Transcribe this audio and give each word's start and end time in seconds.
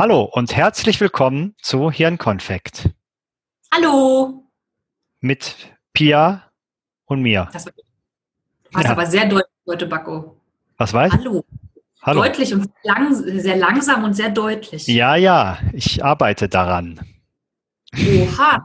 Hallo 0.00 0.22
und 0.22 0.56
herzlich 0.56 0.98
willkommen 0.98 1.54
zu 1.60 1.90
Hirnkonfekt 1.90 2.88
Hallo. 3.70 4.44
mit 5.20 5.54
Pia 5.92 6.50
und 7.04 7.20
mir. 7.20 7.50
Das 7.52 7.66
war, 7.66 7.74
Ja. 8.82 8.92
aber 8.92 9.04
sehr 9.04 9.26
deutlich 9.26 9.52
heute, 9.66 9.84
Bacco. 9.84 10.40
Was 10.78 10.94
weiß? 10.94 11.12
Hallo. 11.12 11.44
Hallo. 12.00 12.22
Deutlich 12.22 12.54
und 12.54 12.70
lang, 12.82 13.14
sehr 13.14 13.56
langsam 13.56 14.04
und 14.04 14.14
sehr 14.14 14.30
deutlich. 14.30 14.86
Ja, 14.86 15.16
ja, 15.16 15.58
ich 15.74 16.02
arbeite 16.02 16.48
daran. 16.48 16.98
Oha. 17.94 18.64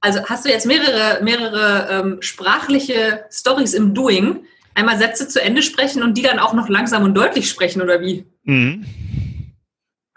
Also 0.00 0.26
hast 0.26 0.44
du 0.44 0.48
jetzt 0.48 0.64
mehrere, 0.64 1.24
mehrere 1.24 1.88
ähm, 1.90 2.22
sprachliche 2.22 3.24
Stories 3.32 3.74
im 3.74 3.94
Doing? 3.94 4.44
Einmal 4.76 4.96
Sätze 4.96 5.26
zu 5.26 5.42
Ende 5.42 5.62
sprechen 5.62 6.04
und 6.04 6.16
die 6.16 6.22
dann 6.22 6.38
auch 6.38 6.52
noch 6.52 6.68
langsam 6.68 7.02
und 7.02 7.14
deutlich 7.14 7.50
sprechen, 7.50 7.82
oder 7.82 8.00
wie? 8.00 8.26
Mhm. 8.44 8.86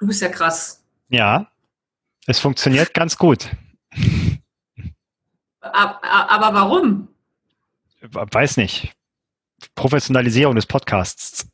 Du 0.01 0.07
bist 0.07 0.19
ja 0.19 0.29
krass. 0.29 0.83
Ja, 1.09 1.47
es 2.25 2.39
funktioniert 2.39 2.91
ganz 2.95 3.15
gut. 3.15 3.51
Aber 5.61 6.53
warum? 6.55 7.07
Weiß 8.01 8.57
nicht. 8.57 8.91
Professionalisierung 9.75 10.55
des 10.55 10.65
Podcasts. 10.65 11.47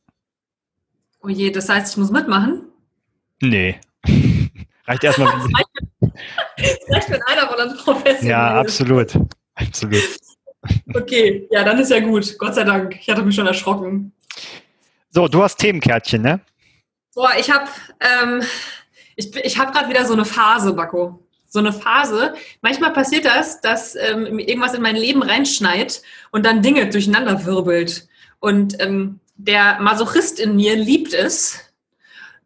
Oh 1.21 1.27
je, 1.27 1.52
das 1.52 1.68
heißt, 1.68 1.91
ich 1.91 1.98
muss 1.98 2.09
mitmachen? 2.09 2.62
Nee. 3.41 3.81
Reicht 4.85 5.04
erstmal. 5.04 5.41
Vielleicht 5.41 7.09
wenn 7.09 7.21
einer 7.23 7.49
von 7.49 7.68
uns 7.68 7.84
professionell 7.84 8.29
ja, 8.29 8.62
absolut. 8.62 9.20
Absolut. 9.55 10.04
Okay, 10.93 11.45
ja, 11.52 11.66
dann 11.66 11.79
ist 11.79 11.91
ja 11.91 11.99
gut. 11.99 12.38
Gott 12.38 12.55
sei 12.55 12.63
Dank. 12.63 12.98
Ich 12.98 13.09
hatte 13.09 13.23
mich 13.23 13.35
schon 13.35 13.48
erschrocken. 13.48 14.13
So, 15.09 15.27
du 15.27 15.43
hast 15.43 15.57
Themenkärtchen, 15.57 16.21
ne? 16.21 16.40
Boah, 17.17 17.31
ich 17.35 17.49
habe 17.49 17.67
ähm, 17.99 18.44
ich, 19.16 19.35
ich 19.35 19.57
hab 19.57 19.73
gerade 19.73 19.89
wieder 19.89 20.05
so 20.05 20.13
eine 20.13 20.23
Phase, 20.23 20.73
Bacco. 20.73 21.26
So 21.48 21.57
eine 21.57 21.73
Phase. 21.73 22.35
Manchmal 22.62 22.93
passiert 22.93 23.26
das, 23.26 23.60
dass 23.60 23.96
ähm, 23.96 24.37
irgendwas 24.37 24.76
in 24.76 24.84
mein 24.84 24.96
Leben 24.96 25.23
reinschneit 25.23 26.04
und 26.29 26.45
dann 26.45 26.62
Dinge 26.62 26.88
durcheinander 26.91 27.43
wirbelt. 27.43 28.07
Und 28.40 28.79
ähm, 28.79 29.20
der 29.35 29.79
Masochist 29.79 30.40
in 30.40 30.57
mir 30.57 30.76
liebt 30.76 31.15
es. 31.15 31.60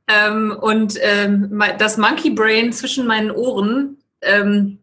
Ähm, 0.08 0.58
und 0.62 0.98
ähm, 1.02 1.62
das 1.78 1.98
Monkey 1.98 2.30
Brain 2.30 2.72
zwischen 2.72 3.06
meinen 3.06 3.32
Ohren 3.32 3.98
ähm, 4.22 4.80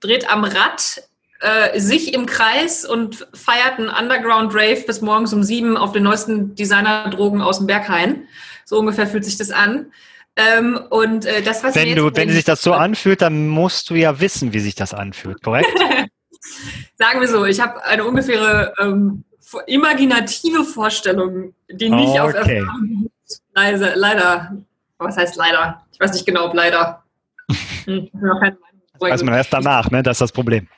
dreht 0.00 0.28
am 0.28 0.44
Rad 0.44 1.02
äh, 1.40 1.78
sich 1.78 2.14
im 2.14 2.26
Kreis 2.26 2.84
und 2.84 3.26
feiert 3.34 3.78
einen 3.78 3.88
Underground 3.88 4.54
Rave 4.54 4.82
bis 4.86 5.00
morgens 5.00 5.32
um 5.32 5.42
sieben 5.42 5.76
auf 5.76 5.92
den 5.92 6.02
neuesten 6.02 6.54
Designerdrogen 6.54 7.42
aus 7.42 7.58
dem 7.58 7.66
Berghain. 7.66 8.26
So 8.64 8.78
ungefähr 8.78 9.06
fühlt 9.06 9.24
sich 9.24 9.36
das 9.36 9.50
an. 9.50 9.92
Ähm, 10.36 10.80
und 10.90 11.26
äh, 11.26 11.42
das, 11.42 11.62
was 11.62 11.74
Wenn, 11.74 11.94
du, 11.94 12.10
wenn 12.14 12.30
sich 12.30 12.44
das 12.44 12.62
so 12.62 12.72
anfühlt, 12.72 13.22
dann 13.22 13.48
musst 13.48 13.90
du 13.90 13.94
ja 13.94 14.20
wissen, 14.20 14.52
wie 14.52 14.60
sich 14.60 14.74
das 14.74 14.92
anfühlt, 14.92 15.42
korrekt? 15.42 15.68
Sagen 16.98 17.20
wir 17.20 17.28
so, 17.28 17.44
ich 17.44 17.60
habe 17.60 17.84
eine 17.84 18.04
ungefähre 18.04 18.74
ähm, 18.80 19.24
imaginative 19.66 20.64
Vorstellung, 20.64 21.54
die 21.70 21.90
nicht 21.90 22.20
auf 22.20 22.34
Okay. 22.34 22.58
Erfahrung 22.58 22.88
beruht. 22.88 23.12
Leise, 23.54 23.92
leider. 23.94 24.56
Was 24.98 25.16
heißt 25.16 25.36
leider? 25.36 25.84
Ich 25.92 26.00
weiß 26.00 26.12
nicht 26.12 26.26
genau, 26.26 26.46
ob 26.46 26.54
leider. 26.54 27.02
Hm, 27.84 28.04
ich 28.04 28.12
bin 28.12 28.20
noch 28.22 28.40
keine 28.40 28.56
Meinung. 28.56 28.80
Weiß 28.98 29.22
man 29.22 29.34
erst 29.34 29.52
danach, 29.52 29.90
ne? 29.90 30.02
Das 30.02 30.14
ist 30.14 30.22
das 30.22 30.32
Problem. 30.32 30.68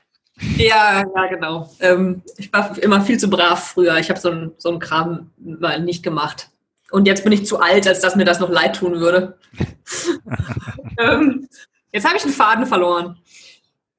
Ja, 0.56 1.05
ja, 1.15 1.27
genau. 1.29 1.70
Ähm, 1.81 2.23
ich 2.37 2.53
war 2.53 2.77
immer 2.83 3.01
viel 3.01 3.19
zu 3.19 3.31
brav 3.31 3.69
früher. 3.69 3.98
Ich 3.98 4.11
habe 4.11 4.20
so 4.20 4.31
einen 4.31 4.53
so 4.59 4.70
einen 4.70 4.81
Kram 4.81 5.31
mal 5.39 5.81
nicht 5.81 6.03
gemacht. 6.03 6.51
Und 6.91 7.06
jetzt 7.06 7.25
bin 7.25 7.33
ich 7.33 7.47
zu 7.47 7.61
alt, 7.61 7.87
als 7.87 8.01
dass 8.01 8.17
mir 8.17 8.25
das 8.25 8.41
noch 8.41 8.51
leid 8.51 8.77
tun 8.77 9.01
würde. 9.01 9.39
ähm, 10.98 11.48
jetzt 11.92 12.07
habe 12.07 12.17
ich 12.17 12.25
einen 12.25 12.33
Faden 12.33 12.67
verloren. 12.67 13.17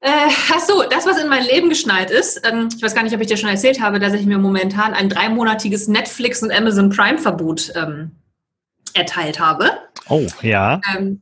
Äh, 0.00 0.10
ach 0.52 0.60
so, 0.60 0.84
das, 0.88 1.06
was 1.06 1.20
in 1.20 1.28
mein 1.28 1.44
Leben 1.44 1.68
geschneit 1.68 2.10
ist, 2.10 2.46
ähm, 2.48 2.68
ich 2.74 2.82
weiß 2.82 2.94
gar 2.94 3.02
nicht, 3.02 3.14
ob 3.14 3.20
ich 3.20 3.26
dir 3.26 3.36
schon 3.36 3.50
erzählt 3.50 3.80
habe, 3.80 3.98
dass 3.98 4.12
ich 4.12 4.26
mir 4.26 4.38
momentan 4.38 4.94
ein 4.94 5.08
dreimonatiges 5.08 5.88
Netflix 5.88 6.42
und 6.42 6.52
Amazon 6.52 6.88
Prime 6.90 7.18
Verbot 7.18 7.72
ähm, 7.74 8.12
erteilt 8.94 9.40
habe. 9.40 9.70
Oh, 10.08 10.26
ja. 10.40 10.80
Ähm, 10.96 11.20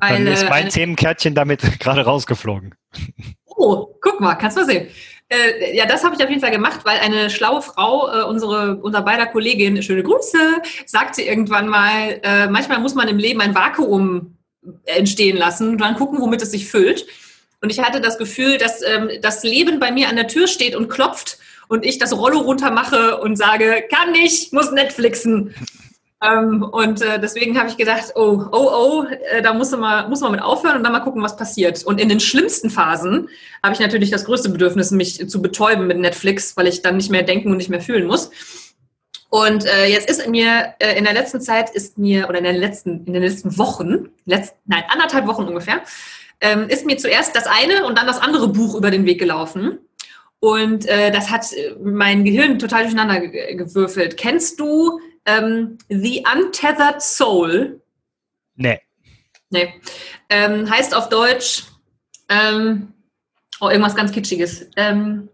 Dann 0.00 0.24
weil, 0.24 0.26
ist 0.28 0.44
äh, 0.44 0.48
mein 0.48 0.70
Themenkärtchen 0.70 1.34
damit 1.34 1.60
gerade 1.80 2.02
rausgeflogen. 2.02 2.74
Oh, 3.56 3.94
guck 4.00 4.20
mal, 4.20 4.34
kannst 4.34 4.56
mal 4.56 4.66
sehen. 4.66 4.88
Äh, 5.28 5.76
ja, 5.76 5.86
das 5.86 6.04
habe 6.04 6.14
ich 6.14 6.22
auf 6.22 6.28
jeden 6.28 6.40
Fall 6.40 6.50
gemacht, 6.50 6.80
weil 6.84 6.98
eine 6.98 7.30
schlaue 7.30 7.62
Frau, 7.62 8.10
äh, 8.12 8.22
unsere, 8.24 8.76
unser 8.76 9.02
beider 9.02 9.26
Kollegin, 9.26 9.82
schöne 9.82 10.02
Grüße, 10.02 10.38
sagte 10.86 11.22
irgendwann 11.22 11.68
mal, 11.68 12.20
äh, 12.22 12.46
manchmal 12.48 12.80
muss 12.80 12.94
man 12.94 13.08
im 13.08 13.18
Leben 13.18 13.40
ein 13.40 13.54
Vakuum 13.54 14.36
entstehen 14.84 15.36
lassen 15.36 15.70
und 15.70 15.80
dann 15.80 15.96
gucken, 15.96 16.20
womit 16.20 16.42
es 16.42 16.50
sich 16.50 16.68
füllt. 16.68 17.06
Und 17.60 17.70
ich 17.70 17.80
hatte 17.80 18.00
das 18.00 18.18
Gefühl, 18.18 18.58
dass 18.58 18.82
ähm, 18.82 19.10
das 19.22 19.42
Leben 19.42 19.80
bei 19.80 19.90
mir 19.90 20.08
an 20.08 20.16
der 20.16 20.28
Tür 20.28 20.46
steht 20.46 20.76
und 20.76 20.88
klopft 20.88 21.38
und 21.68 21.86
ich 21.86 21.98
das 21.98 22.16
Rollo 22.16 22.40
runter 22.40 22.70
mache 22.70 23.18
und 23.18 23.36
sage, 23.36 23.84
kann 23.90 24.12
nicht, 24.12 24.52
muss 24.52 24.70
Netflixen. 24.70 25.54
Ähm, 26.24 26.62
und 26.62 27.02
äh, 27.02 27.20
deswegen 27.20 27.58
habe 27.58 27.68
ich 27.68 27.76
gedacht, 27.76 28.12
oh, 28.14 28.44
oh, 28.50 28.70
oh, 28.72 29.04
äh, 29.30 29.42
da 29.42 29.52
muss 29.52 29.70
man, 29.72 30.08
muss 30.08 30.20
man 30.20 30.32
mit 30.32 30.40
aufhören 30.40 30.78
und 30.78 30.84
dann 30.84 30.92
mal 30.92 31.00
gucken, 31.00 31.22
was 31.22 31.36
passiert. 31.36 31.84
Und 31.84 32.00
in 32.00 32.08
den 32.08 32.20
schlimmsten 32.20 32.70
Phasen 32.70 33.28
habe 33.62 33.74
ich 33.74 33.80
natürlich 33.80 34.10
das 34.10 34.24
größte 34.24 34.48
Bedürfnis, 34.48 34.90
mich 34.90 35.28
zu 35.28 35.42
betäuben 35.42 35.86
mit 35.86 35.98
Netflix, 35.98 36.56
weil 36.56 36.66
ich 36.66 36.80
dann 36.82 36.96
nicht 36.96 37.10
mehr 37.10 37.24
denken 37.24 37.50
und 37.50 37.58
nicht 37.58 37.70
mehr 37.70 37.82
fühlen 37.82 38.06
muss. 38.06 38.30
Und 39.28 39.66
äh, 39.66 39.86
jetzt 39.86 40.08
ist 40.08 40.28
mir 40.28 40.74
äh, 40.78 40.96
in 40.96 41.04
der 41.04 41.12
letzten 41.12 41.40
Zeit 41.40 41.68
ist 41.70 41.98
mir 41.98 42.28
oder 42.28 42.38
in 42.38 42.44
den 42.44 42.56
letzten 42.56 43.04
in 43.04 43.14
den 43.14 43.22
letzten 43.22 43.58
Wochen, 43.58 44.10
letzt, 44.26 44.54
nein 44.64 44.84
anderthalb 44.88 45.26
Wochen 45.26 45.42
ungefähr, 45.42 45.82
ähm, 46.40 46.68
ist 46.68 46.86
mir 46.86 46.96
zuerst 46.98 47.34
das 47.34 47.46
eine 47.46 47.84
und 47.84 47.98
dann 47.98 48.06
das 48.06 48.20
andere 48.20 48.46
Buch 48.48 48.76
über 48.76 48.92
den 48.92 49.04
Weg 49.06 49.18
gelaufen. 49.18 49.80
Und 50.38 50.86
äh, 50.86 51.10
das 51.10 51.30
hat 51.30 51.52
äh, 51.52 51.74
mein 51.82 52.24
Gehirn 52.24 52.58
total 52.60 52.82
durcheinander 52.82 53.20
ge- 53.20 53.56
gewürfelt. 53.56 54.16
Kennst 54.16 54.60
du 54.60 55.00
ähm, 55.26 55.78
The 55.88 56.24
Untethered 56.34 57.00
Soul? 57.02 57.80
Nee. 58.56 58.80
Nee. 59.50 59.74
Ähm, 60.28 60.68
heißt 60.68 60.94
auf 60.94 61.08
Deutsch, 61.08 61.64
ähm, 62.28 62.92
oh, 63.60 63.68
irgendwas 63.68 63.94
ganz 63.96 64.12
Kitschiges. 64.12 64.68
Ähm, 64.76 65.28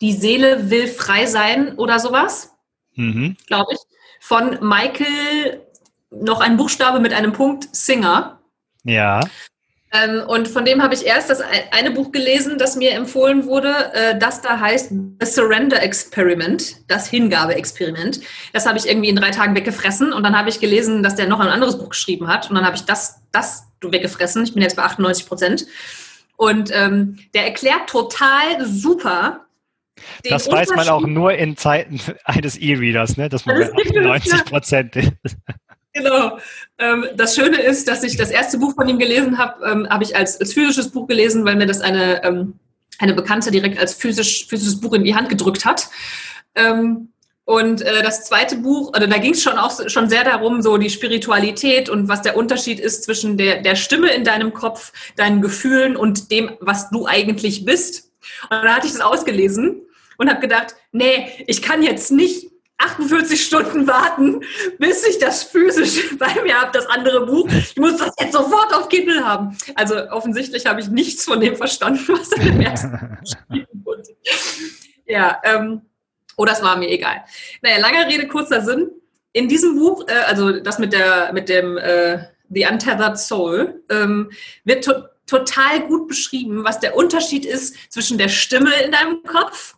die 0.00 0.12
Seele 0.12 0.70
will 0.70 0.88
frei 0.88 1.26
sein 1.26 1.76
oder 1.76 1.98
sowas, 1.98 2.52
Mhm. 2.94 3.36
glaube 3.46 3.72
ich. 3.74 3.78
Von 4.20 4.58
Michael, 4.66 5.66
noch 6.10 6.40
ein 6.40 6.56
Buchstabe 6.56 7.00
mit 7.00 7.12
einem 7.12 7.32
Punkt, 7.32 7.74
Singer. 7.74 8.40
Ja. 8.84 9.20
Ähm, 10.04 10.22
und 10.26 10.48
von 10.48 10.64
dem 10.64 10.82
habe 10.82 10.94
ich 10.94 11.06
erst 11.06 11.30
das 11.30 11.40
ein- 11.40 11.48
eine 11.70 11.90
Buch 11.92 12.10
gelesen, 12.12 12.58
das 12.58 12.76
mir 12.76 12.92
empfohlen 12.92 13.46
wurde, 13.46 13.72
äh, 13.94 14.18
das 14.18 14.42
da 14.42 14.58
heißt 14.60 14.90
The 15.20 15.26
Surrender 15.26 15.82
Experiment, 15.82 16.76
das 16.88 17.08
Hingabe-Experiment. 17.08 18.20
Das 18.52 18.66
habe 18.66 18.78
ich 18.78 18.86
irgendwie 18.88 19.08
in 19.08 19.16
drei 19.16 19.30
Tagen 19.30 19.54
weggefressen 19.54 20.12
und 20.12 20.22
dann 20.24 20.36
habe 20.36 20.48
ich 20.48 20.60
gelesen, 20.60 21.02
dass 21.02 21.14
der 21.14 21.26
noch 21.28 21.40
ein 21.40 21.48
anderes 21.48 21.78
Buch 21.78 21.90
geschrieben 21.90 22.26
hat 22.28 22.48
und 22.50 22.56
dann 22.56 22.64
habe 22.66 22.76
ich 22.76 22.82
das, 22.82 23.20
das 23.32 23.64
weggefressen. 23.82 24.42
Ich 24.44 24.52
bin 24.54 24.62
jetzt 24.62 24.76
bei 24.76 24.82
98 24.82 25.26
Prozent. 25.26 25.66
Und 26.36 26.70
ähm, 26.74 27.18
der 27.34 27.44
erklärt 27.44 27.88
total 27.88 28.64
super. 28.66 29.46
den 30.24 30.30
Das 30.32 30.50
weiß 30.50 30.70
man 30.74 30.88
auch 30.88 31.06
nur 31.06 31.32
in 31.34 31.56
Zeiten 31.56 32.00
eines 32.24 32.56
E-Readers, 32.56 33.16
ne? 33.16 33.28
dass 33.28 33.46
man 33.46 33.58
Das 33.60 33.70
bei 33.70 33.82
gibt 33.82 33.96
es, 33.96 34.04
98 34.04 34.44
Prozent 34.44 34.96
ist. 34.96 35.12
Genau. 35.96 36.38
Ähm, 36.78 37.06
das 37.16 37.34
Schöne 37.34 37.60
ist, 37.62 37.88
dass 37.88 38.02
ich 38.02 38.16
das 38.16 38.30
erste 38.30 38.58
Buch 38.58 38.74
von 38.74 38.86
ihm 38.88 38.98
gelesen 38.98 39.38
habe, 39.38 39.64
ähm, 39.64 39.88
habe 39.88 40.04
ich 40.04 40.14
als, 40.14 40.38
als 40.38 40.52
physisches 40.52 40.90
Buch 40.90 41.06
gelesen, 41.06 41.44
weil 41.44 41.56
mir 41.56 41.66
das 41.66 41.80
eine, 41.80 42.22
ähm, 42.22 42.58
eine 42.98 43.14
Bekannte 43.14 43.50
direkt 43.50 43.78
als 43.78 43.94
physisch, 43.94 44.46
physisches 44.46 44.80
Buch 44.80 44.92
in 44.92 45.04
die 45.04 45.14
Hand 45.14 45.28
gedrückt 45.28 45.64
hat. 45.64 45.88
Und 47.46 47.82
äh, 47.82 48.02
das 48.02 48.24
zweite 48.24 48.56
Buch, 48.56 48.88
oder 48.88 49.06
da 49.06 49.18
ging 49.18 49.32
es 49.32 49.42
schon 49.42 49.56
auch 49.56 49.70
schon 49.88 50.08
sehr 50.08 50.24
darum, 50.24 50.62
so 50.62 50.78
die 50.78 50.90
Spiritualität 50.90 51.88
und 51.88 52.08
was 52.08 52.22
der 52.22 52.36
Unterschied 52.36 52.80
ist 52.80 53.04
zwischen 53.04 53.36
der, 53.36 53.62
der 53.62 53.76
Stimme 53.76 54.10
in 54.12 54.24
deinem 54.24 54.52
Kopf, 54.52 54.92
deinen 55.14 55.42
Gefühlen 55.42 55.96
und 55.96 56.32
dem, 56.32 56.50
was 56.58 56.90
du 56.90 57.06
eigentlich 57.06 57.64
bist. 57.64 58.10
Und 58.50 58.50
dann 58.50 58.74
hatte 58.74 58.88
ich 58.88 58.94
das 58.94 59.00
ausgelesen 59.00 59.82
und 60.18 60.28
habe 60.28 60.40
gedacht, 60.40 60.74
nee, 60.90 61.28
ich 61.46 61.62
kann 61.62 61.84
jetzt 61.84 62.10
nicht 62.10 62.45
48 62.78 63.42
Stunden 63.42 63.86
warten, 63.86 64.42
bis 64.78 65.06
ich 65.06 65.18
das 65.18 65.44
physisch 65.44 66.16
bei 66.18 66.42
mir 66.42 66.60
habe, 66.60 66.72
das 66.72 66.86
andere 66.86 67.24
Buch. 67.26 67.48
Ich 67.48 67.76
muss 67.76 67.96
das 67.96 68.12
jetzt 68.20 68.32
sofort 68.32 68.74
auf 68.74 68.88
Kindle 68.88 69.24
haben. 69.24 69.56
Also 69.74 70.08
offensichtlich 70.10 70.66
habe 70.66 70.80
ich 70.80 70.88
nichts 70.88 71.24
von 71.24 71.40
dem 71.40 71.56
verstanden, 71.56 72.04
was 72.08 72.32
in 72.32 72.44
dem 72.44 72.60
ersten 72.60 73.18
geschrieben 73.20 73.84
wurde. 73.84 74.02
Ja, 75.06 75.40
ähm, 75.44 75.82
oh, 76.36 76.44
das 76.44 76.62
war 76.62 76.76
mir 76.76 76.90
egal. 76.90 77.24
Naja, 77.62 77.78
lange 77.78 78.06
Rede, 78.06 78.28
kurzer 78.28 78.60
Sinn. 78.60 78.90
In 79.32 79.48
diesem 79.48 79.78
Buch, 79.78 80.06
äh, 80.08 80.12
also 80.26 80.60
das 80.60 80.78
mit 80.78 80.92
der 80.92 81.32
mit 81.32 81.48
dem 81.48 81.76
äh, 81.78 82.18
The 82.50 82.66
Untethered 82.70 83.18
Soul, 83.18 83.82
ähm, 83.90 84.30
wird 84.64 84.84
to 84.84 84.92
total 85.26 85.80
gut 85.88 86.06
beschrieben, 86.06 86.62
was 86.62 86.78
der 86.78 86.94
Unterschied 86.94 87.44
ist 87.44 87.74
zwischen 87.90 88.16
der 88.16 88.28
Stimme 88.28 88.72
in 88.84 88.92
deinem 88.92 89.24
Kopf, 89.24 89.74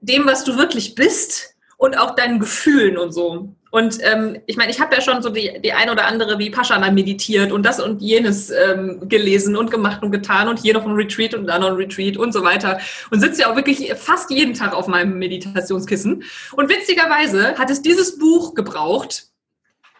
dem, 0.00 0.24
was 0.24 0.42
du 0.42 0.56
wirklich 0.56 0.94
bist 0.94 1.49
und 1.80 1.96
auch 1.98 2.14
deinen 2.14 2.38
Gefühlen 2.38 2.98
und 2.98 3.12
so. 3.12 3.54
Und 3.70 3.98
ähm, 4.02 4.38
ich 4.44 4.58
meine, 4.58 4.70
ich 4.70 4.80
habe 4.80 4.94
ja 4.94 5.00
schon 5.00 5.22
so 5.22 5.30
die, 5.30 5.60
die 5.64 5.72
ein 5.72 5.88
oder 5.88 6.04
andere 6.04 6.38
wie 6.38 6.50
Paschana 6.50 6.90
meditiert 6.90 7.52
und 7.52 7.64
das 7.64 7.80
und 7.80 8.02
jenes 8.02 8.50
ähm, 8.50 9.08
gelesen 9.08 9.56
und 9.56 9.70
gemacht 9.70 10.02
und 10.02 10.10
getan 10.10 10.48
und 10.48 10.58
hier 10.58 10.74
noch 10.74 10.84
ein 10.84 10.92
Retreat 10.92 11.32
und 11.32 11.46
da 11.46 11.58
noch 11.58 11.68
ein 11.68 11.76
Retreat 11.76 12.18
und 12.18 12.32
so 12.32 12.42
weiter. 12.42 12.80
Und 13.10 13.20
sitze 13.20 13.42
ja 13.42 13.50
auch 13.50 13.56
wirklich 13.56 13.94
fast 13.94 14.30
jeden 14.30 14.52
Tag 14.52 14.74
auf 14.74 14.88
meinem 14.88 15.18
Meditationskissen. 15.18 16.22
Und 16.52 16.68
witzigerweise 16.68 17.56
hat 17.56 17.70
es 17.70 17.80
dieses 17.80 18.18
Buch 18.18 18.54
gebraucht, 18.54 19.28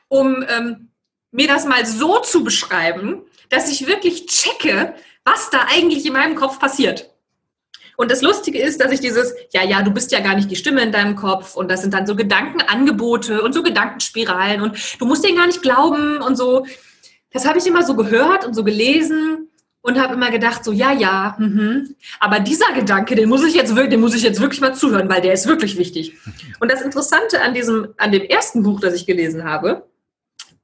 um 0.09 0.45
ähm, 0.55 0.91
mir 1.31 1.49
das 1.49 1.65
mal 1.65 1.87
so 1.87 2.19
zu 2.19 2.45
beschreiben, 2.45 3.23
dass 3.49 3.73
ich 3.73 3.87
wirklich 3.87 4.27
checke, 4.27 4.93
was 5.25 5.49
da 5.49 5.61
eigentlich 5.75 6.05
in 6.05 6.13
meinem 6.13 6.35
Kopf 6.35 6.59
passiert. 6.59 7.10
Und 8.01 8.11
das 8.11 8.23
Lustige 8.23 8.59
ist, 8.59 8.81
dass 8.81 8.93
ich 8.93 9.01
dieses, 9.01 9.35
ja, 9.53 9.63
ja, 9.63 9.83
du 9.83 9.91
bist 9.91 10.11
ja 10.11 10.21
gar 10.21 10.35
nicht 10.35 10.51
die 10.51 10.57
Stimme 10.57 10.81
in 10.81 10.91
deinem 10.91 11.17
Kopf 11.17 11.55
und 11.55 11.71
das 11.71 11.83
sind 11.83 11.93
dann 11.93 12.07
so 12.07 12.17
Gedankenangebote 12.17 13.43
und 13.43 13.53
so 13.53 13.63
Gedankenspiralen 13.63 14.63
und 14.63 14.99
du 14.99 15.05
musst 15.05 15.23
denen 15.23 15.37
gar 15.37 15.47
nicht 15.47 15.61
glauben 15.61 16.17
und 16.23 16.35
so. 16.35 16.65
Das 17.31 17.47
habe 17.47 17.59
ich 17.59 17.67
immer 17.67 17.83
so 17.83 17.95
gehört 17.95 18.47
und 18.47 18.55
so 18.55 18.65
gelesen 18.65 19.51
und 19.83 20.01
habe 20.01 20.15
immer 20.15 20.31
gedacht, 20.31 20.65
so, 20.65 20.73
ja, 20.73 20.93
ja, 20.93 21.37
mhm. 21.39 21.95
aber 22.21 22.41
dieser 22.41 22.73
Gedanke, 22.73 23.17
den 23.17 23.29
muss 23.29 23.45
ich 23.45 23.53
jetzt 23.53 23.77
wirklich, 23.77 23.91
den 23.91 24.01
muss 24.01 24.15
ich 24.15 24.23
jetzt 24.23 24.41
wirklich 24.41 24.63
mal 24.63 24.75
zuhören, 24.75 25.11
weil 25.11 25.21
der 25.21 25.35
ist 25.35 25.47
wirklich 25.47 25.77
wichtig. 25.77 26.17
Und 26.59 26.73
das 26.73 26.81
Interessante 26.81 27.43
an 27.43 27.53
diesem, 27.53 27.89
an 27.99 28.13
dem 28.13 28.23
ersten 28.23 28.63
Buch, 28.63 28.81
das 28.81 28.95
ich 28.95 29.05
gelesen 29.05 29.45
habe, 29.45 29.87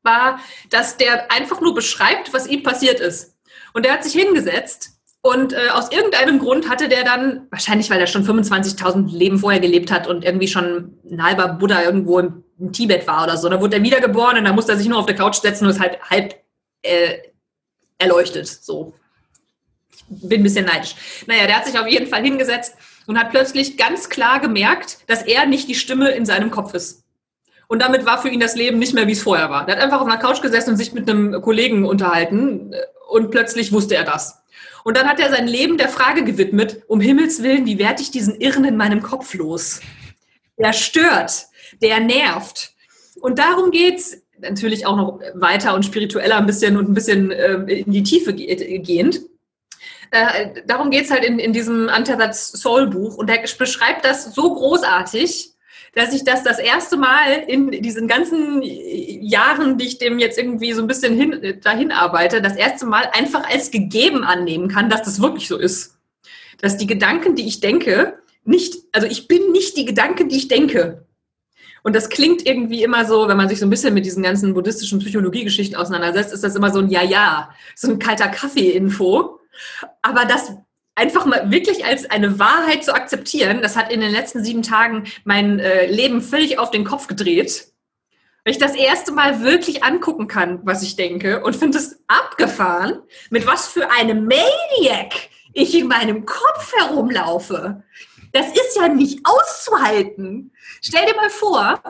war, 0.03 0.41
dass 0.71 0.97
der 0.97 1.31
einfach 1.31 1.61
nur 1.61 1.75
beschreibt, 1.75 2.33
was 2.33 2.47
ihm 2.47 2.63
passiert 2.63 2.99
ist. 2.99 3.37
Und 3.75 3.85
der 3.85 3.93
hat 3.93 4.05
sich 4.05 4.15
hingesetzt 4.15 4.96
und 5.33 5.53
äh, 5.53 5.69
aus 5.73 5.91
irgendeinem 5.91 6.39
Grund 6.39 6.69
hatte 6.69 6.89
der 6.89 7.05
dann, 7.05 7.47
wahrscheinlich 7.51 7.91
weil 7.91 8.01
er 8.01 8.07
schon 8.07 8.25
25.000 8.25 9.17
Leben 9.17 9.39
vorher 9.39 9.61
gelebt 9.61 9.91
hat 9.91 10.07
und 10.07 10.25
irgendwie 10.25 10.49
schon 10.49 10.99
ein 11.11 11.23
halber 11.23 11.49
Buddha 11.49 11.83
irgendwo 11.83 12.19
im, 12.19 12.45
im 12.59 12.73
Tibet 12.73 13.07
war 13.07 13.25
oder 13.25 13.37
so, 13.37 13.49
da 13.49 13.61
wurde 13.61 13.77
er 13.77 13.83
wiedergeboren 13.83 14.39
und 14.39 14.45
dann 14.45 14.55
musste 14.55 14.73
er 14.73 14.79
sich 14.79 14.89
nur 14.89 14.99
auf 14.99 15.07
der 15.07 15.17
Couch 15.17 15.37
setzen 15.37 15.65
und 15.65 15.71
ist 15.71 15.81
halt 15.81 16.01
halb 16.09 16.35
äh, 16.83 17.19
erleuchtet. 17.99 18.47
So. 18.47 18.95
Ich 19.91 20.29
bin 20.29 20.41
ein 20.41 20.45
bisschen 20.45 20.67
neidisch. 20.67 20.95
Naja, 21.27 21.47
der 21.47 21.57
hat 21.57 21.67
sich 21.67 21.79
auf 21.79 21.89
jeden 21.89 22.07
Fall 22.07 22.23
hingesetzt 22.23 22.77
und 23.07 23.19
hat 23.19 23.31
plötzlich 23.31 23.77
ganz 23.77 24.09
klar 24.09 24.41
gemerkt, 24.41 24.99
dass 25.07 25.23
er 25.23 25.47
nicht 25.47 25.69
die 25.69 25.75
Stimme 25.75 26.11
in 26.11 26.27
seinem 26.27 26.51
Kopf 26.51 26.75
ist. 26.75 27.05
Und 27.69 27.83
damit 27.83 28.07
war 28.07 28.23
für 28.23 28.29
ihn 28.29 28.41
das 28.41 28.55
Leben 28.55 28.79
nicht 28.79 28.95
mehr, 28.95 29.09
wie 29.09 29.13
es 29.13 29.23
vorher 29.23 29.51
war. 29.51 29.67
Er 29.67 29.77
hat 29.77 29.83
einfach 29.83 30.01
auf 30.01 30.07
einer 30.07 30.19
Couch 30.19 30.41
gesessen 30.41 30.71
und 30.71 30.77
sich 30.77 30.93
mit 30.93 31.11
einem 31.11 31.41
Kollegen 31.43 31.85
unterhalten 31.85 32.73
äh, 32.73 32.79
und 33.09 33.31
plötzlich 33.31 33.73
wusste 33.73 33.97
er 33.97 34.05
das. 34.05 34.43
Und 34.87 34.97
dann 34.97 35.09
hat 35.09 35.19
er 35.19 35.31
sein 35.31 35.49
Leben 35.49 35.79
der 35.79 35.89
Frage 35.89 36.23
gewidmet, 36.23 36.85
um 36.87 37.01
Himmels 37.01 37.43
Willen, 37.43 37.67
wie 37.67 37.81
werde 37.81 38.03
ich 38.03 38.13
diesen 38.13 38.37
Irren 38.37 38.65
in 38.65 38.77
meinem 38.77 39.03
Kopf 39.03 39.35
los? 39.35 39.81
Der 40.57 40.73
stört, 40.73 41.47
der 41.83 41.99
nervt. 41.99 42.73
Und 43.21 43.41
darum 43.41 43.73
geht's 43.73 44.17
natürlich 44.39 44.87
auch 44.87 44.97
noch 44.97 45.21
weiter 45.35 45.75
und 45.75 45.85
spiritueller 45.85 46.37
ein 46.37 46.47
bisschen 46.47 46.77
und 46.77 46.89
ein 46.89 46.95
bisschen 46.95 47.33
äh, 47.33 47.55
in 47.65 47.91
die 47.91 48.05
Tiefe 48.05 48.33
gehend. 48.33 49.23
Äh, 50.13 50.63
darum 50.69 50.91
geht's 50.91 51.11
halt 51.11 51.25
in, 51.25 51.41
in 51.41 51.53
diesem 51.53 51.89
Untethered 51.89 52.37
Soul 52.37 52.87
Buch 52.87 53.17
und 53.17 53.29
er 53.29 53.43
beschreibt 53.59 54.05
das 54.05 54.37
so 54.37 54.55
großartig, 54.55 55.56
dass 55.97 56.13
ich 56.13 56.25
das 56.25 56.43
das 56.43 56.59
erste 56.59 56.99
Mal 56.99 57.45
in 57.49 57.71
diesen 57.71 58.07
ganzen 58.07 58.61
Jahren, 58.63 59.79
die 59.79 59.87
ich 59.87 59.97
dem 59.97 60.19
jetzt 60.19 60.37
irgendwie 60.37 60.75
so 60.75 60.83
ein 60.83 60.87
bisschen 60.87 61.17
hin, 61.17 61.59
dahin 61.63 61.91
arbeite, 61.91 62.43
das 62.43 62.55
erste 62.55 62.85
Mal 62.85 63.09
einfach 63.15 63.49
als 63.49 63.71
gegeben 63.71 64.23
annehmen 64.23 64.69
kann, 64.69 64.91
dass 64.91 65.03
das 65.03 65.23
wirklich 65.23 65.49
so 65.49 65.57
ist. 65.57 65.97
Dass 66.61 66.77
die 66.77 66.87
Gedanken, 66.87 67.35
die 67.35 67.47
ich 67.47 67.61
denke, 67.61 68.19
nicht, 68.45 68.75
also 68.93 69.07
ich 69.07 69.27
bin 69.27 69.53
nicht 69.53 69.79
die 69.79 69.87
Gedanken, 69.87 70.29
die 70.29 70.37
ich 70.37 70.49
denke. 70.49 71.07
Und 71.83 71.97
das 71.97 72.11
klingt 72.11 72.47
irgendwie 72.47 72.83
immer 72.83 73.07
so, 73.07 73.27
wenn 73.27 73.39
man 73.39 73.49
sich 73.49 73.59
so 73.59 73.65
ein 73.65 73.71
bisschen 73.71 73.95
mit 73.95 74.05
diesen 74.05 74.23
ganzen 74.23 74.53
buddhistischen 74.53 74.99
Psychologiegeschichten 74.99 75.79
auseinandersetzt, 75.79 76.35
ist 76.35 76.45
das 76.45 76.57
immer 76.57 76.71
so 76.71 76.81
ein 76.81 76.91
Ja-Ja, 76.91 77.51
so 77.75 77.91
ein 77.91 77.99
kalter 77.99 78.29
Kaffee-Info. 78.29 79.41
Aber 80.03 80.27
das 80.27 80.53
einfach 80.97 81.27
mal 81.27 81.51
wirklich 81.51 81.85
als 81.85 82.11
eine 82.11 82.39
Wahrheit 82.41 82.85
zu 82.85 82.95
akzeptieren, 82.95 83.63
das 83.63 83.77
hat 83.77 83.93
in 83.93 84.01
den 84.01 84.11
letzten 84.11 84.43
sieben 84.43 84.63
Tagen 84.63 85.05
mein 85.25 85.61
äh, 85.61 85.87
Leben 85.87 86.21
völlig 86.23 86.59
auf 86.59 86.71
den 86.71 86.85
Kopf 86.85 87.07
gedreht. 87.07 87.69
Weil 88.45 88.53
ich 88.53 88.59
das 88.59 88.75
erste 88.75 89.13
Mal 89.13 89.43
wirklich 89.43 89.85
angucken 89.85 90.27
kann, 90.27 90.61
was 90.65 90.83
ich 90.83 90.97
denke 90.97 91.43
und 91.45 91.55
finde 91.55 91.79
es 91.79 92.01
abgefahren, 92.07 93.03
mit 93.31 93.47
was 93.47 93.69
für 93.69 93.91
einem 93.91 94.27
Maniac 94.27 95.13
ich 95.53 95.75
in 95.77 95.89
meinem 95.89 96.25
Kopf 96.27 96.73
herumlaufe. 96.77 97.83
Das 98.33 98.49
ist 98.49 98.77
ja 98.77 98.89
nicht 98.89 99.21
auszuhalten. 99.25 100.53
Stell 100.81 101.07
dir 101.07 101.17
mal 101.17 101.31
vor, 101.31 101.81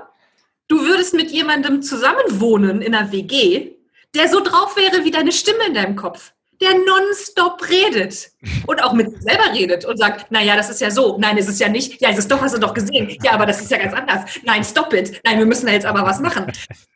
du 0.69 0.81
würdest 0.81 1.15
mit 1.15 1.31
jemandem 1.31 1.83
zusammenwohnen 1.83 2.81
in 2.81 2.95
einer 2.95 3.13
WG, 3.13 3.73
der 4.15 4.29
so 4.29 4.43
drauf 4.43 4.77
wäre 4.77 5.05
wie 5.05 5.11
deine 5.11 5.33
Stimme 5.33 5.67
in 5.67 5.75
deinem 5.75 5.97
Kopf 5.97 6.33
der 6.61 6.75
nonstop 6.75 7.69
redet 7.69 8.31
und 8.67 8.83
auch 8.83 8.93
mit 8.93 9.11
sich 9.11 9.23
selber 9.23 9.53
redet 9.53 9.85
und 9.85 9.97
sagt, 9.97 10.31
naja, 10.31 10.57
das 10.57 10.71
ist 10.71 10.81
ja 10.81 10.91
so, 10.91 11.17
nein, 11.19 11.37
ist 11.37 11.49
es 11.49 11.59
ja 11.59 11.69
nicht, 11.69 12.01
ja, 12.01 12.11
ist 12.11 12.19
es 12.19 12.29
doch, 12.29 12.41
hast 12.41 12.55
du 12.55 12.61
doch 12.61 12.75
gesehen, 12.75 13.17
ja, 13.23 13.33
aber 13.33 13.47
das 13.47 13.61
ist 13.61 13.71
ja 13.71 13.79
ganz 13.79 13.95
anders, 13.95 14.31
nein, 14.45 14.65
stop 14.65 14.93
it, 14.93 15.21
nein, 15.25 15.39
wir 15.39 15.47
müssen 15.47 15.67
da 15.67 15.73
jetzt 15.73 15.87
aber 15.87 16.03
was 16.05 16.21
machen. 16.21 16.47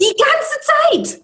Die 0.00 0.14
ganze 0.16 1.10
Zeit! 1.12 1.22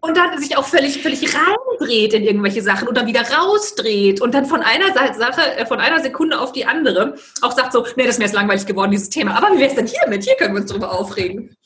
Und 0.00 0.18
dann 0.18 0.38
sich 0.38 0.58
auch 0.58 0.66
völlig, 0.66 1.00
völlig 1.00 1.34
reindreht 1.34 2.12
in 2.12 2.24
irgendwelche 2.24 2.60
Sachen 2.60 2.86
und 2.88 2.94
dann 2.94 3.06
wieder 3.06 3.22
rausdreht 3.22 4.20
und 4.20 4.34
dann 4.34 4.44
von 4.44 4.60
einer 4.60 4.92
Sache, 4.92 5.56
äh, 5.56 5.64
von 5.64 5.80
einer 5.80 6.00
Sekunde 6.00 6.38
auf 6.38 6.52
die 6.52 6.66
andere 6.66 7.14
auch 7.40 7.52
sagt 7.52 7.72
so, 7.72 7.86
nee, 7.96 8.02
das 8.02 8.16
ist 8.16 8.18
mir 8.18 8.26
jetzt 8.26 8.34
langweilig 8.34 8.66
geworden, 8.66 8.90
dieses 8.90 9.08
Thema. 9.08 9.34
Aber 9.34 9.54
wie 9.54 9.60
wäre 9.60 9.70
es 9.70 9.74
denn 9.74 9.86
hiermit? 9.86 10.24
Hier 10.24 10.34
können 10.36 10.52
wir 10.52 10.60
uns 10.60 10.70
drüber 10.70 10.92
aufregen. 10.92 11.56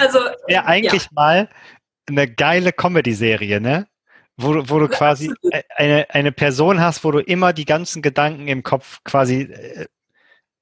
Also. 0.00 0.18
Ja, 0.48 0.64
eigentlich 0.64 1.02
ja. 1.02 1.08
mal 1.12 1.48
eine 2.08 2.26
geile 2.26 2.72
Comedy-Serie, 2.72 3.60
ne? 3.60 3.86
Wo, 4.38 4.52
du, 4.54 4.70
wo 4.70 4.78
du 4.78 4.88
quasi 4.88 5.32
e, 5.52 5.62
eine, 5.76 6.06
eine 6.10 6.32
Person 6.32 6.80
hast, 6.80 7.04
wo 7.04 7.10
du 7.10 7.18
immer 7.18 7.52
die 7.52 7.64
ganzen 7.64 8.02
Gedanken 8.02 8.48
im 8.48 8.62
Kopf 8.62 9.00
quasi, 9.04 9.42
äh, 9.42 9.86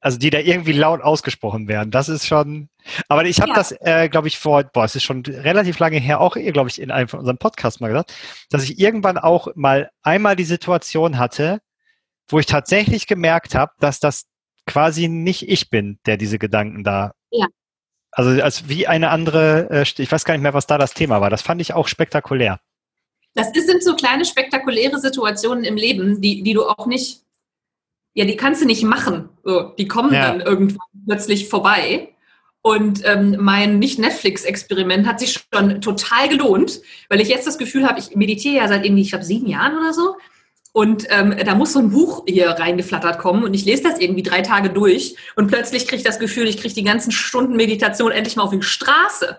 also 0.00 0.18
die 0.18 0.30
da 0.30 0.38
irgendwie 0.38 0.72
laut 0.72 1.00
ausgesprochen 1.02 1.68
werden. 1.68 1.90
Das 1.90 2.08
ist 2.08 2.26
schon. 2.26 2.68
Aber 3.08 3.24
ich 3.24 3.40
habe 3.40 3.50
ja. 3.50 3.54
das, 3.54 3.72
äh, 3.80 4.08
glaube 4.08 4.28
ich, 4.28 4.38
vor, 4.38 4.64
boah, 4.64 4.84
es 4.84 4.96
ist 4.96 5.04
schon 5.04 5.22
relativ 5.24 5.78
lange 5.78 5.98
her, 5.98 6.20
auch, 6.20 6.34
glaube 6.34 6.68
ich, 6.68 6.80
in 6.80 6.90
einem 6.90 7.08
von 7.08 7.20
unserem 7.20 7.38
Podcast 7.38 7.80
mal 7.80 7.88
gesagt, 7.88 8.12
dass 8.50 8.64
ich 8.64 8.78
irgendwann 8.78 9.18
auch 9.18 9.48
mal 9.54 9.90
einmal 10.02 10.36
die 10.36 10.44
Situation 10.44 11.18
hatte, 11.18 11.60
wo 12.28 12.38
ich 12.38 12.46
tatsächlich 12.46 13.06
gemerkt 13.06 13.54
habe, 13.54 13.72
dass 13.78 14.00
das 14.00 14.26
quasi 14.66 15.08
nicht 15.08 15.48
ich 15.48 15.70
bin, 15.70 15.98
der 16.06 16.16
diese 16.16 16.38
Gedanken 16.38 16.82
da 16.82 17.12
ja. 17.30 17.46
Also 18.16 18.30
als 18.42 18.66
wie 18.70 18.86
eine 18.86 19.10
andere, 19.10 19.68
äh, 19.70 19.82
ich 19.82 20.10
weiß 20.10 20.24
gar 20.24 20.32
nicht 20.32 20.42
mehr, 20.42 20.54
was 20.54 20.66
da 20.66 20.78
das 20.78 20.94
Thema 20.94 21.20
war. 21.20 21.28
Das 21.28 21.42
fand 21.42 21.60
ich 21.60 21.74
auch 21.74 21.86
spektakulär. 21.86 22.60
Das 23.36 23.52
sind 23.52 23.84
so 23.84 23.94
kleine 23.94 24.24
spektakuläre 24.24 24.98
Situationen 24.98 25.62
im 25.62 25.76
Leben, 25.76 26.20
die, 26.22 26.42
die 26.42 26.54
du 26.54 26.64
auch 26.64 26.86
nicht, 26.86 27.20
ja, 28.14 28.24
die 28.24 28.36
kannst 28.36 28.62
du 28.62 28.66
nicht 28.66 28.82
machen. 28.82 29.28
So, 29.44 29.74
die 29.78 29.86
kommen 29.86 30.12
ja. 30.12 30.22
dann 30.26 30.40
irgendwann 30.40 30.88
plötzlich 31.06 31.48
vorbei. 31.48 32.08
Und 32.62 33.02
ähm, 33.04 33.36
mein 33.38 33.78
Nicht-Netflix-Experiment 33.78 35.06
hat 35.06 35.20
sich 35.20 35.46
schon 35.54 35.80
total 35.82 36.28
gelohnt, 36.28 36.80
weil 37.08 37.20
ich 37.20 37.28
jetzt 37.28 37.46
das 37.46 37.58
Gefühl 37.58 37.86
habe, 37.86 38.00
ich 38.00 38.16
meditiere 38.16 38.56
ja 38.56 38.68
seit 38.68 38.84
irgendwie, 38.84 39.02
ich 39.02 39.10
glaube, 39.10 39.24
sieben 39.24 39.46
Jahren 39.46 39.78
oder 39.78 39.92
so. 39.92 40.16
Und 40.72 41.06
ähm, 41.10 41.36
da 41.44 41.54
muss 41.54 41.74
so 41.74 41.78
ein 41.78 41.90
Buch 41.90 42.24
hier 42.26 42.50
reingeflattert 42.50 43.18
kommen 43.18 43.44
und 43.44 43.54
ich 43.54 43.64
lese 43.64 43.84
das 43.84 44.00
irgendwie 44.00 44.22
drei 44.22 44.42
Tage 44.42 44.68
durch 44.70 45.16
und 45.34 45.46
plötzlich 45.46 45.86
kriege 45.86 45.96
ich 45.96 46.02
das 46.02 46.18
Gefühl, 46.18 46.48
ich 46.48 46.58
kriege 46.58 46.74
die 46.74 46.84
ganzen 46.84 47.12
Stunden 47.12 47.56
Meditation 47.56 48.12
endlich 48.12 48.36
mal 48.36 48.42
auf 48.42 48.50
die 48.50 48.60
Straße. 48.60 49.38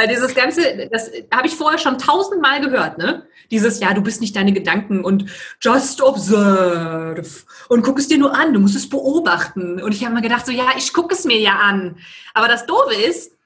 Weil 0.00 0.08
dieses 0.08 0.34
Ganze, 0.34 0.88
das 0.90 1.10
habe 1.30 1.46
ich 1.46 1.54
vorher 1.54 1.78
schon 1.78 1.98
tausendmal 1.98 2.62
gehört, 2.62 2.96
ne? 2.96 3.26
Dieses, 3.50 3.80
ja, 3.80 3.92
du 3.92 4.00
bist 4.00 4.22
nicht 4.22 4.34
deine 4.34 4.54
Gedanken 4.54 5.04
und 5.04 5.26
just 5.60 6.00
observe 6.00 7.22
und 7.68 7.82
guck 7.82 7.98
es 7.98 8.08
dir 8.08 8.16
nur 8.16 8.34
an, 8.34 8.54
du 8.54 8.60
musst 8.60 8.76
es 8.76 8.88
beobachten. 8.88 9.82
Und 9.82 9.92
ich 9.92 10.02
habe 10.02 10.14
mir 10.14 10.22
gedacht, 10.22 10.46
so, 10.46 10.52
ja, 10.52 10.68
ich 10.78 10.94
gucke 10.94 11.12
es 11.12 11.26
mir 11.26 11.38
ja 11.38 11.56
an. 11.56 11.98
Aber 12.32 12.48
das 12.48 12.64
Doofe 12.64 12.94
ist, 12.94 13.36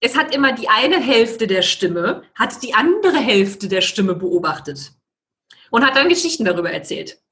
es 0.00 0.16
hat 0.16 0.34
immer 0.34 0.52
die 0.52 0.68
eine 0.68 0.98
Hälfte 0.98 1.46
der 1.46 1.62
Stimme, 1.62 2.24
hat 2.34 2.60
die 2.64 2.74
andere 2.74 3.18
Hälfte 3.18 3.68
der 3.68 3.80
Stimme 3.80 4.16
beobachtet 4.16 4.94
und 5.70 5.86
hat 5.86 5.94
dann 5.94 6.08
Geschichten 6.08 6.44
darüber 6.44 6.72
erzählt 6.72 7.22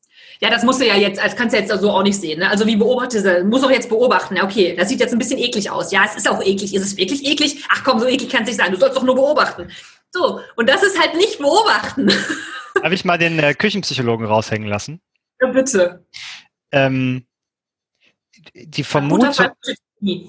ja, 0.40 0.48
das 0.48 0.62
musst 0.62 0.80
du 0.80 0.86
ja 0.86 0.96
jetzt, 0.96 1.22
das 1.22 1.36
kannst 1.36 1.54
du 1.54 1.60
jetzt 1.60 1.70
so 1.70 1.90
auch 1.90 2.02
nicht 2.02 2.18
sehen. 2.18 2.38
Ne? 2.38 2.48
Also 2.48 2.66
wie 2.66 2.76
beobachtest 2.76 3.26
du, 3.26 3.44
muss 3.44 3.62
auch 3.62 3.70
jetzt 3.70 3.90
beobachten. 3.90 4.40
Okay, 4.40 4.74
das 4.74 4.88
sieht 4.88 5.00
jetzt 5.00 5.12
ein 5.12 5.18
bisschen 5.18 5.38
eklig 5.38 5.70
aus. 5.70 5.92
Ja, 5.92 6.04
es 6.06 6.16
ist 6.16 6.28
auch 6.28 6.42
eklig. 6.42 6.74
Ist 6.74 6.82
es 6.82 6.96
wirklich 6.96 7.24
eklig? 7.26 7.62
Ach 7.68 7.84
komm, 7.84 8.00
so 8.00 8.06
eklig 8.06 8.30
kann 8.30 8.42
es 8.42 8.48
nicht 8.48 8.58
sein. 8.58 8.72
Du 8.72 8.78
sollst 8.78 8.96
doch 8.96 9.02
nur 9.02 9.14
beobachten. 9.14 9.70
So, 10.10 10.40
und 10.56 10.68
das 10.68 10.82
ist 10.82 10.98
halt 10.98 11.14
nicht 11.14 11.38
beobachten. 11.38 12.10
Darf 12.82 12.92
ich 12.92 13.04
mal 13.04 13.18
den 13.18 13.38
äh, 13.38 13.52
Küchenpsychologen 13.52 14.26
raushängen 14.26 14.66
lassen? 14.66 15.00
Ja, 15.40 15.48
bitte. 15.48 16.06
Ähm, 16.72 17.26
die 18.54 18.84
Vermutung. 18.84 19.32
Ja, 20.00 20.20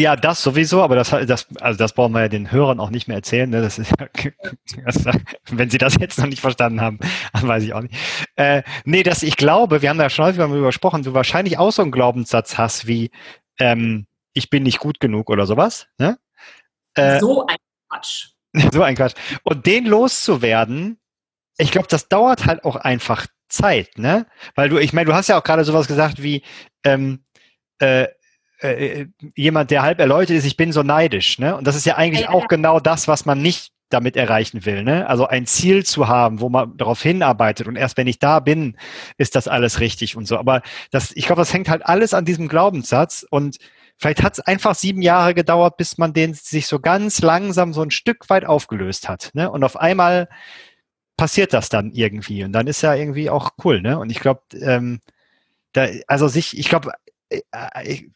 das 0.00 0.42
sowieso, 0.42 0.82
aber 0.82 0.96
das, 0.96 1.10
das, 1.10 1.46
also 1.60 1.78
das 1.78 1.92
brauchen 1.92 2.12
wir 2.12 2.22
ja 2.22 2.28
den 2.28 2.52
Hörern 2.52 2.80
auch 2.80 2.90
nicht 2.90 3.08
mehr 3.08 3.16
erzählen. 3.16 3.48
Ne? 3.48 3.60
Das 3.60 3.78
ist, 3.78 3.92
das, 4.84 5.04
wenn 5.50 5.70
sie 5.70 5.78
das 5.78 5.96
jetzt 6.00 6.18
noch 6.18 6.26
nicht 6.26 6.40
verstanden 6.40 6.80
haben, 6.80 6.98
weiß 7.32 7.64
ich 7.64 7.72
auch 7.74 7.80
nicht. 7.80 7.94
Äh, 8.36 8.62
nee, 8.84 9.02
dass 9.02 9.22
ich 9.22 9.36
glaube, 9.36 9.82
wir 9.82 9.88
haben 9.88 9.98
da 9.98 10.10
schon 10.10 10.26
häufig 10.26 10.38
darüber 10.38 10.66
gesprochen, 10.66 11.02
du 11.02 11.14
wahrscheinlich 11.14 11.58
auch 11.58 11.72
so 11.72 11.82
einen 11.82 11.92
Glaubenssatz 11.92 12.58
hast 12.58 12.86
wie, 12.86 13.10
ähm, 13.60 14.06
ich 14.32 14.50
bin 14.50 14.62
nicht 14.62 14.78
gut 14.78 15.00
genug 15.00 15.30
oder 15.30 15.46
sowas. 15.46 15.86
Ne? 15.98 16.18
Äh, 16.94 17.20
so 17.20 17.46
ein 17.46 17.56
Quatsch. 17.88 18.28
so 18.72 18.82
ein 18.82 18.94
Quatsch. 18.94 19.14
Und 19.42 19.66
den 19.66 19.86
loszuwerden, 19.86 20.98
ich 21.58 21.70
glaube, 21.70 21.88
das 21.88 22.08
dauert 22.08 22.46
halt 22.46 22.64
auch 22.64 22.76
einfach 22.76 23.26
Zeit, 23.48 23.98
ne? 23.98 24.26
Weil 24.54 24.68
du, 24.68 24.78
ich 24.78 24.92
meine, 24.92 25.06
du 25.06 25.14
hast 25.14 25.28
ja 25.28 25.38
auch 25.38 25.44
gerade 25.44 25.64
sowas 25.64 25.88
gesagt 25.88 26.22
wie 26.22 26.42
ähm, 26.84 27.24
äh, 27.78 28.06
äh, 28.60 29.06
jemand, 29.36 29.70
der 29.70 29.82
halb 29.82 30.00
erläutert 30.00 30.36
ist, 30.36 30.44
ich 30.44 30.56
bin 30.56 30.72
so 30.72 30.82
neidisch, 30.82 31.38
ne? 31.38 31.56
Und 31.56 31.66
das 31.66 31.76
ist 31.76 31.86
ja 31.86 31.96
eigentlich 31.96 32.22
ja, 32.22 32.32
ja, 32.32 32.34
auch 32.34 32.48
genau 32.48 32.80
das, 32.80 33.08
was 33.08 33.24
man 33.24 33.40
nicht 33.40 33.72
damit 33.88 34.16
erreichen 34.16 34.66
will, 34.66 34.82
ne? 34.82 35.08
Also 35.08 35.26
ein 35.26 35.46
Ziel 35.46 35.84
zu 35.84 36.08
haben, 36.08 36.40
wo 36.40 36.48
man 36.48 36.76
darauf 36.76 37.00
hinarbeitet 37.02 37.68
und 37.68 37.76
erst 37.76 37.96
wenn 37.96 38.06
ich 38.06 38.18
da 38.18 38.40
bin, 38.40 38.76
ist 39.16 39.34
das 39.34 39.48
alles 39.48 39.80
richtig 39.80 40.16
und 40.16 40.26
so. 40.26 40.38
Aber 40.38 40.62
das, 40.90 41.12
ich 41.14 41.26
glaube, 41.26 41.40
das 41.40 41.52
hängt 41.52 41.68
halt 41.68 41.86
alles 41.86 42.14
an 42.14 42.24
diesem 42.24 42.48
Glaubenssatz 42.48 43.24
und 43.30 43.58
vielleicht 43.96 44.22
hat 44.22 44.34
es 44.34 44.40
einfach 44.40 44.74
sieben 44.74 45.02
Jahre 45.02 45.34
gedauert, 45.34 45.76
bis 45.76 45.96
man 45.96 46.12
den 46.12 46.34
sich 46.34 46.66
so 46.66 46.80
ganz 46.80 47.20
langsam 47.22 47.72
so 47.72 47.82
ein 47.82 47.90
Stück 47.90 48.28
weit 48.28 48.44
aufgelöst 48.44 49.08
hat, 49.08 49.30
ne? 49.34 49.50
Und 49.50 49.64
auf 49.64 49.76
einmal 49.76 50.28
passiert 51.16 51.52
das 51.52 51.68
dann 51.68 51.92
irgendwie 51.92 52.44
und 52.44 52.52
dann 52.52 52.66
ist 52.66 52.82
ja 52.82 52.94
irgendwie 52.94 53.30
auch 53.30 53.50
cool, 53.64 53.80
ne? 53.80 53.98
Und 53.98 54.10
ich 54.10 54.20
glaube, 54.20 54.42
ähm, 54.60 55.00
da, 55.72 55.88
also 56.06 56.28
sich, 56.28 56.58
ich 56.58 56.68
glaube, 56.68 56.92
äh, 57.30 57.40
äh 57.52 58.08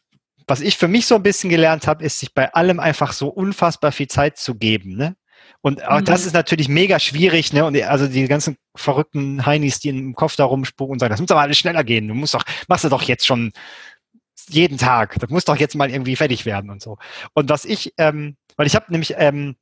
was 0.47 0.61
ich 0.61 0.77
für 0.77 0.87
mich 0.87 1.05
so 1.05 1.15
ein 1.15 1.23
bisschen 1.23 1.49
gelernt 1.49 1.87
habe, 1.87 2.03
ist, 2.03 2.19
sich 2.19 2.33
bei 2.33 2.53
allem 2.53 2.79
einfach 2.79 3.13
so 3.13 3.27
unfassbar 3.27 3.91
viel 3.91 4.07
Zeit 4.07 4.37
zu 4.37 4.55
geben, 4.55 4.95
ne? 4.95 5.15
Und 5.61 5.85
auch 5.87 5.99
mhm. 5.99 6.05
das 6.05 6.25
ist 6.25 6.33
natürlich 6.33 6.67
mega 6.67 6.99
schwierig, 6.99 7.53
ne? 7.53 7.65
Und 7.65 7.81
also 7.81 8.07
die 8.07 8.27
ganzen 8.27 8.57
verrückten 8.75 9.45
Heinis, 9.45 9.79
die 9.79 9.89
im 9.89 10.13
Kopf 10.15 10.35
da 10.35 10.45
rumspucken 10.45 10.93
und 10.93 10.99
sagen, 10.99 11.11
das 11.11 11.21
muss 11.21 11.31
aber 11.31 11.41
alles 11.41 11.57
schneller 11.57 11.83
gehen. 11.83 12.07
Du 12.07 12.13
musst 12.13 12.33
doch, 12.33 12.43
machst 12.67 12.83
du 12.83 12.89
doch 12.89 13.03
jetzt 13.03 13.25
schon 13.25 13.53
jeden 14.49 14.77
Tag. 14.77 15.15
Das 15.19 15.29
muss 15.29 15.45
doch 15.45 15.55
jetzt 15.55 15.75
mal 15.75 15.89
irgendwie 15.89 16.15
fertig 16.15 16.45
werden 16.45 16.69
und 16.69 16.81
so. 16.81 16.97
Und 17.33 17.49
was 17.49 17.65
ich, 17.65 17.93
ähm, 17.97 18.35
weil 18.57 18.67
ich 18.67 18.75
habe 18.75 18.91
nämlich 18.91 19.15
ähm, 19.17 19.55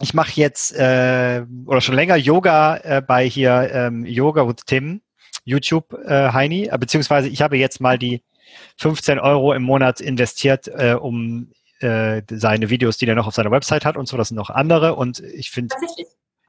ich 0.00 0.14
mache 0.14 0.32
jetzt 0.34 0.74
äh, 0.74 1.44
oder 1.66 1.80
schon 1.80 1.94
länger 1.94 2.16
Yoga 2.16 2.76
äh, 2.78 3.02
bei 3.02 3.28
hier 3.28 3.70
ähm, 3.72 4.04
Yoga 4.04 4.46
with 4.46 4.56
Tim, 4.66 5.00
YouTube 5.44 5.92
äh, 6.06 6.32
Heini, 6.32 6.66
äh, 6.66 6.78
beziehungsweise 6.78 7.28
ich 7.28 7.40
habe 7.40 7.56
jetzt 7.56 7.80
mal 7.80 7.98
die 7.98 8.22
15 8.78 9.18
Euro 9.18 9.52
im 9.52 9.62
Monat 9.62 10.00
investiert, 10.00 10.68
äh, 10.68 10.94
um 10.94 11.52
äh, 11.80 12.22
seine 12.30 12.70
Videos, 12.70 12.96
die 12.96 13.06
er 13.06 13.14
noch 13.14 13.26
auf 13.26 13.34
seiner 13.34 13.50
Website 13.50 13.84
hat 13.84 13.96
und 13.96 14.08
so, 14.08 14.16
das 14.16 14.28
sind 14.28 14.36
noch 14.36 14.50
andere 14.50 14.94
und 14.94 15.20
ich 15.20 15.50
finde 15.50 15.74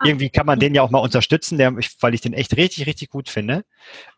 irgendwie 0.04 0.30
kann 0.30 0.46
man 0.46 0.60
den 0.60 0.76
ja 0.76 0.84
auch 0.84 0.92
mal 0.92 1.00
unterstützen, 1.00 1.58
der, 1.58 1.76
weil 1.76 2.14
ich 2.14 2.22
den 2.22 2.34
echt 2.34 2.56
richtig, 2.56 2.86
richtig 2.86 3.10
gut 3.10 3.30
finde. 3.30 3.66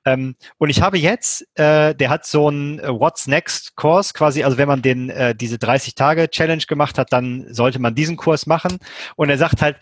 Ähm, 0.05 0.35
und 0.57 0.69
ich 0.69 0.81
habe 0.81 0.97
jetzt, 0.97 1.47
äh, 1.57 1.95
der 1.95 2.09
hat 2.09 2.25
so 2.25 2.47
einen 2.47 2.79
äh, 2.79 2.89
What's 2.89 3.27
Next 3.27 3.75
Kurs 3.75 4.13
quasi, 4.13 4.43
also 4.43 4.57
wenn 4.57 4.67
man 4.67 4.81
den 4.81 5.09
äh, 5.09 5.33
diese 5.33 5.57
30 5.57 5.95
Tage 5.95 6.29
Challenge 6.29 6.63
gemacht 6.67 6.97
hat, 6.97 7.13
dann 7.13 7.45
sollte 7.53 7.79
man 7.79 7.95
diesen 7.95 8.17
Kurs 8.17 8.45
machen. 8.45 8.79
Und 9.15 9.29
er 9.29 9.37
sagt 9.37 9.61
halt, 9.61 9.77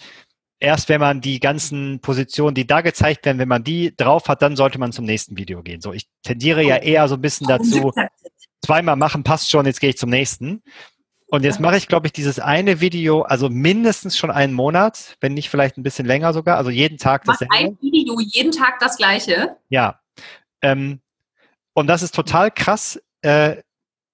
erst 0.60 0.90
wenn 0.90 1.00
man 1.00 1.22
die 1.22 1.40
ganzen 1.40 2.00
Positionen, 2.00 2.56
die 2.56 2.68
da 2.68 2.82
gezeigt 2.82 3.26
werden, 3.26 3.38
wenn 3.38 3.48
man 3.48 3.64
die 3.64 3.96
drauf 3.96 4.28
hat, 4.28 4.42
dann 4.42 4.56
sollte 4.56 4.80
man 4.80 4.92
zum 4.92 5.06
nächsten 5.06 5.38
Video 5.38 5.62
gehen. 5.64 5.82
So, 5.82 5.94
ich 5.94 6.08
tendiere 6.24 6.64
ja 6.64 6.78
eher 6.78 7.08
so 7.08 7.16
ein 7.16 7.22
bisschen 7.22 7.48
dazu, 7.48 7.92
zweimal 8.66 8.96
machen 8.96 9.24
passt 9.24 9.50
schon, 9.50 9.66
jetzt 9.66 9.80
gehe 9.80 9.92
ich 9.92 9.98
zum 9.98 10.10
nächsten. 10.10 10.64
Und 11.30 11.44
jetzt 11.44 11.60
mache 11.60 11.76
ich, 11.76 11.90
glaube 11.90 12.08
ich, 12.08 12.14
dieses 12.14 12.40
eine 12.40 12.80
Video, 12.80 13.24
also 13.24 13.50
mindestens 13.50 14.18
schon 14.18 14.32
einen 14.32 14.54
Monat, 14.54 15.18
wenn 15.20 15.34
nicht 15.34 15.50
vielleicht 15.50 15.78
ein 15.78 15.84
bisschen 15.84 16.06
länger 16.06 16.32
sogar, 16.32 16.58
also 16.58 16.70
jeden 16.70 16.98
Tag 16.98 17.26
das 17.26 17.42
ein 17.50 17.78
Video, 17.82 18.18
jeden 18.22 18.54
Tag 18.54 18.80
das 18.80 18.96
gleiche? 18.96 19.58
Ja. 19.68 20.00
Ähm, 20.62 21.02
und 21.74 21.88
das 21.88 22.02
ist 22.02 22.16
total 22.16 22.50
krass, 22.50 23.02
äh, 23.22 23.58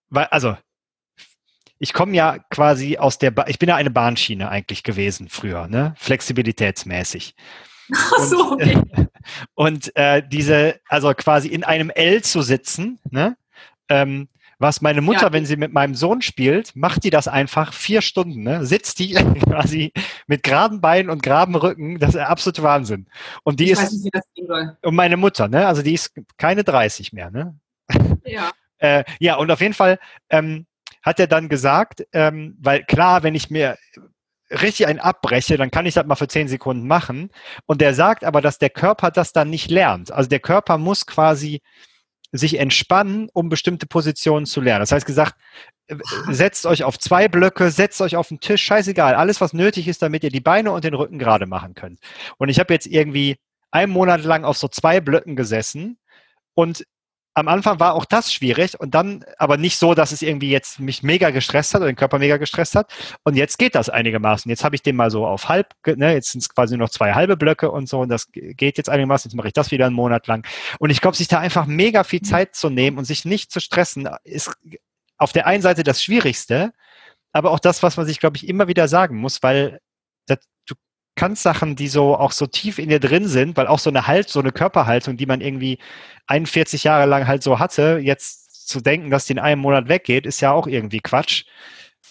weil, 0.09 0.25
also, 0.25 0.57
ich 1.79 1.93
komme 1.93 2.15
ja 2.15 2.39
quasi 2.49 2.97
aus 2.97 3.17
der, 3.17 3.31
ba 3.31 3.45
ich 3.47 3.59
bin 3.59 3.69
ja 3.69 3.75
eine 3.75 3.91
Bahnschiene 3.91 4.49
eigentlich 4.49 4.83
gewesen 4.83 5.29
früher, 5.29 5.67
ne? 5.67 5.93
Flexibilitätsmäßig. 5.97 7.35
Ach 7.93 8.19
so, 8.19 8.51
okay. 8.53 8.75
Und, 8.75 9.09
und 9.55 9.95
äh, 9.95 10.23
diese, 10.27 10.79
also 10.87 11.13
quasi 11.13 11.49
in 11.49 11.63
einem 11.63 11.89
L 11.89 12.23
zu 12.23 12.41
sitzen, 12.41 12.99
ne? 13.09 13.37
Ähm, 13.89 14.29
was 14.63 14.79
meine 14.79 15.01
Mutter, 15.01 15.23
ja. 15.23 15.33
wenn 15.33 15.45
sie 15.45 15.57
mit 15.57 15.73
meinem 15.73 15.93
Sohn 15.93 16.21
spielt, 16.21 16.73
macht 16.73 17.03
die 17.03 17.09
das 17.09 17.27
einfach 17.27 17.73
vier 17.73 18.01
Stunden, 18.01 18.43
ne? 18.43 18.65
sitzt 18.65 18.99
die 18.99 19.13
quasi 19.43 19.91
mit 20.25 20.41
geraden 20.41 20.79
Beinen 20.79 21.09
und 21.09 21.21
geraden 21.21 21.55
Rücken, 21.55 21.99
das 21.99 22.09
ist 22.09 22.15
der 22.15 22.29
absolute 22.29 22.63
Wahnsinn. 22.63 23.07
Und 23.43 23.59
die 23.59 23.65
ich 23.65 23.71
ist, 23.71 23.81
weiß 23.81 23.91
nicht, 23.91 24.05
wie 24.05 24.09
das 24.11 24.23
gehen 24.33 24.47
soll. 24.47 24.77
und 24.81 24.95
meine 24.95 25.17
Mutter, 25.17 25.49
ne? 25.49 25.67
also 25.67 25.81
die 25.81 25.93
ist 25.93 26.13
keine 26.37 26.63
30 26.63 27.11
mehr, 27.11 27.29
ne? 27.29 27.59
Ja. 28.23 28.51
äh, 28.77 29.03
ja, 29.19 29.35
und 29.35 29.51
auf 29.51 29.59
jeden 29.59 29.73
Fall 29.73 29.99
ähm, 30.29 30.65
hat 31.03 31.19
er 31.19 31.27
dann 31.27 31.49
gesagt, 31.49 32.05
ähm, 32.13 32.57
weil 32.59 32.83
klar, 32.85 33.23
wenn 33.23 33.35
ich 33.35 33.49
mir 33.49 33.77
richtig 34.49 34.87
einen 34.87 34.99
abbreche, 34.99 35.57
dann 35.57 35.71
kann 35.71 35.85
ich 35.85 35.93
das 35.93 36.05
mal 36.05 36.15
für 36.15 36.27
zehn 36.27 36.47
Sekunden 36.47 36.87
machen. 36.87 37.29
Und 37.65 37.81
der 37.81 37.93
sagt 37.93 38.23
aber, 38.23 38.41
dass 38.41 38.57
der 38.57 38.69
Körper 38.69 39.11
das 39.11 39.33
dann 39.33 39.49
nicht 39.49 39.69
lernt. 39.69 40.11
Also 40.11 40.29
der 40.29 40.39
Körper 40.39 40.77
muss 40.77 41.05
quasi 41.05 41.61
sich 42.31 42.59
entspannen, 42.59 43.29
um 43.33 43.49
bestimmte 43.49 43.85
Positionen 43.85 44.45
zu 44.45 44.59
lernen. 44.59 44.81
Das 44.81 44.91
heißt 44.91 45.05
gesagt, 45.05 45.35
äh, 45.87 45.95
setzt 46.29 46.65
euch 46.65 46.83
auf 46.83 46.97
zwei 46.97 47.27
Blöcke, 47.27 47.69
setzt 47.69 48.01
euch 48.01 48.15
auf 48.15 48.29
den 48.29 48.39
Tisch, 48.39 48.63
scheißegal, 48.63 49.13
alles, 49.15 49.39
was 49.39 49.53
nötig 49.53 49.87
ist, 49.87 50.01
damit 50.01 50.23
ihr 50.23 50.31
die 50.31 50.39
Beine 50.39 50.71
und 50.71 50.83
den 50.83 50.95
Rücken 50.95 51.19
gerade 51.19 51.45
machen 51.45 51.75
könnt. 51.75 51.99
Und 52.37 52.49
ich 52.49 52.59
habe 52.59 52.73
jetzt 52.73 52.87
irgendwie 52.87 53.37
einen 53.71 53.91
Monat 53.91 54.23
lang 54.23 54.45
auf 54.45 54.57
so 54.57 54.67
zwei 54.67 54.99
Blöcken 54.99 55.35
gesessen 55.35 55.97
und 56.55 56.85
am 57.35 57.47
Anfang 57.47 57.79
war 57.79 57.95
auch 57.95 58.05
das 58.05 58.31
schwierig 58.31 58.79
und 58.79 58.93
dann 58.93 59.25
aber 59.37 59.57
nicht 59.57 59.77
so, 59.77 59.93
dass 59.93 60.11
es 60.11 60.21
irgendwie 60.21 60.51
jetzt 60.51 60.79
mich 60.79 61.01
mega 61.01 61.31
gestresst 61.31 61.73
hat 61.73 61.81
oder 61.81 61.91
den 61.91 61.95
Körper 61.95 62.19
mega 62.19 62.37
gestresst 62.37 62.75
hat. 62.75 62.93
Und 63.23 63.35
jetzt 63.35 63.57
geht 63.57 63.75
das 63.75 63.89
einigermaßen. 63.89 64.49
Jetzt 64.49 64.63
habe 64.63 64.75
ich 64.75 64.83
den 64.83 64.95
mal 64.95 65.09
so 65.09 65.25
auf 65.25 65.49
halb, 65.49 65.73
ne, 65.85 66.13
jetzt 66.13 66.31
sind 66.31 66.41
es 66.41 66.49
quasi 66.49 66.77
noch 66.77 66.89
zwei 66.89 67.13
halbe 67.13 67.35
Blöcke 67.35 67.71
und 67.71 67.89
so 67.89 68.01
und 68.01 68.09
das 68.09 68.31
geht 68.31 68.77
jetzt 68.77 68.89
einigermaßen. 68.89 69.29
Jetzt 69.29 69.35
mache 69.35 69.47
ich 69.47 69.53
das 69.53 69.71
wieder 69.71 69.87
einen 69.87 69.95
Monat 69.95 70.27
lang. 70.27 70.45
Und 70.79 70.91
ich 70.91 71.01
glaube, 71.01 71.17
sich 71.17 71.27
da 71.27 71.39
einfach 71.39 71.65
mega 71.65 72.03
viel 72.03 72.21
Zeit 72.21 72.55
zu 72.55 72.69
nehmen 72.69 72.97
und 72.97 73.05
sich 73.05 73.25
nicht 73.25 73.51
zu 73.51 73.59
stressen, 73.59 74.07
ist 74.23 74.51
auf 75.17 75.31
der 75.31 75.47
einen 75.47 75.63
Seite 75.63 75.83
das 75.83 76.03
Schwierigste, 76.03 76.73
aber 77.31 77.51
auch 77.51 77.59
das, 77.59 77.81
was 77.81 77.97
man 77.97 78.05
sich, 78.05 78.19
glaube 78.19 78.37
ich, 78.37 78.47
immer 78.47 78.67
wieder 78.67 78.87
sagen 78.87 79.17
muss, 79.17 79.41
weil 79.41 79.79
das, 81.15 81.23
du 81.23 81.25
kannst 81.25 81.43
Sachen, 81.43 81.75
die 81.75 81.87
so 81.87 82.17
auch 82.17 82.31
so 82.31 82.47
tief 82.47 82.79
in 82.79 82.89
dir 82.89 82.99
drin 82.99 83.27
sind, 83.27 83.57
weil 83.57 83.67
auch 83.67 83.79
so 83.79 83.89
eine 83.89 84.07
Halt, 84.07 84.29
so 84.29 84.39
eine 84.39 84.51
Körperhaltung, 84.51 85.17
die 85.17 85.25
man 85.25 85.41
irgendwie 85.41 85.79
41 86.27 86.83
Jahre 86.83 87.05
lang 87.05 87.27
halt 87.27 87.43
so 87.43 87.59
hatte, 87.59 87.99
jetzt 88.01 88.67
zu 88.67 88.81
denken, 88.81 89.09
dass 89.09 89.25
die 89.25 89.33
in 89.33 89.39
einem 89.39 89.61
Monat 89.61 89.87
weggeht, 89.89 90.25
ist 90.25 90.41
ja 90.41 90.51
auch 90.51 90.67
irgendwie 90.67 91.01
Quatsch. 91.01 91.45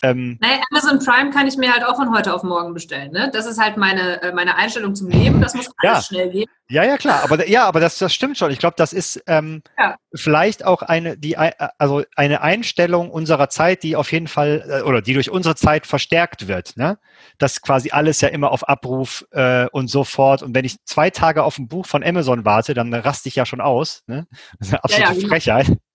Ähm, 0.05 0.37
naja, 0.41 0.61
Amazon 0.71 0.99
Prime 0.99 1.31
kann 1.31 1.47
ich 1.47 1.57
mir 1.57 1.73
halt 1.73 1.85
auch 1.85 1.95
von 1.95 2.13
heute 2.13 2.35
auf 2.35 2.43
morgen 2.43 2.75
bestellen. 2.75 3.13
Ne? 3.13 3.31
Das 3.33 3.47
ist 3.47 3.61
halt 3.61 3.77
meine, 3.77 4.21
äh, 4.21 4.33
meine 4.33 4.57
Einstellung 4.57 4.97
zum 4.97 5.09
Leben. 5.09 5.41
Das 5.41 5.55
muss 5.55 5.71
alles 5.77 5.99
ja. 5.99 6.03
schnell 6.03 6.31
gehen. 6.31 6.49
Ja, 6.69 6.83
ja, 6.85 6.97
klar. 6.97 7.23
Aber 7.23 7.49
ja, 7.49 7.67
aber 7.67 7.79
das, 7.79 7.99
das 7.99 8.13
stimmt 8.13 8.37
schon. 8.37 8.51
Ich 8.51 8.59
glaube, 8.59 8.75
das 8.77 8.93
ist 8.93 9.23
ähm, 9.29 9.63
ja. 9.79 9.97
vielleicht 10.13 10.65
auch 10.65 10.83
eine, 10.83 11.17
die, 11.17 11.35
äh, 11.35 11.53
also 11.79 12.03
eine 12.17 12.41
Einstellung 12.41 13.11
unserer 13.11 13.49
Zeit, 13.49 13.85
die 13.85 13.95
auf 13.95 14.11
jeden 14.11 14.27
Fall 14.27 14.65
äh, 14.69 14.83
oder 14.83 15.03
die 15.03 15.15
durch 15.15 15.31
unsere 15.31 15.55
Zeit 15.55 15.87
verstärkt 15.87 16.49
wird. 16.49 16.77
Ne? 16.77 16.99
Das 17.39 17.63
quasi 17.63 17.91
alles 17.93 18.21
ja 18.21 18.29
immer 18.29 18.51
auf 18.51 18.69
Abruf 18.69 19.25
äh, 19.31 19.67
und 19.71 19.87
so 19.89 20.03
fort. 20.03 20.43
Und 20.43 20.53
wenn 20.55 20.65
ich 20.65 20.83
zwei 20.85 21.11
Tage 21.11 21.45
auf 21.45 21.59
ein 21.59 21.69
Buch 21.69 21.87
von 21.87 22.03
Amazon 22.03 22.45
warte, 22.45 22.75
dann 22.75 22.93
raste 22.93 23.29
ich 23.29 23.37
ja 23.37 23.47
schon 23.47 23.61
aus. 23.61 24.03
Ne? 24.09 24.27
Das 24.59 24.69
ist 24.69 24.75
eine 24.75 24.85
absolute 24.85 25.03
ja, 25.03 25.15
ja, 25.15 25.15
genau. 25.15 25.29
Frechheit. 25.29 25.79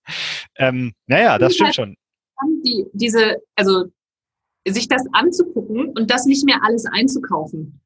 Ähm, 0.56 0.94
naja, 1.06 1.36
das 1.36 1.52
stimmt 1.52 1.66
halt 1.66 1.74
schon. 1.74 1.96
Die, 2.64 2.86
diese, 2.94 3.36
also 3.56 3.90
sich 4.66 4.88
das 4.88 5.04
anzugucken 5.12 5.88
und 5.96 6.10
das 6.10 6.26
nicht 6.26 6.44
mehr 6.44 6.58
alles 6.62 6.86
einzukaufen. 6.86 7.80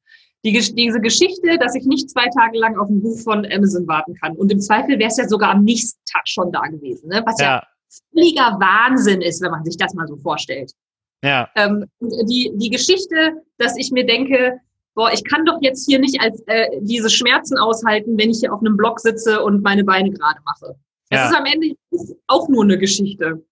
Die, 0.45 0.53
diese 0.53 1.01
Geschichte, 1.01 1.57
dass 1.59 1.75
ich 1.77 1.85
nicht 1.85 2.11
zwei 2.11 2.27
Tage 2.37 2.59
lang 2.59 2.77
auf 2.77 2.89
ein 2.89 3.01
Buch 3.01 3.19
von 3.21 3.47
Amazon 3.47 3.87
warten 3.87 4.15
kann. 4.15 4.37
Und 4.37 4.51
im 4.51 4.61
Zweifel 4.61 4.99
wäre 4.99 5.09
es 5.09 5.17
ja 5.17 5.29
sogar 5.29 5.51
am 5.51 5.63
nächsten 5.63 6.01
Tag 6.11 6.23
schon 6.27 6.51
da 6.51 6.63
gewesen, 6.63 7.09
ne? 7.09 7.23
was 7.25 7.39
ja, 7.39 7.47
ja 7.47 7.63
völliger 8.13 8.59
Wahnsinn 8.59 9.21
ist, 9.21 9.43
wenn 9.43 9.51
man 9.51 9.65
sich 9.65 9.77
das 9.77 9.95
mal 9.95 10.07
so 10.07 10.17
vorstellt. 10.17 10.73
Ja. 11.25 11.49
Ähm, 11.55 11.85
die, 12.01 12.51
die 12.55 12.71
Geschichte, 12.71 13.43
dass 13.59 13.77
ich 13.77 13.91
mir 13.93 14.05
denke, 14.05 14.59
boah, 14.95 15.13
ich 15.13 15.25
kann 15.25 15.45
doch 15.45 15.59
jetzt 15.61 15.87
hier 15.87 15.99
nicht 15.99 16.21
als 16.21 16.43
äh, 16.47 16.69
diese 16.81 17.11
Schmerzen 17.11 17.59
aushalten, 17.59 18.19
wenn 18.19 18.31
ich 18.31 18.41
hier 18.41 18.53
auf 18.53 18.61
einem 18.61 18.77
Block 18.77 19.01
sitze 19.01 19.43
und 19.43 19.63
meine 19.63 19.85
Beine 19.85 20.11
gerade 20.11 20.41
mache. 20.45 20.77
Das 21.11 21.21
ja. 21.21 21.29
ist 21.29 21.37
am 21.37 21.47
Ende 21.47 21.77
auch 22.27 22.49
nur 22.49 22.65
eine 22.65 22.79
Geschichte. 22.79 23.45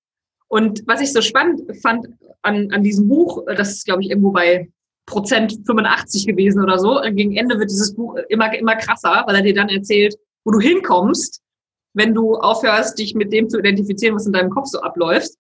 Und 0.51 0.83
was 0.87 1.01
ich 1.01 1.13
so 1.13 1.23
spannend 1.23 1.63
fand 1.81 2.09
an, 2.43 2.73
an 2.73 2.83
diesem 2.83 3.09
Buch, 3.09 3.45
das 3.57 3.71
ist, 3.71 3.85
glaube 3.85 4.03
ich, 4.03 4.11
irgendwo 4.11 4.33
bei 4.33 4.69
Prozent 5.07 5.59
85 5.65 6.27
gewesen 6.27 6.63
oder 6.63 6.79
so. 6.79 7.01
Gegen 7.13 7.37
Ende 7.37 7.59
wird 7.59 7.71
dieses 7.71 7.95
Buch 7.95 8.17
immer, 8.29 8.53
immer 8.59 8.77
krasser, 8.77 9.23
weil 9.27 9.37
er 9.37 9.43
dir 9.43 9.55
dann 9.55 9.69
erzählt, 9.69 10.17
wo 10.45 10.51
du 10.51 10.61
hinkommst, 10.61 11.41
wenn 11.95 12.15
du 12.15 12.35
aufhörst, 12.37 12.99
dich 12.99 13.15
mit 13.15 13.33
dem 13.33 13.49
zu 13.49 13.59
identifizieren, 13.59 14.17
was 14.17 14.27
in 14.27 14.33
deinem 14.33 14.51
Kopf 14.51 14.67
so 14.67 14.81
abläuft. 14.81 15.31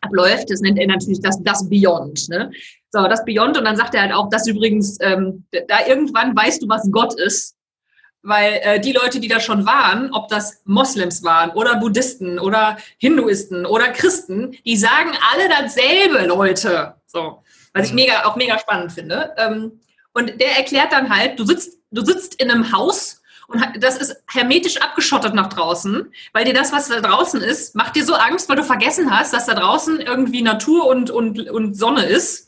Abläuft, 0.00 0.50
das 0.50 0.60
nennt 0.60 0.78
er 0.78 0.86
natürlich 0.86 1.20
das, 1.20 1.42
das 1.42 1.68
Beyond. 1.68 2.28
Ne? 2.28 2.50
So, 2.90 3.06
das 3.06 3.24
Beyond, 3.24 3.58
und 3.58 3.64
dann 3.64 3.76
sagt 3.76 3.94
er 3.94 4.02
halt 4.02 4.12
auch, 4.12 4.28
dass 4.28 4.46
übrigens, 4.46 4.98
ähm, 5.00 5.44
da 5.50 5.86
irgendwann 5.86 6.34
weißt 6.34 6.62
du, 6.62 6.68
was 6.68 6.88
Gott 6.90 7.18
ist. 7.20 7.54
Weil 8.24 8.60
äh, 8.62 8.80
die 8.80 8.92
Leute, 8.92 9.20
die 9.20 9.28
da 9.28 9.38
schon 9.38 9.66
waren, 9.66 10.12
ob 10.12 10.28
das 10.28 10.62
Moslems 10.64 11.22
waren 11.22 11.50
oder 11.50 11.76
Buddhisten 11.76 12.38
oder 12.38 12.78
Hinduisten 12.98 13.66
oder 13.66 13.88
Christen, 13.88 14.56
die 14.64 14.76
sagen 14.76 15.12
alle 15.32 15.48
dasselbe, 15.48 16.26
Leute. 16.26 16.94
So, 17.06 17.42
was 17.74 17.86
ich 17.86 17.92
mhm. 17.92 17.96
mega 17.96 18.24
auch 18.24 18.36
mega 18.36 18.58
spannend 18.58 18.92
finde. 18.92 19.34
Ähm, 19.36 19.80
und 20.14 20.40
der 20.40 20.56
erklärt 20.56 20.92
dann 20.92 21.14
halt, 21.14 21.38
du 21.38 21.44
sitzt, 21.44 21.78
du 21.90 22.04
sitzt 22.04 22.40
in 22.40 22.50
einem 22.50 22.72
Haus 22.72 23.20
und 23.46 23.62
das 23.78 23.98
ist 23.98 24.16
hermetisch 24.26 24.80
abgeschottet 24.80 25.34
nach 25.34 25.48
draußen, 25.48 26.10
weil 26.32 26.44
dir 26.44 26.54
das, 26.54 26.72
was 26.72 26.88
da 26.88 27.00
draußen 27.00 27.42
ist, 27.42 27.74
macht 27.74 27.94
dir 27.94 28.04
so 28.04 28.14
Angst, 28.14 28.48
weil 28.48 28.56
du 28.56 28.64
vergessen 28.64 29.10
hast, 29.10 29.34
dass 29.34 29.46
da 29.46 29.54
draußen 29.54 30.00
irgendwie 30.00 30.42
Natur 30.42 30.86
und, 30.86 31.10
und, 31.10 31.50
und 31.50 31.74
Sonne 31.74 32.06
ist. 32.06 32.43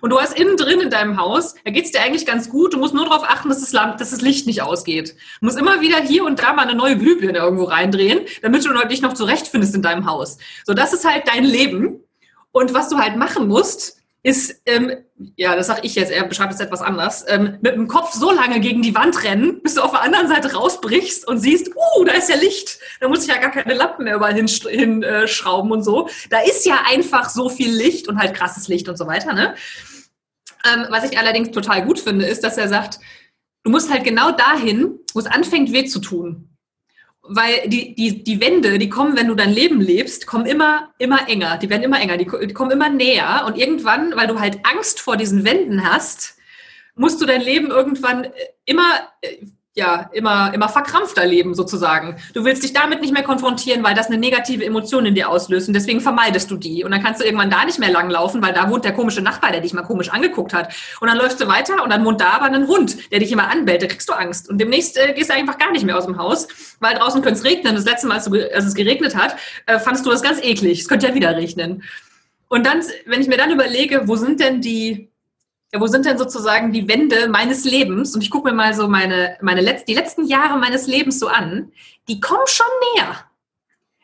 Und 0.00 0.10
du 0.10 0.18
hast 0.18 0.38
innen 0.38 0.56
drin 0.56 0.80
in 0.80 0.90
deinem 0.90 1.16
Haus, 1.18 1.54
da 1.64 1.70
geht 1.70 1.84
es 1.84 1.92
dir 1.92 2.00
eigentlich 2.00 2.26
ganz 2.26 2.48
gut. 2.48 2.74
Du 2.74 2.78
musst 2.78 2.94
nur 2.94 3.04
darauf 3.04 3.24
achten, 3.24 3.48
dass 3.48 3.60
das, 3.60 3.72
Lamp, 3.72 3.98
dass 3.98 4.10
das 4.10 4.20
Licht 4.20 4.46
nicht 4.46 4.62
ausgeht. 4.62 5.14
Du 5.40 5.46
musst 5.46 5.58
immer 5.58 5.80
wieder 5.80 5.98
hier 5.98 6.24
und 6.24 6.40
da 6.40 6.52
mal 6.52 6.62
eine 6.62 6.74
neue 6.74 6.96
Glühbirne 6.96 7.38
irgendwo 7.38 7.64
reindrehen, 7.64 8.20
damit 8.42 8.64
du 8.64 8.72
dich 8.88 9.02
noch 9.02 9.14
zurechtfindest 9.14 9.74
in 9.74 9.82
deinem 9.82 10.06
Haus. 10.06 10.38
So, 10.64 10.74
das 10.74 10.92
ist 10.92 11.04
halt 11.04 11.28
dein 11.28 11.44
Leben. 11.44 12.00
Und 12.52 12.74
was 12.74 12.88
du 12.88 12.98
halt 12.98 13.16
machen 13.16 13.46
musst, 13.46 13.99
ist, 14.22 14.62
ähm, 14.66 14.92
ja, 15.36 15.56
das 15.56 15.68
sage 15.68 15.80
ich 15.84 15.94
jetzt, 15.94 16.12
er 16.12 16.24
beschreibt 16.24 16.52
es 16.52 16.60
etwas 16.60 16.82
anders, 16.82 17.24
ähm, 17.28 17.58
mit 17.62 17.74
dem 17.74 17.88
Kopf 17.88 18.12
so 18.12 18.30
lange 18.30 18.60
gegen 18.60 18.82
die 18.82 18.94
Wand 18.94 19.24
rennen, 19.24 19.62
bis 19.62 19.74
du 19.74 19.82
auf 19.82 19.92
der 19.92 20.02
anderen 20.02 20.28
Seite 20.28 20.52
rausbrichst 20.52 21.26
und 21.26 21.38
siehst, 21.38 21.68
uh, 21.68 22.04
da 22.04 22.12
ist 22.12 22.28
ja 22.28 22.36
Licht. 22.36 22.78
Da 23.00 23.08
muss 23.08 23.22
ich 23.22 23.28
ja 23.28 23.38
gar 23.38 23.50
keine 23.50 23.74
Lampen 23.74 24.04
mehr 24.04 24.16
überall 24.16 24.34
hinschrauben 24.34 24.78
hin, 24.78 25.02
äh, 25.02 25.72
und 25.72 25.82
so. 25.82 26.08
Da 26.28 26.40
ist 26.40 26.66
ja 26.66 26.80
einfach 26.86 27.30
so 27.30 27.48
viel 27.48 27.74
Licht 27.74 28.08
und 28.08 28.18
halt 28.18 28.34
krasses 28.34 28.68
Licht 28.68 28.88
und 28.88 28.98
so 28.98 29.06
weiter. 29.06 29.32
Ne? 29.32 29.54
Ähm, 30.70 30.86
was 30.90 31.10
ich 31.10 31.18
allerdings 31.18 31.50
total 31.50 31.84
gut 31.84 31.98
finde, 31.98 32.26
ist, 32.26 32.44
dass 32.44 32.58
er 32.58 32.68
sagt, 32.68 32.98
du 33.62 33.70
musst 33.70 33.90
halt 33.90 34.04
genau 34.04 34.32
dahin, 34.32 34.98
wo 35.14 35.20
es 35.20 35.26
anfängt 35.26 35.72
weh 35.72 35.86
zu 35.86 35.98
tun 35.98 36.49
weil 37.22 37.68
die, 37.68 37.94
die, 37.94 38.24
die 38.24 38.40
Wände, 38.40 38.78
die 38.78 38.88
kommen, 38.88 39.16
wenn 39.16 39.28
du 39.28 39.34
dein 39.34 39.52
Leben 39.52 39.80
lebst, 39.80 40.26
kommen 40.26 40.46
immer, 40.46 40.92
immer 40.98 41.28
enger. 41.28 41.58
Die 41.58 41.70
werden 41.70 41.82
immer 41.82 42.00
enger, 42.00 42.16
die, 42.16 42.26
die 42.46 42.54
kommen 42.54 42.70
immer 42.70 42.88
näher. 42.88 43.44
Und 43.46 43.56
irgendwann, 43.56 44.16
weil 44.16 44.26
du 44.26 44.40
halt 44.40 44.58
Angst 44.64 45.00
vor 45.00 45.16
diesen 45.16 45.44
Wänden 45.44 45.84
hast, 45.84 46.36
musst 46.94 47.20
du 47.20 47.26
dein 47.26 47.40
Leben 47.40 47.70
irgendwann 47.70 48.28
immer 48.64 49.08
äh, 49.22 49.36
ja, 49.80 50.10
immer, 50.12 50.52
immer 50.52 50.68
verkrampfter 50.68 51.24
leben 51.24 51.54
sozusagen. 51.54 52.16
Du 52.34 52.44
willst 52.44 52.62
dich 52.62 52.74
damit 52.74 53.00
nicht 53.00 53.14
mehr 53.14 53.22
konfrontieren, 53.22 53.82
weil 53.82 53.94
das 53.94 54.08
eine 54.08 54.18
negative 54.18 54.62
Emotion 54.62 55.06
in 55.06 55.14
dir 55.14 55.30
auslöst 55.30 55.68
und 55.68 55.74
deswegen 55.74 56.02
vermeidest 56.02 56.50
du 56.50 56.58
die. 56.58 56.84
Und 56.84 56.90
dann 56.90 57.02
kannst 57.02 57.20
du 57.20 57.24
irgendwann 57.24 57.48
da 57.48 57.64
nicht 57.64 57.78
mehr 57.78 57.90
langlaufen, 57.90 58.42
weil 58.42 58.52
da 58.52 58.68
wohnt 58.70 58.84
der 58.84 58.92
komische 58.92 59.22
Nachbar, 59.22 59.52
der 59.52 59.62
dich 59.62 59.72
mal 59.72 59.82
komisch 59.82 60.10
angeguckt 60.10 60.52
hat. 60.52 60.74
Und 61.00 61.08
dann 61.08 61.16
läufst 61.16 61.40
du 61.40 61.48
weiter 61.48 61.82
und 61.82 61.90
dann 61.90 62.04
wohnt 62.04 62.20
da 62.20 62.32
aber 62.32 62.44
ein 62.44 62.66
Hund, 62.66 63.10
der 63.10 63.20
dich 63.20 63.32
immer 63.32 63.48
anbellt, 63.48 63.82
da 63.82 63.86
kriegst 63.86 64.08
du 64.08 64.12
Angst. 64.12 64.50
Und 64.50 64.58
demnächst 64.58 64.98
äh, 64.98 65.14
gehst 65.14 65.30
du 65.30 65.34
einfach 65.34 65.56
gar 65.56 65.72
nicht 65.72 65.86
mehr 65.86 65.96
aus 65.96 66.04
dem 66.04 66.18
Haus, 66.18 66.46
weil 66.78 66.94
draußen 66.94 67.22
könnte 67.22 67.38
es 67.38 67.44
regnen. 67.44 67.74
Das 67.74 67.86
letzte 67.86 68.06
Mal, 68.06 68.16
als, 68.16 68.26
du, 68.26 68.54
als 68.54 68.66
es 68.66 68.74
geregnet 68.74 69.16
hat, 69.16 69.36
äh, 69.64 69.78
fandest 69.78 70.04
du 70.04 70.10
das 70.10 70.22
ganz 70.22 70.42
eklig. 70.42 70.80
Es 70.80 70.88
könnte 70.88 71.08
ja 71.08 71.14
wieder 71.14 71.34
regnen. 71.36 71.82
Und 72.48 72.66
dann, 72.66 72.82
wenn 73.06 73.22
ich 73.22 73.28
mir 73.28 73.38
dann 73.38 73.50
überlege, 73.50 74.02
wo 74.08 74.16
sind 74.16 74.40
denn 74.40 74.60
die 74.60 75.09
ja, 75.72 75.80
wo 75.80 75.86
sind 75.86 76.04
denn 76.04 76.18
sozusagen 76.18 76.72
die 76.72 76.88
Wände 76.88 77.28
meines 77.28 77.64
Lebens? 77.64 78.14
Und 78.14 78.22
ich 78.22 78.30
gucke 78.30 78.48
mir 78.48 78.54
mal 78.54 78.74
so 78.74 78.88
meine, 78.88 79.36
meine 79.40 79.60
Letz-, 79.60 79.84
die 79.84 79.94
letzten 79.94 80.26
Jahre 80.26 80.58
meines 80.58 80.86
Lebens 80.86 81.20
so 81.20 81.28
an. 81.28 81.72
Die 82.08 82.20
kommen 82.20 82.46
schon 82.46 82.66
näher. 82.94 83.24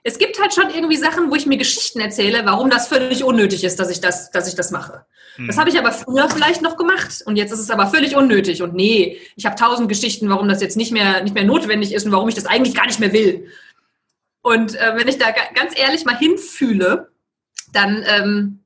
Es 0.04 0.18
gibt 0.18 0.40
halt 0.40 0.54
schon 0.54 0.70
irgendwie 0.70 0.96
Sachen, 0.96 1.30
wo 1.30 1.34
ich 1.34 1.46
mir 1.46 1.56
Geschichten 1.56 1.98
erzähle, 1.98 2.42
warum 2.44 2.70
das 2.70 2.86
völlig 2.86 3.24
unnötig 3.24 3.64
ist, 3.64 3.80
dass 3.80 3.90
ich 3.90 4.00
das, 4.00 4.30
dass 4.30 4.46
ich 4.46 4.54
das 4.54 4.70
mache. 4.70 5.04
Mhm. 5.36 5.48
Das 5.48 5.58
habe 5.58 5.68
ich 5.68 5.76
aber 5.76 5.90
früher 5.90 6.30
vielleicht 6.30 6.62
noch 6.62 6.76
gemacht 6.76 7.22
und 7.26 7.34
jetzt 7.34 7.50
ist 7.50 7.58
es 7.58 7.70
aber 7.70 7.88
völlig 7.88 8.14
unnötig. 8.14 8.62
Und 8.62 8.74
nee, 8.74 9.18
ich 9.34 9.46
habe 9.46 9.56
tausend 9.56 9.88
Geschichten, 9.88 10.28
warum 10.28 10.48
das 10.48 10.62
jetzt 10.62 10.76
nicht 10.76 10.92
mehr, 10.92 11.24
nicht 11.24 11.34
mehr 11.34 11.42
notwendig 11.44 11.92
ist 11.92 12.06
und 12.06 12.12
warum 12.12 12.28
ich 12.28 12.36
das 12.36 12.46
eigentlich 12.46 12.76
gar 12.76 12.86
nicht 12.86 13.00
mehr 13.00 13.12
will. 13.12 13.48
Und 14.42 14.76
äh, 14.76 14.92
wenn 14.94 15.08
ich 15.08 15.18
da 15.18 15.32
ganz 15.54 15.76
ehrlich 15.76 16.04
mal 16.04 16.16
hinfühle, 16.16 17.10
dann, 17.72 18.04
ähm, 18.06 18.60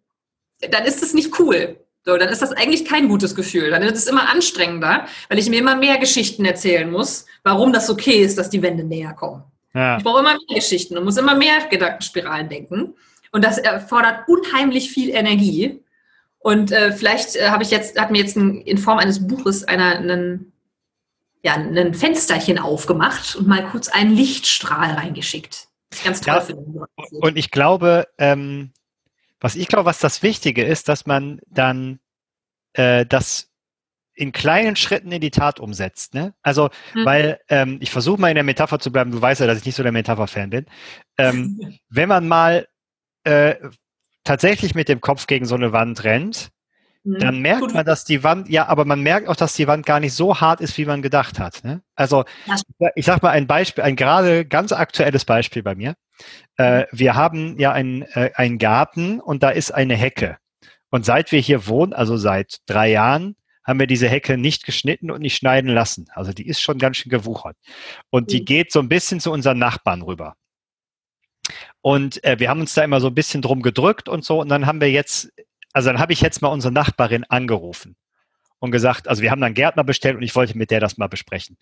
dann 0.71 0.85
ist 0.85 1.03
es 1.03 1.15
nicht 1.15 1.39
cool. 1.41 1.79
So, 2.05 2.17
dann 2.17 2.31
ist 2.31 2.41
das 2.41 2.53
eigentlich 2.53 2.85
kein 2.85 3.09
gutes 3.09 3.35
Gefühl. 3.35 3.71
Dann 3.71 3.83
ist 3.83 3.97
es 3.97 4.07
immer 4.07 4.29
anstrengender, 4.31 5.07
weil 5.29 5.39
ich 5.39 5.51
mir 5.51 5.59
immer 5.59 5.77
mehr 5.77 5.99
Geschichten 5.99 6.45
erzählen 6.45 6.91
muss, 6.91 7.27
warum 7.43 7.73
das 7.73 7.91
okay 7.91 8.23
ist, 8.23 8.39
dass 8.39 8.51
die 8.51 8.63
Wände 8.63 8.85
näher 8.85 9.13
kommen. 9.13 9.45
Ja. 9.75 9.99
Ich 9.99 10.05
brauche 10.05 10.21
immer 10.21 10.33
mehr 10.33 10.57
Geschichten 10.57 10.97
und 10.97 11.05
muss 11.05 11.19
immer 11.19 11.35
mehr 11.35 11.67
Gedankenspiralen 11.71 12.49
denken. 12.49 12.95
Und 13.33 13.45
das 13.45 13.59
erfordert 13.59 14.29
unheimlich 14.29 14.91
viel 14.91 15.11
Energie. 15.11 15.83
Und 16.39 16.73
äh, 16.73 16.93
vielleicht 16.93 17.37
äh, 17.37 17.51
habe 17.51 17.63
ich 17.63 17.71
jetzt, 17.71 18.01
hat 18.01 18.11
mir 18.11 18.19
jetzt 18.19 18.37
ein, 18.37 18.63
in 18.63 18.79
Form 18.79 18.99
eines 18.99 19.27
Buches 19.27 19.65
einer 19.65 19.97
einen, 19.97 20.53
ja, 21.43 21.55
ein 21.55 21.95
Fensterchen 21.95 22.59
aufgemacht 22.59 23.37
und 23.37 23.47
mal 23.47 23.65
kurz 23.69 23.89
einen 23.89 24.17
Lichtstrahl 24.17 24.95
reingeschickt. 24.95 25.69
Das 25.91 25.99
ist 25.99 26.05
ganz 26.05 26.21
toll 26.23 26.35
ja, 26.35 26.41
finde. 26.41 26.87
Und 27.11 27.37
ich 27.37 27.51
glaube, 27.51 28.09
ähm, 28.19 28.73
was 29.41 29.57
ich 29.57 29.69
glaube, 29.69 29.87
was 29.87 29.99
das 29.99 30.23
Wichtige 30.23 30.65
ist, 30.65 30.89
dass 30.89 31.07
man 31.07 31.41
dann 31.49 32.01
äh, 32.75 33.07
das 33.07 33.51
in 34.15 34.33
kleinen 34.33 34.77
Schritten 34.77 35.13
in 35.13 35.21
die 35.23 35.31
Tat 35.31 35.61
umsetzt. 35.61 36.13
Ne? 36.13 36.35
Also, 36.43 36.69
mhm. 36.95 37.05
weil 37.07 37.41
ähm, 37.49 37.79
ich 37.81 37.91
versuche 37.91 38.21
mal 38.21 38.29
in 38.29 38.35
der 38.35 38.45
Metapher 38.45 38.79
zu 38.79 38.93
bleiben, 38.93 39.11
du 39.11 39.21
weißt 39.21 39.41
ja, 39.41 39.47
dass 39.47 39.59
ich 39.59 39.65
nicht 39.65 39.77
so 39.77 39.83
der 39.83 39.93
Metapher-Fan 39.93 40.51
bin. 40.51 40.67
Ähm, 41.17 41.79
wenn 41.89 42.09
man 42.09 42.29
mal 42.29 42.69
äh, 43.25 43.55
tatsächlich 44.25 44.75
mit 44.75 44.89
dem 44.91 45.01
Kopf 45.01 45.27
gegen 45.27 45.47
so 45.47 45.55
eine 45.55 45.73
Wand 45.73 46.05
rennt, 46.05 46.51
mhm. 47.03 47.19
dann 47.19 47.41
merkt 47.41 47.73
man, 47.73 47.87
dass 47.87 48.05
die 48.05 48.23
Wand, 48.23 48.51
ja, 48.51 48.67
aber 48.67 48.85
man 48.85 49.01
merkt 49.01 49.27
auch, 49.27 49.37
dass 49.37 49.55
die 49.55 49.67
Wand 49.67 49.87
gar 49.87 50.01
nicht 50.01 50.13
so 50.13 50.39
hart 50.39 50.61
ist, 50.61 50.77
wie 50.77 50.85
man 50.85 51.01
gedacht 51.01 51.39
hat. 51.39 51.65
Ne? 51.65 51.81
Also, 51.95 52.25
ich 52.95 53.07
sag 53.07 53.23
mal 53.23 53.31
ein 53.31 53.47
Beispiel, 53.47 53.85
ein 53.85 53.97
gerade 53.97 54.45
ganz 54.45 54.73
aktuelles 54.73 55.25
Beispiel 55.25 55.63
bei 55.63 55.75
mir. 55.75 55.95
Äh, 56.57 56.87
wir 56.93 57.15
haben 57.15 57.59
ja 57.59 57.73
einen, 57.73 58.03
äh, 58.03 58.31
einen 58.35 58.59
Garten 58.59 59.21
und 59.21 59.43
da 59.43 59.51
ist 59.51 59.73
eine 59.73 59.97
Hecke. 59.97 60.39
Und 60.91 61.05
seit 61.05 61.33
wir 61.33 61.41
hier 61.41 61.67
wohnen, 61.67 61.93
also 61.93 62.17
seit 62.17 62.59
drei 62.67 62.91
Jahren, 62.91 63.37
haben 63.65 63.79
wir 63.79 63.87
diese 63.87 64.09
Hecke 64.09 64.37
nicht 64.37 64.65
geschnitten 64.65 65.11
und 65.11 65.21
nicht 65.21 65.37
schneiden 65.37 65.71
lassen. 65.71 66.09
Also 66.15 66.33
die 66.33 66.47
ist 66.47 66.61
schon 66.61 66.79
ganz 66.79 66.97
schön 66.97 67.11
gewuchert. 67.11 67.57
Und 68.11 68.33
die 68.33 68.41
mhm. 68.41 68.47
geht 68.47 68.73
so 68.73 68.81
ein 68.81 68.89
bisschen 68.89 69.21
zu 69.21 69.31
unseren 69.31 69.59
Nachbarn 69.59 70.03
rüber. 70.03 70.35
Und 71.81 72.23
äh, 72.25 72.39
wir 72.39 72.49
haben 72.49 72.61
uns 72.61 72.75
da 72.75 72.83
immer 72.83 73.01
so 73.01 73.09
ein 73.09 73.15
bisschen 73.15 73.43
drum 73.43 73.63
gedrückt 73.63 74.09
und 74.09 74.25
so. 74.25 74.41
Und 74.41 74.49
dann 74.49 74.67
haben 74.67 74.81
wir 74.81 74.91
jetzt, 74.91 75.33
also 75.73 75.91
dann 75.91 76.01
habe 76.01 76.13
ich 76.13 76.21
jetzt 76.21 76.43
mal 76.43 76.49
unsere 76.49 76.73
Nachbarin 76.73 77.25
angerufen 77.25 77.97
und 78.59 78.71
gesagt, 78.71 79.09
also 79.09 79.23
wir 79.23 79.31
haben 79.31 79.41
dann 79.41 79.55
Gärtner 79.55 79.85
bestellt 79.85 80.17
und 80.17 80.23
ich 80.23 80.35
wollte 80.35 80.57
mit 80.57 80.71
der 80.71 80.81
das 80.81 80.99
mal 80.99 81.09
besprechen. 81.09 81.57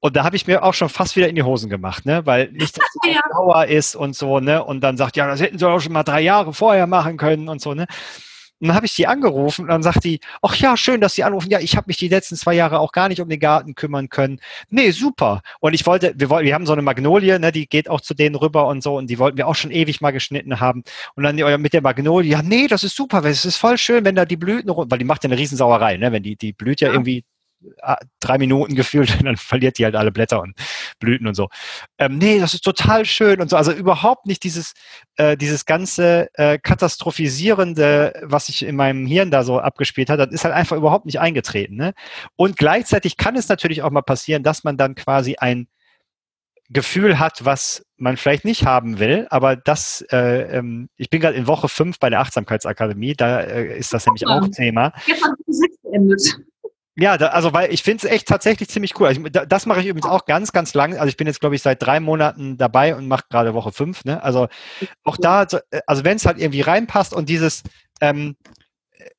Und 0.00 0.16
da 0.16 0.24
habe 0.24 0.36
ich 0.36 0.46
mir 0.46 0.62
auch 0.62 0.74
schon 0.74 0.88
fast 0.88 1.14
wieder 1.16 1.28
in 1.28 1.34
die 1.34 1.42
Hosen 1.42 1.68
gemacht, 1.68 2.06
ne? 2.06 2.24
Weil 2.24 2.50
nicht, 2.52 2.76
dass 2.78 2.86
es 3.04 3.14
ja. 3.14 3.20
sauer 3.32 3.66
ist 3.66 3.94
und 3.94 4.16
so, 4.16 4.40
ne? 4.40 4.64
Und 4.64 4.80
dann 4.80 4.96
sagt, 4.96 5.16
ja, 5.16 5.26
das 5.26 5.40
hätten 5.40 5.58
sie 5.58 5.68
auch 5.68 5.80
schon 5.80 5.92
mal 5.92 6.02
drei 6.02 6.22
Jahre 6.22 6.54
vorher 6.54 6.86
machen 6.86 7.16
können 7.16 7.48
und 7.48 7.60
so, 7.60 7.74
ne? 7.74 7.86
Und 8.60 8.68
dann 8.68 8.76
habe 8.76 8.84
ich 8.84 8.94
die 8.94 9.06
angerufen 9.06 9.62
und 9.62 9.68
dann 9.68 9.82
sagt 9.82 10.04
die, 10.04 10.20
ach 10.42 10.54
ja, 10.56 10.76
schön, 10.76 11.00
dass 11.00 11.14
Sie 11.14 11.24
anrufen. 11.24 11.50
Ja, 11.50 11.60
ich 11.60 11.76
habe 11.76 11.86
mich 11.86 11.96
die 11.96 12.08
letzten 12.08 12.36
zwei 12.36 12.52
Jahre 12.52 12.78
auch 12.78 12.92
gar 12.92 13.08
nicht 13.08 13.20
um 13.22 13.28
den 13.28 13.40
Garten 13.40 13.74
kümmern 13.74 14.10
können. 14.10 14.38
Nee, 14.68 14.90
super. 14.90 15.40
Und 15.60 15.72
ich 15.72 15.86
wollte, 15.86 16.12
wir 16.16 16.28
wollten, 16.28 16.46
wir 16.46 16.54
haben 16.54 16.66
so 16.66 16.74
eine 16.74 16.82
Magnolie, 16.82 17.38
ne, 17.38 17.52
die 17.52 17.66
geht 17.66 17.88
auch 17.88 18.02
zu 18.02 18.12
denen 18.12 18.34
rüber 18.34 18.66
und 18.66 18.82
so 18.82 18.98
und 18.98 19.08
die 19.08 19.18
wollten 19.18 19.38
wir 19.38 19.48
auch 19.48 19.54
schon 19.54 19.70
ewig 19.70 20.02
mal 20.02 20.10
geschnitten 20.10 20.60
haben. 20.60 20.84
Und 21.14 21.22
dann 21.22 21.36
mit 21.62 21.72
der 21.72 21.80
Magnolie, 21.80 22.30
ja, 22.30 22.42
nee, 22.42 22.66
das 22.66 22.84
ist 22.84 22.96
super, 22.96 23.24
es 23.24 23.46
ist 23.46 23.56
voll 23.56 23.78
schön, 23.78 24.04
wenn 24.04 24.14
da 24.14 24.26
die 24.26 24.36
Blüten, 24.36 24.70
weil 24.70 24.98
die 24.98 25.06
macht 25.06 25.24
ja 25.24 25.30
eine 25.30 25.38
Riesensauerei, 25.38 25.96
ne, 25.96 26.12
wenn 26.12 26.22
die, 26.22 26.36
die 26.36 26.52
blüht 26.52 26.82
ja, 26.82 26.88
ja. 26.88 26.94
irgendwie 26.94 27.24
drei 28.20 28.38
Minuten 28.38 28.74
gefühlt 28.74 29.12
und 29.18 29.24
dann 29.26 29.36
verliert 29.36 29.78
die 29.78 29.84
halt 29.84 29.96
alle 29.96 30.12
Blätter 30.12 30.40
und 30.40 30.54
Blüten 30.98 31.26
und 31.26 31.34
so. 31.34 31.48
Ähm, 31.98 32.18
nee, 32.18 32.38
das 32.38 32.54
ist 32.54 32.62
total 32.62 33.04
schön 33.04 33.40
und 33.40 33.50
so. 33.50 33.56
Also 33.56 33.72
überhaupt 33.72 34.26
nicht 34.26 34.42
dieses, 34.44 34.72
äh, 35.16 35.36
dieses 35.36 35.66
ganze 35.66 36.28
äh, 36.34 36.58
katastrophisierende, 36.58 38.14
was 38.22 38.46
sich 38.46 38.64
in 38.64 38.76
meinem 38.76 39.06
Hirn 39.06 39.30
da 39.30 39.44
so 39.44 39.58
abgespielt 39.60 40.10
hat, 40.10 40.20
das 40.20 40.30
ist 40.30 40.44
halt 40.44 40.54
einfach 40.54 40.76
überhaupt 40.76 41.06
nicht 41.06 41.20
eingetreten. 41.20 41.76
Ne? 41.76 41.92
Und 42.36 42.56
gleichzeitig 42.56 43.16
kann 43.16 43.36
es 43.36 43.48
natürlich 43.48 43.82
auch 43.82 43.90
mal 43.90 44.02
passieren, 44.02 44.42
dass 44.42 44.64
man 44.64 44.76
dann 44.76 44.94
quasi 44.94 45.36
ein 45.36 45.68
Gefühl 46.72 47.18
hat, 47.18 47.44
was 47.44 47.84
man 47.96 48.16
vielleicht 48.16 48.44
nicht 48.44 48.64
haben 48.64 49.00
will, 49.00 49.26
aber 49.30 49.56
das, 49.56 50.04
äh, 50.12 50.56
ähm, 50.56 50.88
ich 50.96 51.10
bin 51.10 51.20
gerade 51.20 51.36
in 51.36 51.48
Woche 51.48 51.68
fünf 51.68 51.98
bei 51.98 52.10
der 52.10 52.20
Achtsamkeitsakademie, 52.20 53.14
da 53.14 53.40
äh, 53.40 53.76
ist 53.76 53.92
das 53.92 54.06
nämlich 54.06 54.26
auch 54.28 54.46
Thema. 54.48 54.92
Beendet. 55.82 56.36
Ja, 57.00 57.16
da, 57.16 57.28
also 57.28 57.54
weil 57.54 57.72
ich 57.72 57.82
finde 57.82 58.06
es 58.06 58.12
echt 58.12 58.28
tatsächlich 58.28 58.68
ziemlich 58.68 59.00
cool. 59.00 59.08
Also, 59.08 59.22
das 59.22 59.64
mache 59.64 59.80
ich 59.80 59.86
übrigens 59.86 60.10
auch 60.10 60.26
ganz, 60.26 60.52
ganz 60.52 60.74
lang. 60.74 60.98
Also 60.98 61.06
ich 61.06 61.16
bin 61.16 61.26
jetzt, 61.26 61.40
glaube 61.40 61.54
ich, 61.54 61.62
seit 61.62 61.82
drei 61.82 61.98
Monaten 61.98 62.58
dabei 62.58 62.94
und 62.94 63.08
mache 63.08 63.24
gerade 63.30 63.54
Woche 63.54 63.72
fünf. 63.72 64.04
Ne? 64.04 64.22
Also 64.22 64.48
auch 65.04 65.16
da, 65.16 65.46
also 65.86 66.04
wenn 66.04 66.16
es 66.16 66.26
halt 66.26 66.38
irgendwie 66.38 66.60
reinpasst 66.60 67.14
und 67.14 67.30
dieses 67.30 67.62
ähm, 68.02 68.36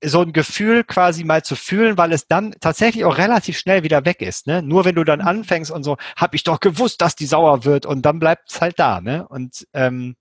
so 0.04 0.22
ein 0.22 0.32
Gefühl 0.32 0.84
quasi 0.84 1.24
mal 1.24 1.44
zu 1.44 1.56
fühlen, 1.56 1.98
weil 1.98 2.12
es 2.12 2.28
dann 2.28 2.54
tatsächlich 2.60 3.04
auch 3.04 3.18
relativ 3.18 3.58
schnell 3.58 3.82
wieder 3.82 4.06
weg 4.06 4.22
ist. 4.22 4.46
Ne? 4.46 4.62
Nur 4.62 4.86
wenn 4.86 4.94
du 4.94 5.04
dann 5.04 5.20
anfängst 5.20 5.72
und 5.72 5.84
so, 5.84 5.98
habe 6.16 6.36
ich 6.36 6.44
doch 6.44 6.60
gewusst, 6.60 7.02
dass 7.02 7.16
die 7.16 7.26
sauer 7.26 7.66
wird 7.66 7.88
und 7.88 8.04
dann 8.04 8.20
bleibt 8.20 8.52
es 8.52 8.62
halt 8.62 8.78
da. 8.78 9.02
Ne? 9.02 9.28
Und 9.28 9.68
ähm, 9.74 10.16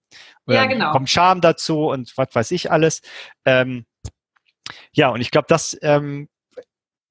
ja, 0.47 0.65
genau. 0.65 0.93
kommt 0.93 1.11
Charme 1.11 1.43
dazu 1.43 1.89
und 1.91 2.17
was 2.17 2.29
weiß 2.33 2.51
ich 2.53 2.71
alles. 2.71 3.03
Ähm, 3.45 3.85
ja, 4.93 5.11
und 5.11 5.21
ich 5.21 5.31
glaube, 5.31 5.47
das 5.49 5.77
ähm, 5.83 6.29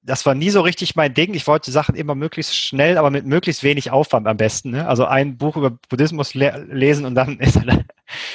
das 0.10 0.26
war 0.26 0.34
nie 0.34 0.50
so 0.50 0.62
richtig 0.62 0.96
mein 0.96 1.14
Ding. 1.14 1.34
Ich 1.36 1.46
wollte 1.48 1.72
Sachen 1.72 1.96
immer 1.96 2.16
möglichst 2.16 2.56
schnell, 2.56 2.98
aber 2.98 3.12
mit 3.12 3.26
möglichst 3.26 3.64
wenig 3.64 3.92
Aufwand 3.92 4.28
am 4.28 4.38
besten. 4.38 4.72
Ne? 4.72 4.88
Also 4.88 5.06
ein 5.06 5.38
Buch 5.38 5.56
über 5.56 5.78
Buddhismus 5.90 6.34
le 6.34 6.68
lesen 6.72 7.06
und 7.06 7.16
dann 7.16 7.40
ist, 7.40 7.58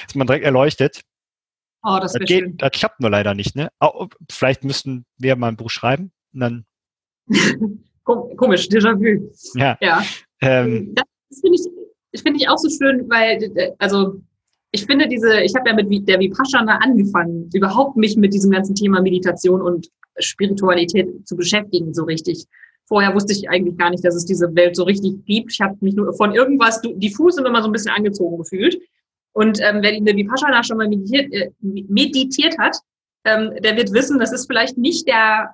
ist 0.07 0.17
man 0.17 0.27
direkt 0.27 0.45
erleuchtet. 0.45 1.03
Oh, 1.83 1.99
das, 2.01 2.13
das, 2.13 2.25
geht, 2.27 2.63
das 2.63 2.71
klappt 2.71 3.01
nur 3.01 3.11
leider 3.11 3.35
nicht. 3.35 3.57
Ne? 3.57 3.71
Vielleicht 4.31 4.65
müssten 4.65 5.05
wir 5.19 5.37
mal 5.37 5.49
ein 5.49 5.57
Buch 5.57 5.71
schreiben. 5.71 6.13
Und 6.33 6.41
dann 6.41 6.65
Komisch, 8.05 8.69
Déjà-vu. 8.69 9.31
Ja. 9.59 9.77
ja. 9.81 10.03
Ähm, 10.41 10.95
das 10.95 11.41
finde 11.41 11.59
ich, 12.13 12.23
find 12.23 12.37
ich 12.41 12.49
auch 12.49 12.59
so 12.59 12.69
schön, 12.69 13.09
weil, 13.11 13.75
also 13.79 14.21
ich 14.75 14.87
finde 14.87 15.07
diese, 15.07 15.41
ich 15.41 15.55
habe 15.55 15.71
ja 15.71 15.77
mit 15.77 16.09
der 16.09 16.19
Vipassana 16.19 16.79
angefangen, 16.79 17.49
überhaupt 17.55 17.97
mich 17.97 18.17
mit 18.17 18.35
diesem 18.35 18.51
ganzen 18.51 18.75
Thema 18.75 19.01
Meditation 19.01 19.63
und 19.63 19.89
Spiritualität 20.19 21.07
zu 21.29 21.37
beschäftigen, 21.37 21.95
so 21.95 22.03
richtig. 22.03 22.45
Vorher 22.87 23.15
wusste 23.15 23.33
ich 23.35 23.49
eigentlich 23.49 23.77
gar 23.79 23.91
nicht, 23.91 24.05
dass 24.05 24.17
es 24.17 24.25
diese 24.25 24.53
Welt 24.57 24.75
so 24.75 24.83
richtig 24.83 25.25
gibt. 25.27 25.53
Ich 25.53 25.61
habe 25.61 25.77
mich 25.81 25.95
nur 25.95 26.13
von 26.15 26.35
irgendwas 26.35 26.83
diffus 26.83 27.39
immer 27.39 27.63
so 27.63 27.69
ein 27.69 27.73
bisschen 27.73 27.93
angezogen 27.93 28.37
gefühlt. 28.37 28.77
Und 29.33 29.61
ähm, 29.63 29.79
wer 29.81 29.93
in 29.93 30.07
der 30.07 30.17
Vipassana 30.17 30.65
schon 30.65 30.79
mal 30.79 30.89
meditiert, 30.89 31.33
äh, 31.33 31.51
meditiert 31.61 32.59
hat, 32.59 32.77
ähm, 33.25 33.53
der 33.63 33.77
wird 33.77 33.93
wissen, 33.93 34.19
das 34.19 34.33
ist 34.33 34.47
vielleicht 34.47 34.77
nicht 34.77 35.07
der 35.07 35.51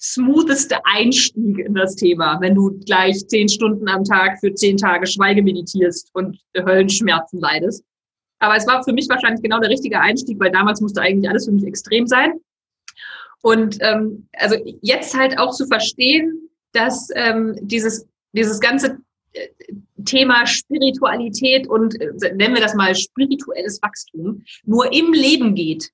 smootheste 0.00 0.84
Einstieg 0.84 1.60
in 1.60 1.74
das 1.74 1.94
Thema, 1.94 2.38
wenn 2.40 2.56
du 2.56 2.80
gleich 2.84 3.28
zehn 3.28 3.48
Stunden 3.48 3.88
am 3.88 4.02
Tag 4.02 4.40
für 4.40 4.52
zehn 4.54 4.76
Tage 4.76 5.06
Schweige 5.06 5.40
meditierst 5.40 6.10
und 6.14 6.36
Höllenschmerzen 6.58 7.38
leidest. 7.38 7.84
Aber 8.38 8.56
es 8.56 8.66
war 8.66 8.82
für 8.84 8.92
mich 8.92 9.08
wahrscheinlich 9.08 9.42
genau 9.42 9.60
der 9.60 9.70
richtige 9.70 10.00
Einstieg, 10.00 10.38
weil 10.38 10.50
damals 10.50 10.80
musste 10.80 11.00
eigentlich 11.00 11.28
alles 11.28 11.46
für 11.46 11.52
mich 11.52 11.64
extrem 11.64 12.06
sein. 12.06 12.34
Und 13.42 13.78
ähm, 13.80 14.28
also 14.36 14.56
jetzt 14.82 15.16
halt 15.16 15.38
auch 15.38 15.54
zu 15.54 15.66
verstehen, 15.66 16.50
dass 16.72 17.08
ähm, 17.14 17.56
dieses, 17.60 18.06
dieses 18.32 18.60
ganze 18.60 18.98
äh, 19.32 19.48
Thema 20.04 20.46
Spiritualität 20.46 21.68
und 21.68 22.00
äh, 22.00 22.34
nennen 22.34 22.54
wir 22.54 22.62
das 22.62 22.74
mal 22.74 22.94
spirituelles 22.94 23.80
Wachstum 23.82 24.44
nur 24.64 24.92
im 24.92 25.12
Leben 25.12 25.54
geht 25.54 25.90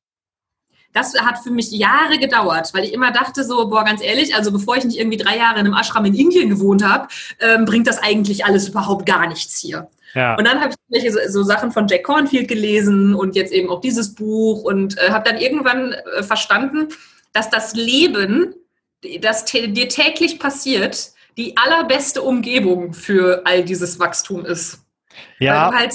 das 0.93 1.15
hat 1.15 1.39
für 1.39 1.51
mich 1.51 1.71
Jahre 1.71 2.19
gedauert, 2.19 2.73
weil 2.75 2.85
ich 2.85 2.93
immer 2.93 3.13
dachte 3.13 3.45
so, 3.45 3.69
boah, 3.69 3.85
ganz 3.85 4.03
ehrlich, 4.03 4.35
also 4.35 4.53
bevor 4.53 4.77
ich 4.77 4.85
nicht 4.85 4.99
irgendwie 4.99 5.17
drei 5.17 5.37
Jahre 5.37 5.59
in 5.61 5.67
einem 5.67 5.75
Ashram 5.75 6.05
in 6.05 6.15
Indien 6.15 6.51
gewohnt 6.51 6.85
habe, 6.85 7.09
ähm, 7.41 7.65
bringt 7.65 7.87
das 7.87 7.99
eigentlich 7.99 8.45
alles 8.45 8.69
überhaupt 8.69 9.07
gar 9.07 9.27
nichts 9.27 9.59
hier. 9.59 9.89
Ja. 10.15 10.37
Und 10.37 10.47
dann 10.47 10.61
habe 10.61 10.75
ich 10.91 11.13
so, 11.29 11.43
Sachen 11.43 11.73
von 11.73 11.89
Jack 11.89 12.05
Cornfield 12.05 12.49
gelesen 12.49 13.15
und 13.15 13.35
jetzt 13.35 13.53
eben 13.53 13.71
auch 13.71 13.81
dieses 13.81 14.15
Buch 14.15 14.63
und 14.63 14.99
äh, 14.99 15.11
habe 15.11 15.29
dann 15.29 15.41
irgendwann 15.41 15.93
äh, 15.93 16.23
verstanden, 16.23 16.89
dass 17.33 17.51
das 17.51 17.75
Leben, 17.75 18.55
das 19.21 19.45
dir 19.45 19.89
täglich 19.89 20.39
passiert, 20.39 21.13
die 21.37 21.57
allerbeste 21.57 22.23
Umgebung 22.23 22.93
für 22.93 23.43
all 23.47 23.65
dieses 23.65 23.99
Wachstum 23.99 24.45
ist. 24.45 24.81
Ja. 25.39 25.73
Weil 25.73 25.89
du 25.89 25.95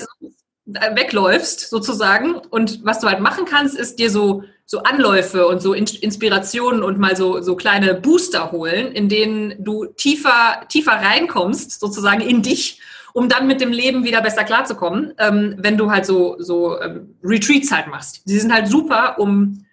halt 0.73 0.93
äh, 0.93 0.95
wegläufst 0.95 1.69
sozusagen 1.69 2.35
und 2.35 2.83
was 2.83 2.99
du 2.99 3.07
halt 3.07 3.19
machen 3.19 3.45
kannst, 3.45 3.77
ist 3.77 3.99
dir 3.99 4.09
so 4.09 4.43
so 4.69 4.83
Anläufe 4.83 5.47
und 5.47 5.61
so 5.61 5.73
Inspirationen 5.73 6.83
und 6.83 6.99
mal 6.99 7.15
so, 7.15 7.41
so 7.41 7.55
kleine 7.55 7.95
Booster 7.95 8.51
holen, 8.51 8.91
in 8.91 9.07
denen 9.07 9.63
du 9.63 9.85
tiefer, 9.85 10.65
tiefer 10.67 10.91
reinkommst, 10.91 11.79
sozusagen 11.79 12.19
in 12.19 12.41
dich, 12.41 12.81
um 13.17 13.29
dann 13.29 13.47
mit 13.47 13.61
dem 13.61 13.71
Leben 13.71 14.03
wieder 14.03 14.21
besser 14.21 14.43
klarzukommen, 14.43 15.11
ähm, 15.17 15.55
wenn 15.57 15.75
du 15.75 15.89
halt 15.89 16.05
so, 16.05 16.35
so 16.37 16.79
ähm, 16.79 17.15
Retreats 17.23 17.71
halt 17.71 17.87
machst. 17.87 18.21
Die 18.29 18.37
sind 18.37 18.53
halt 18.53 18.67
super, 18.67 19.17
um, 19.17 19.65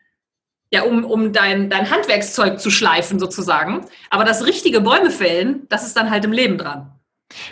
ja, 0.71 0.83
um, 0.83 1.05
um 1.05 1.31
dein, 1.35 1.69
dein 1.69 1.91
Handwerkszeug 1.91 2.59
zu 2.59 2.71
schleifen, 2.71 3.19
sozusagen. 3.19 3.85
Aber 4.09 4.25
das 4.25 4.47
richtige 4.47 4.81
Bäume 4.81 5.11
fällen, 5.11 5.67
das 5.69 5.85
ist 5.87 5.95
dann 5.95 6.09
halt 6.09 6.25
im 6.25 6.33
Leben 6.33 6.57
dran. 6.57 6.91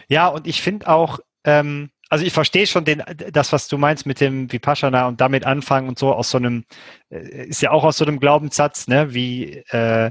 Ja, 0.08 0.28
und 0.28 0.46
ich 0.46 0.62
finde 0.62 0.88
auch, 0.88 1.18
ähm, 1.44 1.90
also 2.08 2.24
ich 2.24 2.32
verstehe 2.32 2.66
schon 2.66 2.86
den, 2.86 3.02
das, 3.30 3.52
was 3.52 3.68
du 3.68 3.76
meinst 3.76 4.06
mit 4.06 4.18
dem 4.22 4.50
Vipassana 4.50 5.08
und 5.08 5.20
damit 5.20 5.44
anfangen 5.44 5.88
und 5.88 5.98
so 5.98 6.14
aus 6.14 6.30
so 6.30 6.38
einem, 6.38 6.64
äh, 7.10 7.48
ist 7.48 7.60
ja 7.60 7.70
auch 7.70 7.84
aus 7.84 7.98
so 7.98 8.06
einem 8.06 8.18
Glaubenssatz, 8.18 8.88
ne, 8.88 9.12
wie, 9.12 9.58
äh, 9.68 10.10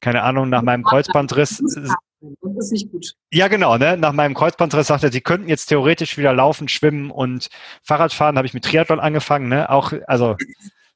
keine 0.00 0.22
Ahnung, 0.24 0.48
nach 0.48 0.62
meinem 0.62 0.82
Kreuzbandriss. 0.82 1.62
Das 2.20 2.66
ist 2.66 2.72
nicht 2.72 2.90
gut. 2.90 3.14
Ja, 3.32 3.48
genau, 3.48 3.78
ne? 3.78 3.96
Nach 3.96 4.12
meinem 4.12 4.34
Kreuzbandriss 4.34 4.88
sagt 4.88 5.04
er, 5.04 5.12
sie 5.12 5.20
könnten 5.20 5.48
jetzt 5.48 5.66
theoretisch 5.66 6.18
wieder 6.18 6.34
laufen, 6.34 6.68
schwimmen 6.68 7.10
und 7.10 7.48
Fahrrad 7.82 8.12
fahren, 8.12 8.36
habe 8.36 8.46
ich 8.46 8.54
mit 8.54 8.64
Triathlon 8.64 9.00
angefangen, 9.00 9.48
ne? 9.48 9.70
Auch, 9.70 9.92
also, 10.06 10.36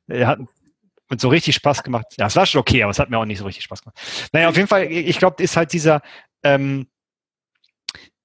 er 0.07 0.27
hat 0.27 0.39
und 1.11 1.21
so 1.21 1.29
richtig 1.29 1.55
Spaß 1.55 1.83
gemacht. 1.83 2.07
Ja, 2.19 2.27
es 2.27 2.37
war 2.37 2.47
schon 2.47 2.61
okay, 2.61 2.83
aber 2.83 2.91
es 2.91 2.99
hat 2.99 3.11
mir 3.11 3.19
auch 3.19 3.25
nicht 3.25 3.39
so 3.39 3.45
richtig 3.45 3.65
Spaß 3.65 3.83
gemacht. 3.83 3.99
Naja, 4.33 4.49
auf 4.49 4.57
jeden 4.57 4.69
Fall, 4.69 4.91
ich 4.91 5.19
glaube, 5.19 5.43
ist 5.43 5.57
halt 5.57 5.73
dieser, 5.73 6.01
ähm, 6.43 6.89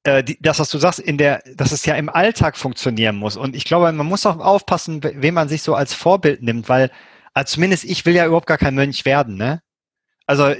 äh, 0.04 0.24
die, 0.24 0.38
das, 0.42 0.60
was 0.60 0.70
du 0.70 0.78
sagst, 0.78 1.00
in 1.00 1.18
der, 1.18 1.44
dass 1.56 1.72
es 1.72 1.86
ja 1.86 1.96
im 1.96 2.10
Alltag 2.10 2.58
funktionieren 2.58 3.18
muss. 3.18 3.38
Und 3.38 3.56
ich 3.56 3.66
glaube, 3.66 3.92
man 3.92 4.08
muss 4.08 4.26
auch 4.26 4.40
aufpassen, 4.40 5.04
wem 5.04 5.34
man 5.34 5.50
sich 5.50 5.62
so 5.62 5.76
als 5.76 5.94
Vorbild 5.94 6.42
nimmt, 6.42 6.70
weil 6.70 6.92
also 7.34 7.54
zumindest 7.54 7.84
ich 7.84 8.06
will 8.06 8.16
ja 8.16 8.26
überhaupt 8.26 8.48
gar 8.48 8.58
kein 8.58 8.76
Mönch 8.76 9.06
werden, 9.06 9.36
ne? 9.36 9.62
Also 10.26 10.54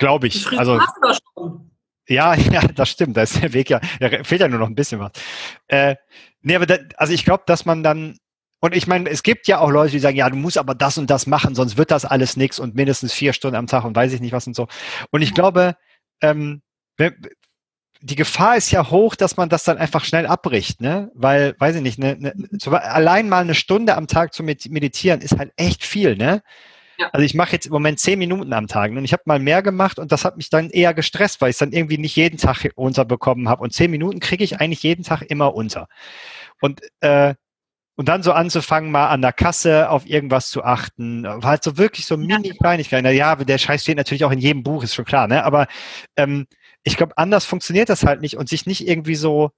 glaube 0.00 0.26
ich. 0.26 0.46
Also 0.58 0.80
ja, 2.08 2.34
ja, 2.34 2.62
das 2.74 2.88
stimmt. 2.88 3.16
Da 3.16 3.22
ist 3.22 3.40
der 3.40 3.52
Weg 3.52 3.70
ja, 3.70 3.80
da 4.00 4.24
fehlt 4.24 4.40
ja 4.40 4.48
nur 4.48 4.58
noch 4.58 4.66
ein 4.66 4.74
bisschen 4.74 4.98
was. 4.98 5.12
Äh, 5.68 5.94
nee, 6.42 6.56
aber 6.56 6.66
da, 6.66 6.78
also 6.96 7.12
ich 7.12 7.24
glaube, 7.24 7.44
dass 7.46 7.64
man 7.64 7.84
dann 7.84 8.16
und 8.62 8.74
ich 8.74 8.86
meine, 8.86 9.08
es 9.08 9.22
gibt 9.22 9.48
ja 9.48 9.58
auch 9.60 9.70
Leute, 9.70 9.92
die 9.92 10.00
sagen, 10.00 10.16
ja, 10.16 10.28
du 10.28 10.36
musst 10.36 10.58
aber 10.58 10.74
das 10.74 10.98
und 10.98 11.08
das 11.08 11.26
machen, 11.26 11.54
sonst 11.54 11.78
wird 11.78 11.90
das 11.90 12.04
alles 12.04 12.36
nichts 12.36 12.58
und 12.58 12.74
mindestens 12.74 13.14
vier 13.14 13.32
Stunden 13.32 13.56
am 13.56 13.66
Tag 13.66 13.84
und 13.84 13.96
weiß 13.96 14.12
ich 14.12 14.20
nicht 14.20 14.32
was 14.32 14.46
und 14.46 14.54
so. 14.54 14.68
Und 15.10 15.22
ich 15.22 15.32
glaube, 15.32 15.76
ähm, 16.20 16.60
die 18.02 18.16
Gefahr 18.16 18.56
ist 18.56 18.70
ja 18.70 18.90
hoch, 18.90 19.14
dass 19.14 19.38
man 19.38 19.48
das 19.48 19.64
dann 19.64 19.78
einfach 19.78 20.04
schnell 20.04 20.26
abbricht, 20.26 20.82
ne? 20.82 21.10
Weil, 21.14 21.54
weiß 21.58 21.76
ich 21.76 21.82
nicht, 21.82 21.98
ne, 21.98 22.16
ne, 22.18 22.34
so, 22.60 22.70
allein 22.70 23.30
mal 23.30 23.40
eine 23.40 23.54
Stunde 23.54 23.96
am 23.96 24.06
Tag 24.06 24.34
zu 24.34 24.42
meditieren 24.42 25.22
ist 25.22 25.38
halt 25.38 25.52
echt 25.56 25.84
viel, 25.84 26.16
ne? 26.16 26.42
Ja. 27.00 27.08
Also 27.12 27.24
ich 27.24 27.34
mache 27.34 27.52
jetzt 27.52 27.64
im 27.64 27.72
Moment 27.72 27.98
zehn 27.98 28.18
Minuten 28.18 28.52
am 28.52 28.66
Tag 28.66 28.90
und 28.90 29.04
ich 29.04 29.14
habe 29.14 29.22
mal 29.24 29.38
mehr 29.38 29.62
gemacht 29.62 29.98
und 29.98 30.12
das 30.12 30.26
hat 30.26 30.36
mich 30.36 30.50
dann 30.50 30.68
eher 30.68 30.92
gestresst, 30.92 31.40
weil 31.40 31.48
ich 31.48 31.54
es 31.54 31.58
dann 31.58 31.72
irgendwie 31.72 31.96
nicht 31.96 32.14
jeden 32.14 32.36
Tag 32.36 32.68
unterbekommen 32.74 33.48
habe. 33.48 33.62
Und 33.62 33.72
zehn 33.72 33.90
Minuten 33.90 34.20
kriege 34.20 34.44
ich 34.44 34.60
eigentlich 34.60 34.82
jeden 34.82 35.02
Tag 35.02 35.22
immer 35.22 35.54
unter. 35.54 35.88
Und 36.60 36.82
äh, 37.00 37.34
und 37.96 38.08
dann 38.08 38.22
so 38.22 38.32
anzufangen, 38.32 38.90
mal 38.90 39.08
an 39.08 39.22
der 39.22 39.32
Kasse 39.32 39.90
auf 39.90 40.06
irgendwas 40.06 40.48
zu 40.48 40.64
achten, 40.64 41.24
war 41.24 41.42
halt 41.42 41.64
so 41.64 41.76
wirklich 41.76 42.06
so 42.06 42.16
mini-Kleinigkeiten. 42.16 43.14
Ja, 43.14 43.36
der 43.36 43.58
Scheiß 43.58 43.82
steht 43.82 43.98
natürlich 43.98 44.24
auch 44.24 44.30
in 44.30 44.38
jedem 44.38 44.62
Buch, 44.62 44.82
ist 44.82 44.94
schon 44.94 45.04
klar, 45.04 45.26
ne? 45.26 45.44
Aber 45.44 45.66
ähm, 46.16 46.46
ich 46.82 46.96
glaube, 46.96 47.18
anders 47.18 47.44
funktioniert 47.44 47.90
das 47.90 48.04
halt 48.04 48.22
nicht 48.22 48.36
und 48.38 48.48
sich 48.48 48.64
nicht 48.64 48.88
irgendwie 48.88 49.16
so, 49.16 49.50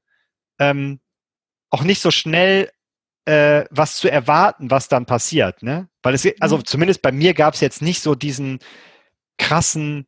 ähm, 0.59 1.01
auch 1.71 1.85
nicht 1.85 2.03
so 2.03 2.11
schnell 2.11 2.71
äh, 3.25 3.65
was 3.71 3.97
zu 3.97 4.11
erwarten, 4.11 4.71
was 4.71 4.89
dann 4.89 5.07
passiert, 5.07 5.63
ne? 5.63 5.89
Weil 6.03 6.15
es, 6.15 6.27
also 6.41 6.59
mhm. 6.59 6.65
zumindest 6.65 7.03
bei 7.03 7.13
mir 7.13 7.35
gab 7.35 7.55
es 7.55 7.61
jetzt 7.61 7.83
nicht 7.83 8.03
so 8.03 8.15
diesen 8.15 8.59
krassen, 9.39 10.07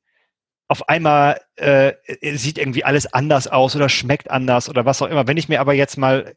auf 0.69 0.89
einmal 0.89 1.41
äh, 1.57 1.93
sieht 2.37 2.59
irgendwie 2.59 2.85
alles 2.85 3.13
anders 3.13 3.47
aus 3.47 3.77
oder 3.77 3.89
schmeckt 3.89 4.31
anders 4.31 4.69
oder 4.69 4.85
was 4.85 5.03
auch 5.03 5.09
immer. 5.09 5.27
Wenn 5.27 5.37
ich 5.37 5.49
mir 5.49 5.61
aber 5.61 5.75
jetzt 5.75 5.99
mal 5.99 6.35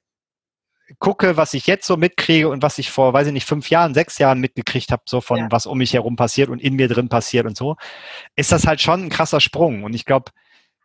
gucke, 0.99 1.37
was 1.37 1.53
ich 1.53 1.67
jetzt 1.67 1.85
so 1.85 1.97
mitkriege 1.97 2.49
und 2.49 2.61
was 2.61 2.77
ich 2.77 2.91
vor, 2.91 3.13
weiß 3.13 3.27
ich 3.27 3.33
nicht, 3.33 3.47
fünf 3.47 3.69
Jahren, 3.69 3.93
sechs 3.93 4.17
Jahren 4.17 4.39
mitgekriegt 4.39 4.91
habe, 4.91 5.03
so 5.05 5.21
von 5.21 5.37
ja. 5.39 5.47
was 5.49 5.65
um 5.65 5.77
mich 5.77 5.93
herum 5.93 6.15
passiert 6.15 6.49
und 6.49 6.61
in 6.61 6.75
mir 6.75 6.87
drin 6.87 7.09
passiert 7.09 7.45
und 7.45 7.57
so, 7.57 7.75
ist 8.35 8.51
das 8.51 8.67
halt 8.67 8.81
schon 8.81 9.05
ein 9.05 9.09
krasser 9.09 9.41
Sprung. 9.41 9.83
Und 9.83 9.93
ich 9.93 10.05
glaube, 10.05 10.31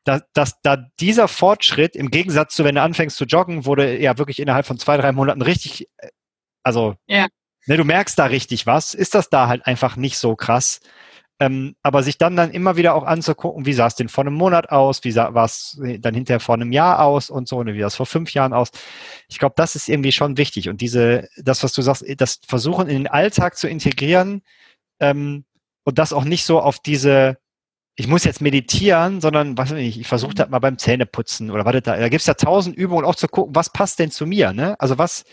dass, 0.05 0.23
dass 0.33 0.61
da 0.63 0.77
dieser 1.01 1.29
Fortschritt 1.29 1.97
im 1.97 2.11
Gegensatz 2.11 2.55
zu, 2.55 2.65
wenn 2.65 2.75
du 2.75 2.83
anfängst 2.83 3.17
zu 3.17 3.25
joggen, 3.25 3.65
wurde 3.65 3.99
ja 3.99 4.19
wirklich 4.19 4.41
innerhalb 4.41 4.67
von 4.67 4.79
zwei, 4.79 4.97
drei 4.97 5.13
Monaten 5.13 5.43
richtig, 5.43 5.89
äh, 5.99 6.09
also 6.63 6.95
ja. 7.07 7.27
ne, 7.67 7.77
du 7.77 7.85
merkst 7.85 8.19
da 8.19 8.27
richtig 8.27 8.67
was, 8.67 8.95
ist 8.95 9.15
das 9.15 9.29
da 9.31 9.49
halt 9.49 9.67
einfach 9.67 9.97
nicht 9.97 10.19
so 10.19 10.37
krass. 10.37 10.81
Ähm, 11.41 11.75
aber 11.83 12.05
sich 12.05 12.19
dann 12.19 12.37
dann 12.37 12.53
immer 12.53 12.77
wieder 12.77 12.95
auch 12.95 13.03
anzugucken, 13.03 13.67
wie 13.67 13.73
sah 13.73 13.89
es 13.89 13.97
denn 13.97 14.09
vor 14.09 14.23
einem 14.23 14.35
Monat 14.35 14.71
aus, 14.71 15.03
wie 15.03 15.11
sah 15.11 15.33
es 15.45 15.81
dann 15.99 16.15
hinterher 16.15 16.39
vor 16.39 16.55
einem 16.55 16.71
Jahr 16.71 17.01
aus 17.01 17.31
und 17.31 17.49
so, 17.49 17.63
ne, 17.65 17.75
wie 17.75 17.81
sah 17.81 17.89
es 17.89 17.97
vor 17.97 18.07
fünf 18.07 18.33
Jahren 18.33 18.53
aus. 18.53 18.71
Ich 19.29 19.41
glaube, 19.41 19.55
das 19.57 19.75
ist 19.75 19.89
irgendwie 19.89 20.13
schon 20.13 20.37
wichtig. 20.37 20.69
Und 20.69 20.81
diese, 20.81 21.29
das, 21.37 21.65
was 21.65 21.73
du 21.73 21.83
sagst, 21.83 22.05
das 22.19 22.39
Versuchen 22.47 22.89
in 22.89 22.95
den 22.95 23.07
Alltag 23.09 23.57
zu 23.57 23.67
integrieren 23.67 24.43
ähm, 25.01 25.45
und 25.85 25.99
das 25.99 26.13
auch 26.13 26.25
nicht 26.25 26.45
so 26.45 26.61
auf 26.61 26.79
diese 26.79 27.39
ich 27.95 28.07
muss 28.07 28.25
jetzt 28.25 28.41
meditieren, 28.41 29.21
sondern 29.21 29.59
was 29.59 29.71
weiß 29.71 29.79
ich, 29.79 30.01
ich 30.01 30.09
versuche 30.09 30.35
das 30.35 30.49
mal 30.49 30.61
beim 30.61 30.79
Zähneputzen 30.79 31.51
oder 31.51 31.65
was 31.65 31.83
da. 31.83 31.97
Da 31.97 32.09
gibt 32.09 32.21
es 32.21 32.27
ja 32.27 32.35
tausend 32.35 32.77
Übungen, 32.77 33.05
auch 33.05 33.15
zu 33.15 33.29
gucken, 33.29 33.55
was 33.55 33.71
passt 33.71 33.99
denn 33.99 34.11
zu 34.11 34.27
mir, 34.27 34.53
ne? 34.53 34.81
Also 34.81 34.97
was, 34.97 35.25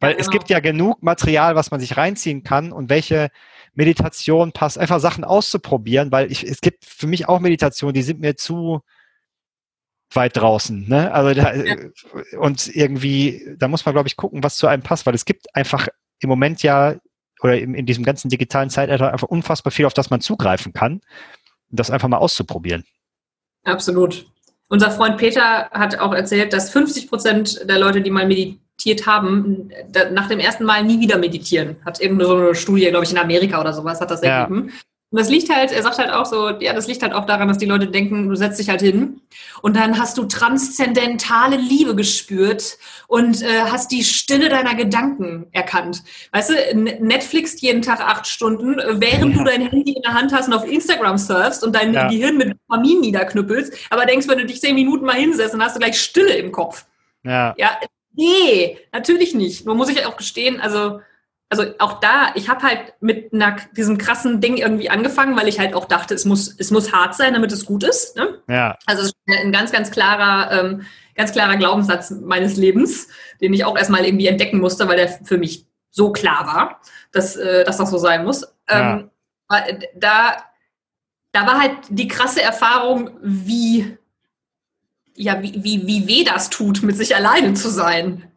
weil 0.00 0.10
ja, 0.10 0.16
genau. 0.16 0.26
es 0.26 0.30
gibt 0.30 0.50
ja 0.50 0.60
genug 0.60 1.02
Material, 1.02 1.54
was 1.54 1.70
man 1.70 1.80
sich 1.80 1.96
reinziehen 1.96 2.42
kann 2.42 2.72
und 2.72 2.90
welche 2.90 3.30
Meditation 3.74 4.52
passt, 4.52 4.78
einfach 4.78 5.00
Sachen 5.00 5.24
auszuprobieren, 5.24 6.12
weil 6.12 6.30
ich, 6.30 6.44
es 6.44 6.60
gibt 6.60 6.84
für 6.84 7.06
mich 7.06 7.28
auch 7.28 7.40
Meditationen, 7.40 7.94
die 7.94 8.02
sind 8.02 8.20
mir 8.20 8.36
zu 8.36 8.82
weit 10.14 10.36
draußen, 10.36 10.86
ne? 10.86 11.10
Also 11.12 11.32
da, 11.40 11.54
ja. 11.54 11.76
und 12.38 12.68
irgendwie, 12.74 13.56
da 13.56 13.68
muss 13.68 13.86
man, 13.86 13.94
glaube 13.94 14.08
ich, 14.08 14.16
gucken, 14.16 14.42
was 14.42 14.56
zu 14.56 14.66
einem 14.66 14.82
passt, 14.82 15.06
weil 15.06 15.14
es 15.14 15.24
gibt 15.24 15.54
einfach 15.56 15.88
im 16.20 16.28
Moment 16.28 16.62
ja 16.62 16.96
oder 17.40 17.58
in, 17.58 17.74
in 17.74 17.86
diesem 17.86 18.04
ganzen 18.04 18.28
digitalen 18.28 18.68
Zeitalter 18.68 19.12
einfach 19.12 19.28
unfassbar 19.28 19.70
viel, 19.70 19.86
auf 19.86 19.94
das 19.94 20.10
man 20.10 20.20
zugreifen 20.20 20.74
kann. 20.74 21.00
Das 21.72 21.90
einfach 21.90 22.08
mal 22.08 22.18
auszuprobieren. 22.18 22.84
Absolut. 23.64 24.26
Unser 24.68 24.90
Freund 24.90 25.18
Peter 25.18 25.68
hat 25.70 25.98
auch 25.98 26.14
erzählt, 26.14 26.52
dass 26.52 26.70
50 26.70 27.08
Prozent 27.08 27.68
der 27.68 27.78
Leute, 27.78 28.00
die 28.00 28.10
mal 28.10 28.26
meditiert 28.26 29.06
haben, 29.06 29.70
nach 30.12 30.28
dem 30.28 30.38
ersten 30.38 30.64
Mal 30.64 30.82
nie 30.84 31.00
wieder 31.00 31.18
meditieren. 31.18 31.76
Hat 31.84 32.00
irgendeine 32.00 32.28
so 32.28 32.36
eine 32.36 32.54
Studie, 32.54 32.88
glaube 32.88 33.04
ich, 33.04 33.12
in 33.12 33.18
Amerika 33.18 33.60
oder 33.60 33.72
sowas, 33.72 34.00
hat 34.00 34.10
das 34.10 34.22
ergeben. 34.22 34.68
Ja. 34.68 34.74
Und 35.12 35.20
das 35.20 35.28
liegt 35.28 35.54
halt, 35.54 35.72
er 35.72 35.82
sagt 35.82 35.98
halt 35.98 36.10
auch 36.10 36.24
so, 36.24 36.48
ja, 36.60 36.72
das 36.72 36.88
liegt 36.88 37.02
halt 37.02 37.12
auch 37.12 37.26
daran, 37.26 37.46
dass 37.46 37.58
die 37.58 37.66
Leute 37.66 37.86
denken, 37.86 38.30
du 38.30 38.34
setzt 38.34 38.58
dich 38.58 38.70
halt 38.70 38.80
hin 38.80 39.20
und 39.60 39.76
dann 39.76 39.98
hast 39.98 40.16
du 40.16 40.24
transzendentale 40.24 41.56
Liebe 41.56 41.94
gespürt 41.94 42.78
und 43.08 43.42
äh, 43.42 43.60
hast 43.70 43.92
die 43.92 44.04
Stille 44.04 44.48
deiner 44.48 44.74
Gedanken 44.74 45.48
erkannt. 45.52 46.02
Weißt 46.32 46.48
du, 46.48 46.54
Netflix 46.74 47.60
jeden 47.60 47.82
Tag 47.82 48.00
acht 48.00 48.26
Stunden, 48.26 48.76
während 48.76 49.36
ja. 49.36 49.38
du 49.38 49.44
dein 49.44 49.68
Handy 49.68 49.92
in 49.92 50.02
der 50.02 50.14
Hand 50.14 50.32
hast 50.32 50.48
und 50.48 50.54
auf 50.54 50.66
Instagram 50.66 51.18
surfst 51.18 51.62
und 51.62 51.76
dein 51.76 51.92
ja. 51.92 52.08
Gehirn 52.08 52.38
mit 52.38 52.56
Dopamin 52.68 53.00
niederknüppelst, 53.00 53.74
aber 53.90 54.06
denkst, 54.06 54.26
wenn 54.28 54.38
du 54.38 54.46
dich 54.46 54.62
zehn 54.62 54.74
Minuten 54.74 55.04
mal 55.04 55.16
hinsetzt, 55.16 55.52
dann 55.52 55.62
hast 55.62 55.76
du 55.76 55.80
gleich 55.80 56.00
Stille 56.00 56.32
im 56.36 56.52
Kopf. 56.52 56.86
Ja. 57.22 57.54
Ja, 57.58 57.78
nee, 58.14 58.78
natürlich 58.92 59.34
nicht. 59.34 59.66
Man 59.66 59.76
muss 59.76 59.88
sich 59.88 60.06
auch 60.06 60.16
gestehen, 60.16 60.58
also 60.58 61.00
also 61.52 61.66
auch 61.80 62.00
da, 62.00 62.32
ich 62.34 62.48
habe 62.48 62.62
halt 62.62 62.94
mit 63.00 63.34
einer, 63.34 63.56
diesem 63.76 63.98
krassen 63.98 64.40
Ding 64.40 64.56
irgendwie 64.56 64.88
angefangen, 64.88 65.36
weil 65.36 65.48
ich 65.48 65.58
halt 65.58 65.74
auch 65.74 65.84
dachte, 65.84 66.14
es 66.14 66.24
muss, 66.24 66.58
es 66.58 66.70
muss 66.70 66.94
hart 66.94 67.14
sein, 67.14 67.34
damit 67.34 67.52
es 67.52 67.66
gut 67.66 67.84
ist. 67.84 68.16
Ne? 68.16 68.38
Ja. 68.48 68.78
Also 68.86 69.02
es 69.02 69.08
ist 69.08 69.16
ein 69.26 69.52
ganz, 69.52 69.70
ganz 69.70 69.90
klarer, 69.90 70.50
ähm, 70.50 70.86
ganz 71.14 71.30
klarer 71.32 71.58
Glaubenssatz 71.58 72.10
meines 72.10 72.56
Lebens, 72.56 73.08
den 73.42 73.52
ich 73.52 73.66
auch 73.66 73.76
erstmal 73.76 74.06
irgendwie 74.06 74.28
entdecken 74.28 74.60
musste, 74.60 74.88
weil 74.88 74.96
der 74.96 75.08
für 75.08 75.36
mich 75.36 75.66
so 75.90 76.10
klar 76.10 76.46
war, 76.46 76.80
dass, 77.12 77.36
äh, 77.36 77.64
dass 77.64 77.76
das 77.76 77.90
so 77.90 77.98
sein 77.98 78.24
muss. 78.24 78.44
Ähm, 78.66 79.10
ja. 79.50 79.66
Da, 79.94 80.36
da 81.32 81.46
war 81.46 81.60
halt 81.60 81.76
die 81.90 82.08
krasse 82.08 82.40
Erfahrung, 82.40 83.10
wie, 83.20 83.98
ja, 85.14 85.42
wie, 85.42 85.62
wie, 85.62 85.86
wie 85.86 86.08
weh 86.08 86.24
das 86.24 86.48
tut, 86.48 86.82
mit 86.82 86.96
sich 86.96 87.14
alleine 87.14 87.52
zu 87.52 87.68
sein. 87.68 88.31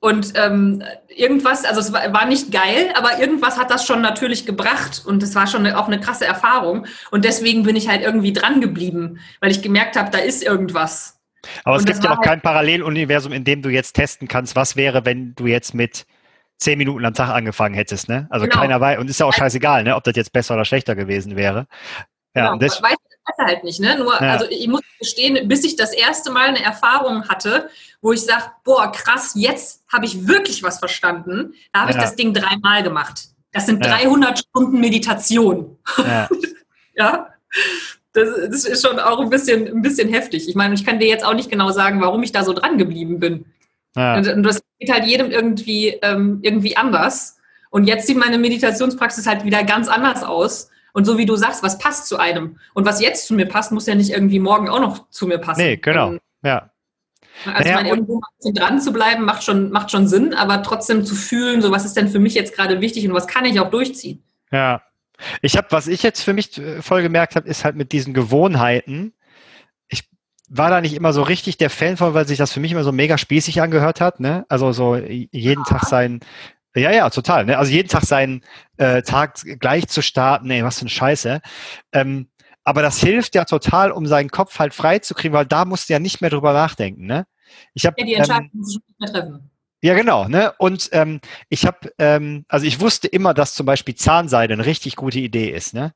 Und 0.00 0.34
ähm, 0.36 0.84
irgendwas, 1.08 1.64
also 1.64 1.80
es 1.80 1.92
war, 1.92 2.12
war, 2.12 2.26
nicht 2.26 2.52
geil, 2.52 2.92
aber 2.96 3.18
irgendwas 3.18 3.58
hat 3.58 3.70
das 3.70 3.84
schon 3.84 4.00
natürlich 4.00 4.46
gebracht 4.46 5.02
und 5.04 5.22
es 5.24 5.34
war 5.34 5.48
schon 5.48 5.66
eine, 5.66 5.76
auch 5.76 5.88
eine 5.88 5.98
krasse 5.98 6.24
Erfahrung. 6.24 6.86
Und 7.10 7.24
deswegen 7.24 7.64
bin 7.64 7.74
ich 7.74 7.88
halt 7.88 8.02
irgendwie 8.02 8.32
dran 8.32 8.60
geblieben, 8.60 9.18
weil 9.40 9.50
ich 9.50 9.60
gemerkt 9.60 9.96
habe, 9.96 10.10
da 10.10 10.18
ist 10.18 10.44
irgendwas. 10.44 11.18
Aber 11.64 11.76
es 11.76 11.84
gibt 11.84 12.04
ja 12.04 12.10
auch 12.10 12.16
halt 12.16 12.26
kein 12.26 12.40
Paralleluniversum, 12.40 13.32
in 13.32 13.42
dem 13.42 13.60
du 13.60 13.70
jetzt 13.70 13.94
testen 13.94 14.28
kannst, 14.28 14.54
was 14.54 14.76
wäre, 14.76 15.04
wenn 15.04 15.34
du 15.34 15.46
jetzt 15.46 15.74
mit 15.74 16.06
zehn 16.58 16.78
Minuten 16.78 17.04
am 17.04 17.14
Tag 17.14 17.30
angefangen 17.30 17.74
hättest, 17.74 18.08
ne? 18.08 18.26
Also 18.30 18.46
genau. 18.46 18.60
keiner 18.60 18.80
weiß, 18.80 18.98
und 18.98 19.08
ist 19.08 19.20
ja 19.20 19.26
auch 19.26 19.32
scheißegal, 19.32 19.84
ne, 19.84 19.96
ob 19.96 20.04
das 20.04 20.16
jetzt 20.16 20.32
besser 20.32 20.54
oder 20.54 20.64
schlechter 20.64 20.94
gewesen 20.94 21.36
wäre. 21.36 21.66
Ja, 22.34 22.42
genau. 22.42 22.52
und 22.54 22.62
das, 22.62 22.80
weiß 23.28 23.46
halt 23.46 23.64
nicht, 23.64 23.80
ne? 23.80 23.98
Nur, 23.98 24.14
ja. 24.14 24.32
also 24.32 24.46
ich 24.48 24.68
muss 24.68 24.82
gestehen, 24.98 25.48
bis 25.48 25.64
ich 25.64 25.76
das 25.76 25.92
erste 25.92 26.30
Mal 26.30 26.48
eine 26.48 26.62
Erfahrung 26.62 27.28
hatte, 27.28 27.68
wo 28.00 28.12
ich 28.12 28.20
sage, 28.20 28.44
boah, 28.64 28.90
krass, 28.92 29.32
jetzt 29.34 29.84
habe 29.92 30.06
ich 30.06 30.26
wirklich 30.26 30.62
was 30.62 30.78
verstanden. 30.78 31.54
Da 31.72 31.80
habe 31.80 31.92
ja. 31.92 31.98
ich 31.98 32.02
das 32.02 32.16
Ding 32.16 32.32
dreimal 32.32 32.82
gemacht. 32.82 33.28
Das 33.52 33.66
sind 33.66 33.84
ja. 33.84 33.98
300 33.98 34.38
Stunden 34.38 34.80
Meditation. 34.80 35.78
Ja. 35.98 36.28
ja? 36.96 37.28
Das, 38.12 38.28
das, 38.50 38.64
ist 38.64 38.86
schon 38.86 38.98
auch 38.98 39.20
ein 39.20 39.30
bisschen, 39.30 39.68
ein 39.68 39.82
bisschen 39.82 40.08
heftig. 40.08 40.48
Ich 40.48 40.54
meine, 40.54 40.74
ich 40.74 40.84
kann 40.84 40.98
dir 40.98 41.08
jetzt 41.08 41.24
auch 41.24 41.34
nicht 41.34 41.50
genau 41.50 41.70
sagen, 41.70 42.00
warum 42.00 42.22
ich 42.22 42.32
da 42.32 42.44
so 42.44 42.52
dran 42.52 42.78
geblieben 42.78 43.20
bin. 43.20 43.46
Und, 43.94 44.28
und, 44.28 44.42
das 44.44 44.60
geht 44.78 44.92
halt 44.92 45.06
jedem 45.06 45.30
irgendwie, 45.30 45.88
ähm, 46.02 46.38
irgendwie 46.42 46.76
anders. 46.76 47.38
Und 47.70 47.84
jetzt 47.84 48.06
sieht 48.06 48.16
meine 48.16 48.38
Meditationspraxis 48.38 49.26
halt 49.26 49.44
wieder 49.44 49.64
ganz 49.64 49.88
anders 49.88 50.22
aus. 50.22 50.70
Und 50.92 51.04
so 51.04 51.18
wie 51.18 51.26
du 51.26 51.36
sagst, 51.36 51.62
was 51.62 51.78
passt 51.78 52.06
zu 52.08 52.18
einem? 52.18 52.58
Und 52.74 52.86
was 52.86 53.00
jetzt 53.00 53.26
zu 53.26 53.34
mir 53.34 53.46
passt, 53.46 53.72
muss 53.72 53.86
ja 53.86 53.94
nicht 53.94 54.10
irgendwie 54.10 54.38
morgen 54.38 54.68
auch 54.68 54.80
noch 54.80 55.10
zu 55.10 55.26
mir 55.26 55.38
passen. 55.38 55.60
Nee, 55.60 55.76
genau. 55.76 56.12
Ähm, 56.12 56.20
ja. 56.42 56.70
Also 57.44 57.64
naja, 57.64 57.76
meine, 57.76 57.88
irgendwo 57.90 58.20
dran 58.52 58.80
zu 58.80 58.92
bleiben, 58.92 59.24
macht 59.24 59.44
schon, 59.44 59.70
macht 59.70 59.90
schon 59.90 60.08
Sinn, 60.08 60.34
aber 60.34 60.62
trotzdem 60.62 61.04
zu 61.04 61.14
fühlen, 61.14 61.62
so 61.62 61.70
was 61.70 61.84
ist 61.84 61.96
denn 61.96 62.08
für 62.08 62.18
mich 62.18 62.34
jetzt 62.34 62.54
gerade 62.54 62.80
wichtig 62.80 63.06
und 63.06 63.14
was 63.14 63.26
kann 63.26 63.44
ich 63.44 63.60
auch 63.60 63.70
durchziehen. 63.70 64.22
Ja. 64.50 64.82
Ich 65.42 65.56
habe, 65.56 65.68
was 65.70 65.88
ich 65.88 66.02
jetzt 66.02 66.22
für 66.22 66.32
mich 66.32 66.58
äh, 66.58 66.82
voll 66.82 67.02
gemerkt 67.02 67.36
habe, 67.36 67.48
ist 67.48 67.64
halt 67.64 67.76
mit 67.76 67.92
diesen 67.92 68.14
Gewohnheiten. 68.14 69.12
Ich 69.88 70.08
war 70.48 70.70
da 70.70 70.80
nicht 70.80 70.94
immer 70.94 71.12
so 71.12 71.22
richtig 71.22 71.58
der 71.58 71.70
Fan 71.70 71.96
von, 71.96 72.14
weil 72.14 72.26
sich 72.26 72.38
das 72.38 72.52
für 72.52 72.60
mich 72.60 72.72
immer 72.72 72.84
so 72.84 72.92
mega 72.92 73.18
spießig 73.18 73.60
angehört 73.60 74.00
hat. 74.00 74.20
Ne? 74.20 74.44
Also 74.48 74.72
so 74.72 74.96
jeden 74.96 75.64
ja. 75.64 75.68
Tag 75.68 75.84
sein, 75.86 76.20
ja, 76.74 76.92
ja, 76.92 77.10
total. 77.10 77.46
Ne? 77.46 77.58
Also 77.58 77.72
jeden 77.72 77.88
Tag 77.88 78.04
seinen 78.04 78.44
äh, 78.76 79.02
Tag 79.02 79.40
gleich 79.58 79.88
zu 79.88 80.02
starten, 80.02 80.48
nee, 80.48 80.62
was 80.62 80.76
für 80.78 80.82
eine 80.82 80.90
Scheiße. 80.90 81.40
Ähm, 81.92 82.28
aber 82.64 82.82
das 82.82 82.98
hilft 83.00 83.34
ja 83.34 83.44
total, 83.44 83.90
um 83.90 84.06
seinen 84.06 84.30
Kopf 84.30 84.58
halt 84.58 84.74
frei 84.74 84.98
zu 84.98 85.14
kriegen, 85.14 85.32
weil 85.32 85.46
da 85.46 85.64
musst 85.64 85.88
du 85.88 85.94
ja 85.94 85.98
nicht 85.98 86.20
mehr 86.20 86.30
drüber 86.30 86.52
nachdenken. 86.52 87.06
Ne? 87.06 87.26
Ich 87.74 87.86
hab, 87.86 87.98
ja, 87.98 88.04
die 88.04 88.14
Entscheidung 88.14 88.50
ähm, 88.52 88.60
nicht 88.60 88.80
mehr 88.98 89.10
treffen. 89.10 89.50
Ja, 89.80 89.94
genau. 89.94 90.26
Ne? 90.28 90.52
Und 90.58 90.88
ähm, 90.92 91.20
ich 91.48 91.64
habe, 91.64 91.92
ähm, 91.98 92.44
also 92.48 92.66
ich 92.66 92.80
wusste 92.80 93.08
immer, 93.08 93.32
dass 93.32 93.54
zum 93.54 93.64
Beispiel 93.64 93.94
Zahnseide 93.94 94.54
eine 94.54 94.66
richtig 94.66 94.96
gute 94.96 95.20
Idee 95.20 95.50
ist. 95.50 95.72
Ne? 95.72 95.94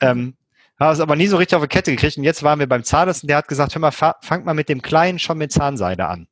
Ähm, 0.00 0.36
habe 0.80 0.94
es 0.94 1.00
aber 1.00 1.16
nie 1.16 1.26
so 1.26 1.36
richtig 1.36 1.56
auf 1.56 1.62
die 1.62 1.68
Kette 1.68 1.90
gekriegt. 1.90 2.16
Und 2.16 2.24
jetzt 2.24 2.42
waren 2.42 2.58
wir 2.58 2.68
beim 2.68 2.82
Zahnarzt 2.82 3.22
und 3.22 3.28
der 3.28 3.36
hat 3.36 3.48
gesagt, 3.48 3.74
hör 3.74 3.80
mal, 3.80 3.90
fang 3.90 4.44
mal 4.44 4.54
mit 4.54 4.68
dem 4.68 4.80
Kleinen 4.80 5.18
schon 5.18 5.38
mit 5.38 5.52
Zahnseide 5.52 6.06
an. 6.06 6.26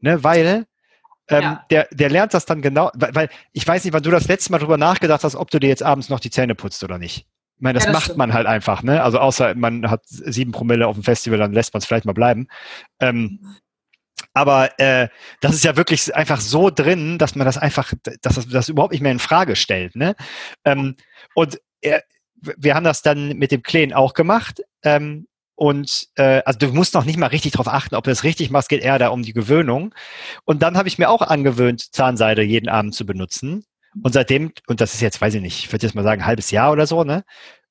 Ne? 0.00 0.22
Weil 0.22 0.66
ähm, 1.28 1.42
ja. 1.42 1.64
der, 1.70 1.88
der 1.90 2.10
lernt 2.10 2.34
das 2.34 2.46
dann 2.46 2.62
genau, 2.62 2.90
weil, 2.94 3.14
weil 3.14 3.28
ich 3.52 3.66
weiß 3.66 3.84
nicht, 3.84 3.92
wann 3.92 4.02
du 4.02 4.10
das 4.10 4.28
letzte 4.28 4.52
Mal 4.52 4.58
drüber 4.58 4.78
nachgedacht 4.78 5.24
hast, 5.24 5.34
ob 5.34 5.50
du 5.50 5.58
dir 5.58 5.68
jetzt 5.68 5.82
abends 5.82 6.08
noch 6.08 6.20
die 6.20 6.30
Zähne 6.30 6.54
putzt 6.54 6.82
oder 6.84 6.98
nicht. 6.98 7.26
Ich 7.56 7.62
meine, 7.62 7.74
das, 7.74 7.84
ja, 7.84 7.90
das 7.90 7.96
macht 7.96 8.04
stimmt. 8.04 8.18
man 8.18 8.32
halt 8.34 8.46
einfach, 8.46 8.82
ne? 8.82 9.02
Also 9.02 9.18
außer 9.18 9.54
man 9.54 9.90
hat 9.90 10.02
sieben 10.06 10.52
Promille 10.52 10.86
auf 10.86 10.96
dem 10.96 11.02
Festival, 11.02 11.38
dann 11.38 11.52
lässt 11.52 11.74
man 11.74 11.80
es 11.80 11.86
vielleicht 11.86 12.04
mal 12.04 12.12
bleiben. 12.12 12.46
Ähm, 13.00 13.40
aber 14.32 14.78
äh, 14.78 15.08
das 15.40 15.54
ist 15.54 15.64
ja 15.64 15.76
wirklich 15.76 16.14
einfach 16.14 16.40
so 16.40 16.70
drin, 16.70 17.18
dass 17.18 17.34
man 17.34 17.44
das 17.44 17.58
einfach, 17.58 17.92
dass 18.22 18.36
das, 18.36 18.48
das 18.48 18.68
überhaupt 18.68 18.92
nicht 18.92 19.00
mehr 19.00 19.12
in 19.12 19.18
Frage 19.18 19.56
stellt. 19.56 19.96
Ne? 19.96 20.14
Ähm, 20.64 20.96
und 21.34 21.60
äh, 21.80 22.00
wir 22.40 22.74
haben 22.74 22.84
das 22.84 23.02
dann 23.02 23.36
mit 23.36 23.50
dem 23.50 23.62
Kleen 23.62 23.92
auch 23.92 24.14
gemacht. 24.14 24.62
Ähm, 24.84 25.26
und 25.58 26.06
äh, 26.14 26.40
also 26.44 26.56
du 26.56 26.68
musst 26.68 26.94
noch 26.94 27.04
nicht 27.04 27.18
mal 27.18 27.26
richtig 27.26 27.50
darauf 27.50 27.66
achten, 27.66 27.96
ob 27.96 28.04
du 28.04 28.10
das 28.10 28.22
richtig 28.22 28.50
machst, 28.50 28.68
geht 28.68 28.80
eher 28.80 29.00
da 29.00 29.08
um 29.08 29.24
die 29.24 29.32
Gewöhnung. 29.32 29.92
Und 30.44 30.62
dann 30.62 30.76
habe 30.76 30.86
ich 30.86 30.98
mir 30.98 31.10
auch 31.10 31.20
angewöhnt, 31.20 31.92
Zahnseide 31.92 32.42
jeden 32.42 32.68
Abend 32.68 32.94
zu 32.94 33.04
benutzen. 33.04 33.64
Und 34.04 34.12
seitdem, 34.12 34.52
und 34.68 34.80
das 34.80 34.94
ist 34.94 35.00
jetzt, 35.00 35.20
weiß 35.20 35.34
ich 35.34 35.42
nicht, 35.42 35.58
ich 35.58 35.72
würde 35.72 35.84
jetzt 35.84 35.96
mal 35.96 36.04
sagen, 36.04 36.22
ein 36.22 36.26
halbes 36.26 36.52
Jahr 36.52 36.70
oder 36.70 36.86
so, 36.86 37.02
ne, 37.02 37.24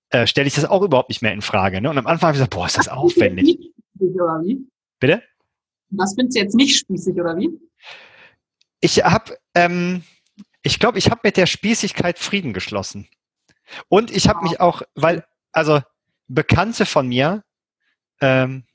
äh, 0.09 0.27
stelle 0.27 0.47
ich 0.49 0.55
das 0.55 0.65
auch 0.65 0.81
überhaupt 0.81 1.07
nicht 1.07 1.21
mehr 1.21 1.31
in 1.31 1.41
Frage. 1.41 1.79
Ne? 1.79 1.89
Und 1.89 1.97
am 1.97 2.07
Anfang 2.07 2.27
habe 2.27 2.35
ich 2.35 2.39
gesagt, 2.39 2.55
boah, 2.55 2.65
ist 2.65 2.77
das 2.77 2.89
aufwendig. 2.89 3.57
Bitte? 4.99 5.23
Was 5.91 6.13
findest 6.15 6.35
du 6.35 6.41
jetzt 6.41 6.55
nicht 6.55 6.77
spießig, 6.77 7.15
oder 7.15 7.37
wie? 7.37 7.49
Ich 8.81 9.01
habe, 9.01 9.37
ähm, 9.55 10.03
ich 10.61 10.79
glaube, 10.79 10.97
ich 10.97 11.09
habe 11.09 11.21
mit 11.23 11.37
der 11.37 11.45
Spießigkeit 11.45 12.19
Frieden 12.19 12.51
geschlossen. 12.51 13.07
Und 13.87 14.11
ich 14.11 14.27
habe 14.27 14.43
mich 14.43 14.59
auch, 14.59 14.81
weil, 14.95 15.23
also 15.53 15.79
Bekannte 16.27 16.85
von 16.85 17.07
mir, 17.07 17.43
ähm, 18.21 18.67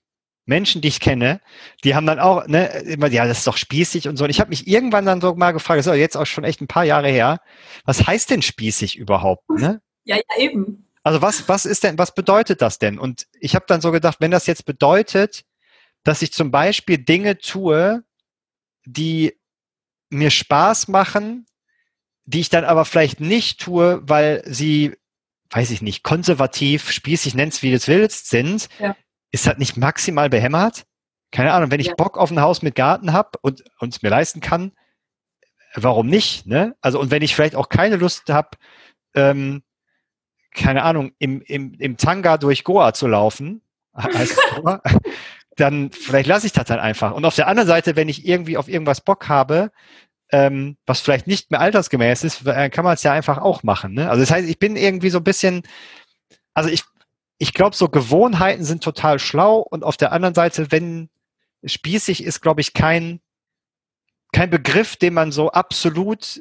Menschen, 0.45 0.81
die 0.81 0.89
ich 0.89 1.01
kenne, 1.01 1.41
die 1.85 1.95
haben 1.95 2.07
dann 2.07 2.19
auch, 2.19 2.47
ne, 2.47 2.67
immer, 2.83 3.09
ja, 3.09 3.27
das 3.27 3.39
ist 3.39 3.47
doch 3.47 3.57
spießig 3.57 4.09
und 4.09 4.17
so. 4.17 4.25
Und 4.25 4.31
ich 4.31 4.41
habe 4.41 4.51
mich 4.51 4.67
irgendwann 4.67 5.07
dann 5.07 5.21
so 5.21 5.35
mal 5.35 5.53
gefragt, 5.53 5.85
so 5.85 5.93
jetzt 5.93 6.17
auch 6.17 6.27
schon 6.27 6.45
echt 6.45 6.61
ein 6.61 6.67
paar 6.67 6.85
Jahre 6.85 7.09
her, 7.09 7.41
was 7.85 8.07
heißt 8.07 8.31
denn 8.31 8.43
spießig 8.43 8.97
überhaupt? 8.99 9.49
Ne? 9.51 9.81
Ja, 10.05 10.17
ja, 10.17 10.23
eben. 10.39 10.89
Also 11.05 11.23
was, 11.23 11.49
was 11.49 11.65
ist 11.65 11.85
denn, 11.85 11.99
was 11.99 12.15
bedeutet 12.15 12.61
das 12.61 12.79
denn? 12.79 12.99
Und 12.99 13.27
ich 13.41 13.55
habe 13.55 13.65
dann 13.69 13.81
so 13.81 13.93
gedacht, 13.93 14.19
wenn 14.21 14.31
das 14.31 14.47
jetzt 14.47 14.65
bedeutet, 14.67 15.45
dass 16.05 16.23
ich 16.23 16.33
zum 16.33 16.51
Beispiel 16.51 16.99
Dinge 16.99 17.39
tue, 17.39 18.03
die 18.85 19.39
mir 20.11 20.31
Spaß 20.31 20.89
machen, 20.89 21.47
die 22.25 22.41
ich 22.41 22.51
dann 22.51 22.65
aber 22.65 22.85
vielleicht 22.85 23.21
nicht 23.21 23.61
tue, 23.61 24.01
weil 24.03 24.43
sie, 24.47 24.97
weiß 25.51 25.71
ich 25.71 25.83
nicht, 25.83 26.03
konservativ, 26.03 26.91
spießig, 26.91 27.35
nenn's 27.35 27.63
wie 27.63 27.71
du 27.71 27.77
es 27.77 27.89
willst, 27.89 28.29
sind, 28.29 28.69
ja 28.81 28.97
ist 29.33 29.47
das 29.47 29.59
nicht 29.59 29.77
maximal 29.77 30.31
behämmert? 30.31 30.85
Keine 31.33 31.53
Ahnung, 31.53 31.71
wenn 31.71 31.81
ich 31.81 31.89
ja. 31.89 31.95
Bock 31.95 32.19
auf 32.19 32.31
ein 32.31 32.41
Haus 32.41 32.63
mit 32.63 32.75
Garten 32.75 33.13
habe 33.13 33.31
und 33.41 33.63
es 33.81 34.03
mir 34.03 34.11
leisten 34.11 34.41
kann, 34.41 34.73
warum 35.75 36.07
nicht? 36.07 36.47
Ne? 36.47 36.77
Also 36.81 37.01
und 37.01 37.11
wenn 37.11 37.23
ich 37.23 37.35
vielleicht 37.35 37.57
auch 37.57 37.69
keine 37.69 37.97
Lust 37.97 38.29
habe, 38.29 38.51
ähm, 39.15 39.63
keine 40.55 40.83
Ahnung, 40.83 41.13
im, 41.19 41.41
im, 41.43 41.75
im 41.79 41.97
Tanga 41.97 42.37
durch 42.37 42.63
Goa 42.63 42.93
zu 42.93 43.07
laufen, 43.07 43.63
Goa, 44.57 44.83
dann 45.57 45.91
vielleicht 45.91 46.29
lasse 46.29 46.47
ich 46.47 46.53
das 46.53 46.67
dann 46.67 46.79
einfach. 46.81 47.13
Und 47.13 47.25
auf 47.25 47.35
der 47.35 47.49
anderen 47.49 47.69
Seite, 47.69 47.97
wenn 47.97 48.09
ich 48.09 48.27
irgendwie 48.27 48.57
auf 48.57 48.69
irgendwas 48.69 49.01
Bock 49.01 49.29
habe, 49.29 49.71
ähm, 50.31 50.77
was 50.87 51.01
vielleicht 51.01 51.27
nicht 51.27 51.51
mehr 51.51 51.61
altersgemäß 51.61 52.25
ist, 52.25 52.45
kann 52.45 52.85
man 52.85 52.95
es 52.95 53.03
ja 53.03 53.13
einfach 53.13 53.39
auch 53.39 53.63
machen. 53.63 53.93
Ne? 53.93 54.09
Also 54.09 54.23
das 54.23 54.31
heißt, 54.31 54.49
ich 54.49 54.59
bin 54.59 54.77
irgendwie 54.77 55.11
so 55.11 55.19
ein 55.19 55.25
bisschen, 55.25 55.63
also 56.55 56.71
ich 56.71 56.85
ich 57.43 57.55
glaube, 57.55 57.75
so 57.75 57.89
Gewohnheiten 57.89 58.63
sind 58.63 58.85
total 58.85 59.19
schlau 59.19 59.59
und 59.59 59.83
auf 59.83 59.97
der 59.97 60.13
anderen 60.13 60.33
Seite, 60.33 60.71
wenn 60.71 61.11
spießig 61.65 62.23
ist, 62.23 62.41
glaube 62.41 62.61
ich, 62.61 62.73
kein, 62.73 63.21
kein 64.33 64.49
Begriff, 64.49 64.95
den 64.95 65.15
man 65.15 65.33
so 65.33 65.51
absolut, 65.51 66.41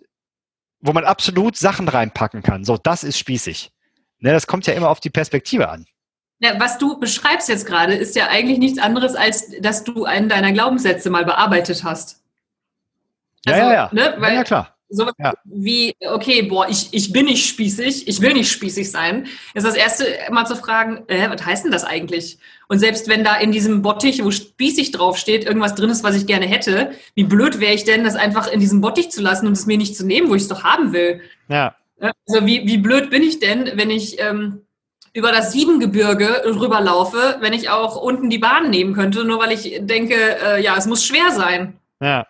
wo 0.79 0.93
man 0.93 1.03
absolut 1.03 1.57
Sachen 1.57 1.87
reinpacken 1.87 2.43
kann. 2.43 2.65
So, 2.65 2.77
das 2.77 3.03
ist 3.03 3.17
spießig. 3.17 3.71
Ne, 4.19 4.31
das 4.31 4.45
kommt 4.45 4.67
ja 4.67 4.75
immer 4.75 4.89
auf 4.89 4.99
die 4.99 5.09
Perspektive 5.09 5.69
an. 5.69 5.87
Ja, 6.37 6.59
was 6.59 6.77
du 6.77 6.99
beschreibst 6.99 7.49
jetzt 7.49 7.65
gerade, 7.65 7.95
ist 7.95 8.15
ja 8.15 8.27
eigentlich 8.27 8.59
nichts 8.59 8.77
anderes, 8.77 9.15
als 9.15 9.59
dass 9.59 9.83
du 9.83 10.05
einen 10.05 10.29
deiner 10.29 10.51
Glaubenssätze 10.51 11.09
mal 11.09 11.25
bearbeitet 11.25 11.83
hast. 11.83 12.21
Also, 13.47 13.59
ja, 13.59 13.67
ja, 13.67 13.73
ja. 13.73 13.89
Ne? 13.91 14.15
Weil, 14.19 14.35
ja, 14.35 14.43
klar. 14.43 14.77
So 14.93 15.09
ja. 15.17 15.33
wie, 15.45 15.95
okay, 16.01 16.41
boah, 16.41 16.67
ich, 16.69 16.89
ich 16.91 17.13
bin 17.13 17.25
nicht 17.25 17.47
spießig, 17.47 18.09
ich 18.09 18.19
will 18.19 18.33
nicht 18.33 18.51
spießig 18.51 18.91
sein, 18.91 19.25
ist 19.53 19.65
das 19.65 19.75
erste 19.75 20.05
mal 20.31 20.45
zu 20.45 20.57
fragen, 20.57 21.03
äh, 21.07 21.29
was 21.29 21.45
heißt 21.45 21.63
denn 21.63 21.71
das 21.71 21.85
eigentlich? 21.85 22.39
Und 22.67 22.79
selbst 22.79 23.07
wenn 23.07 23.23
da 23.23 23.35
in 23.37 23.53
diesem 23.53 23.81
Bottich, 23.81 24.21
wo 24.21 24.31
spießig 24.31 24.91
draufsteht, 24.91 25.45
irgendwas 25.45 25.75
drin 25.75 25.89
ist, 25.89 26.03
was 26.03 26.17
ich 26.17 26.27
gerne 26.27 26.45
hätte, 26.45 26.91
wie 27.15 27.23
blöd 27.23 27.61
wäre 27.61 27.73
ich 27.73 27.85
denn, 27.85 28.03
das 28.03 28.15
einfach 28.15 28.51
in 28.51 28.59
diesem 28.59 28.81
Bottich 28.81 29.11
zu 29.11 29.21
lassen 29.21 29.47
und 29.47 29.53
es 29.53 29.65
mir 29.65 29.77
nicht 29.77 29.95
zu 29.95 30.05
nehmen, 30.05 30.29
wo 30.29 30.35
ich 30.35 30.41
es 30.41 30.47
doch 30.49 30.65
haben 30.65 30.91
will? 30.91 31.21
Ja. 31.47 31.73
Also 31.99 32.45
wie, 32.45 32.67
wie 32.67 32.77
blöd 32.77 33.09
bin 33.09 33.23
ich 33.23 33.39
denn, 33.39 33.71
wenn 33.75 33.89
ich 33.89 34.19
ähm, 34.19 34.65
über 35.13 35.31
das 35.31 35.53
Siebengebirge 35.53 36.43
rüberlaufe, 36.45 37.37
wenn 37.39 37.53
ich 37.53 37.69
auch 37.69 37.95
unten 37.95 38.29
die 38.29 38.39
Bahn 38.39 38.69
nehmen 38.69 38.93
könnte, 38.93 39.23
nur 39.23 39.39
weil 39.39 39.53
ich 39.53 39.79
denke, 39.81 40.15
äh, 40.15 40.61
ja, 40.61 40.75
es 40.77 40.85
muss 40.85 41.05
schwer 41.05 41.31
sein. 41.31 41.77
Ja 42.01 42.27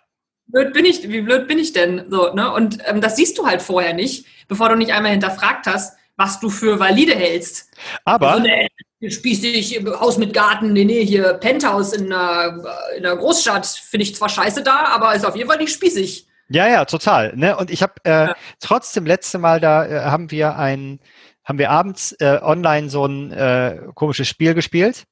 blöd 0.52 0.74
bin 0.74 0.86
ich, 0.86 1.10
wie 1.10 1.22
blöd 1.22 1.48
bin 1.48 1.60
ich 1.60 1.74
denn? 1.74 2.06
So, 2.10 2.34
ne? 2.34 2.52
Und 2.54 2.80
ähm, 2.86 3.02
das 3.02 3.16
siehst 3.16 3.38
du 3.38 3.46
halt 3.46 3.62
vorher 3.62 3.94
nicht, 3.94 4.26
bevor 4.48 4.70
du 4.70 4.76
nicht 4.76 4.94
einmal 4.94 5.12
hinterfragt 5.12 5.66
hast, 5.68 5.98
was 6.18 6.40
du 6.40 6.50
für 6.50 6.80
valide 6.80 7.16
hältst. 7.16 7.72
Aber. 8.06 8.32
Also, 8.32 8.44
ne, 8.44 8.68
spießig, 9.10 9.84
Haus 10.00 10.18
mit 10.18 10.34
Garten, 10.34 10.74
nee, 10.74 10.86
nee, 10.86 11.04
hier 11.04 11.34
Penthouse 11.34 11.94
in 11.94 12.14
einer, 12.14 12.64
in 12.96 13.06
einer 13.06 13.18
Großstadt, 13.18 13.66
finde 13.66 14.04
ich 14.04 14.16
zwar 14.16 14.30
scheiße 14.30 14.62
da, 14.62 14.86
aber 14.86 15.16
ist 15.16 15.26
auf 15.26 15.36
jeden 15.36 15.50
Fall 15.50 15.58
nicht 15.58 15.74
spießig. 15.74 16.28
Ja, 16.50 16.68
ja, 16.68 16.86
total. 16.86 17.36
Ne? 17.36 17.58
Und 17.58 17.72
ich 17.72 17.82
habe 17.82 17.94
äh, 18.04 18.10
ja. 18.10 18.36
trotzdem 18.60 19.06
letzte 19.06 19.40
Mal 19.40 19.60
da 19.60 19.86
äh, 19.86 20.02
haben 20.02 20.30
wir 20.30 20.58
ein, 20.58 21.00
haben 21.44 21.58
wir 21.58 21.72
abends 21.72 22.12
äh, 22.20 22.40
online 22.42 22.90
so 22.90 23.06
ein 23.06 23.32
äh, 23.32 23.80
komisches 23.96 24.28
Spiel 24.28 24.54
gespielt. 24.54 25.06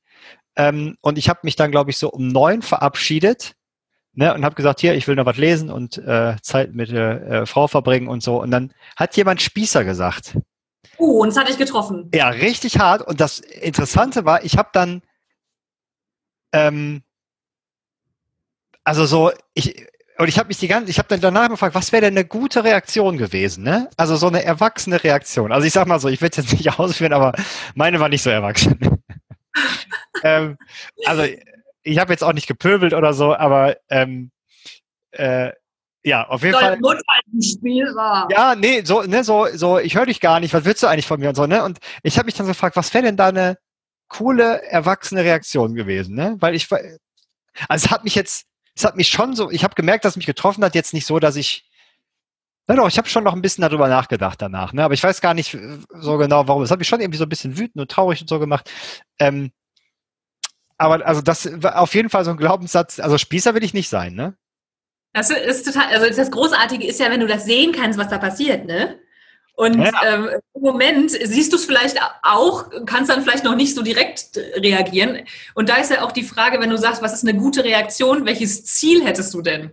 Ähm, 0.55 0.97
und 1.01 1.17
ich 1.17 1.29
habe 1.29 1.39
mich 1.43 1.55
dann, 1.55 1.71
glaube 1.71 1.91
ich, 1.91 1.97
so 1.97 2.09
um 2.09 2.27
neun 2.27 2.61
verabschiedet 2.61 3.53
ne, 4.19 4.33
und 4.33 4.43
habe 4.43 4.55
gesagt, 4.55 4.81
hier, 4.81 4.95
ich 4.95 5.07
will 5.07 5.15
noch 5.15 5.25
was 5.25 5.37
lesen 5.37 5.71
und 5.71 5.97
äh, 5.97 6.35
Zeit 6.41 6.75
mit 6.75 6.91
der 6.91 7.21
äh, 7.21 7.45
Frau 7.45 7.67
verbringen 7.67 8.09
und 8.09 8.21
so. 8.21 8.41
Und 8.41 8.51
dann 8.51 8.73
hat 8.97 9.15
jemand 9.15 9.41
Spießer 9.41 9.85
gesagt. 9.85 10.37
Oh, 10.97 11.21
und 11.21 11.29
das 11.29 11.37
hatte 11.37 11.51
ich 11.51 11.57
getroffen. 11.57 12.11
Ja, 12.13 12.27
richtig 12.27 12.79
hart. 12.79 13.01
Und 13.01 13.21
das 13.21 13.39
Interessante 13.39 14.25
war, 14.25 14.43
ich 14.43 14.57
habe 14.57 14.69
dann, 14.73 15.01
ähm, 16.51 17.01
also 18.83 19.05
so, 19.05 19.31
ich, 19.53 19.87
und 20.17 20.27
ich 20.27 20.37
habe 20.37 20.49
mich 20.49 20.57
die 20.57 20.67
ganze, 20.67 20.91
ich 20.91 20.97
habe 20.97 21.07
dann 21.07 21.21
danach 21.21 21.47
gefragt, 21.47 21.73
was 21.73 21.93
wäre 21.93 22.01
denn 22.01 22.17
eine 22.17 22.25
gute 22.25 22.65
Reaktion 22.65 23.17
gewesen, 23.17 23.63
ne? 23.63 23.89
Also 23.95 24.17
so 24.17 24.27
eine 24.27 24.43
erwachsene 24.43 25.01
Reaktion. 25.01 25.53
Also 25.53 25.65
ich 25.65 25.71
sag 25.71 25.87
mal 25.87 26.01
so, 26.01 26.09
ich 26.09 26.19
will 26.19 26.29
es 26.29 26.35
jetzt 26.35 26.51
nicht 26.51 26.77
ausführen, 26.79 27.13
aber 27.13 27.31
meine 27.73 28.01
war 28.01 28.09
nicht 28.09 28.23
so 28.23 28.29
erwachsen. 28.29 29.01
ähm, 30.23 30.57
also 31.05 31.23
ich 31.83 31.97
habe 31.99 32.11
jetzt 32.11 32.23
auch 32.23 32.33
nicht 32.33 32.47
gepöbelt 32.47 32.93
oder 32.93 33.13
so, 33.13 33.35
aber 33.35 33.77
ähm, 33.89 34.31
äh, 35.11 35.51
ja, 36.03 36.27
auf 36.27 36.43
jeden 36.43 36.53
Dein 36.53 36.79
Fall. 36.81 37.01
Spiel 37.41 37.85
war. 37.95 38.27
Ja, 38.31 38.55
nee, 38.55 38.83
so, 38.83 39.01
ne, 39.03 39.23
so, 39.23 39.47
so, 39.53 39.79
ich 39.79 39.95
höre 39.95 40.05
dich 40.05 40.21
gar 40.21 40.39
nicht, 40.39 40.53
was 40.53 40.65
willst 40.65 40.81
du 40.81 40.87
eigentlich 40.87 41.07
von 41.07 41.19
mir 41.19 41.29
und 41.29 41.35
so, 41.35 41.45
ne? 41.45 41.63
Und 41.63 41.79
ich 42.03 42.17
habe 42.17 42.25
mich 42.25 42.35
dann 42.35 42.45
so 42.45 42.51
gefragt, 42.51 42.77
was 42.77 42.93
wäre 42.93 43.03
denn 43.03 43.17
da 43.17 43.27
eine 43.27 43.57
coole, 44.07 44.63
erwachsene 44.63 45.23
Reaktion 45.23 45.75
gewesen, 45.75 46.15
ne? 46.15 46.37
Weil 46.39 46.55
ich, 46.55 46.71
also 46.71 46.87
es 47.85 47.91
hat 47.91 48.05
mich 48.05 48.15
jetzt, 48.15 48.45
es 48.75 48.85
hat 48.85 48.95
mich 48.95 49.09
schon 49.09 49.35
so, 49.35 49.51
ich 49.51 49.63
habe 49.63 49.75
gemerkt, 49.75 50.05
dass 50.05 50.13
es 50.13 50.17
mich 50.17 50.25
getroffen 50.25 50.63
hat, 50.63 50.73
jetzt 50.73 50.93
nicht 50.93 51.05
so, 51.05 51.19
dass 51.19 51.35
ich, 51.35 51.69
na 52.67 52.75
doch, 52.75 52.87
ich 52.87 52.97
habe 52.97 53.09
schon 53.09 53.23
noch 53.23 53.33
ein 53.33 53.41
bisschen 53.41 53.63
darüber 53.63 53.89
nachgedacht 53.89 54.41
danach, 54.41 54.71
ne? 54.71 54.83
Aber 54.85 54.93
ich 54.93 55.03
weiß 55.03 55.19
gar 55.19 55.33
nicht 55.33 55.57
so 55.89 56.17
genau, 56.17 56.47
warum. 56.47 56.63
Es 56.63 56.71
hat 56.71 56.79
mich 56.79 56.87
schon 56.87 57.01
irgendwie 57.01 57.17
so 57.17 57.25
ein 57.25 57.29
bisschen 57.29 57.57
wütend 57.57 57.81
und 57.81 57.91
traurig 57.91 58.21
und 58.21 58.29
so 58.29 58.39
gemacht. 58.39 58.71
Ähm, 59.19 59.51
aber 60.79 61.05
also 61.05 61.21
das 61.21 61.49
war 61.61 61.79
auf 61.79 61.93
jeden 61.93 62.09
Fall 62.09 62.25
so 62.25 62.31
ein 62.31 62.37
Glaubenssatz, 62.37 62.99
also 62.99 63.17
Spießer 63.17 63.53
will 63.53 63.63
ich 63.63 63.73
nicht 63.73 63.89
sein, 63.89 64.15
ne? 64.15 64.35
Das 65.13 65.29
ist 65.29 65.65
total, 65.65 65.93
also 65.93 66.07
das 66.15 66.31
Großartige 66.31 66.85
ist 66.85 66.99
ja, 66.99 67.09
wenn 67.11 67.19
du 67.19 67.27
das 67.27 67.45
sehen 67.45 67.71
kannst, 67.71 67.99
was 67.99 68.09
da 68.09 68.17
passiert, 68.17 68.65
ne? 68.65 68.99
Und 69.55 69.77
ja. 69.77 69.91
ähm, 70.05 70.29
im 70.53 70.61
Moment 70.61 71.11
siehst 71.11 71.51
du 71.51 71.57
es 71.57 71.65
vielleicht 71.65 71.97
auch, 72.23 72.69
kannst 72.85 73.11
dann 73.11 73.23
vielleicht 73.23 73.43
noch 73.43 73.55
nicht 73.55 73.75
so 73.75 73.81
direkt 73.81 74.37
reagieren. 74.55 75.25
Und 75.53 75.67
da 75.67 75.75
ist 75.75 75.91
ja 75.91 76.01
auch 76.03 76.13
die 76.13 76.23
Frage, 76.23 76.61
wenn 76.61 76.69
du 76.69 76.77
sagst, 76.77 77.01
was 77.01 77.13
ist 77.13 77.27
eine 77.27 77.37
gute 77.37 77.65
Reaktion, 77.65 78.25
welches 78.25 78.63
Ziel 78.63 79.03
hättest 79.03 79.33
du 79.33 79.41
denn? 79.41 79.71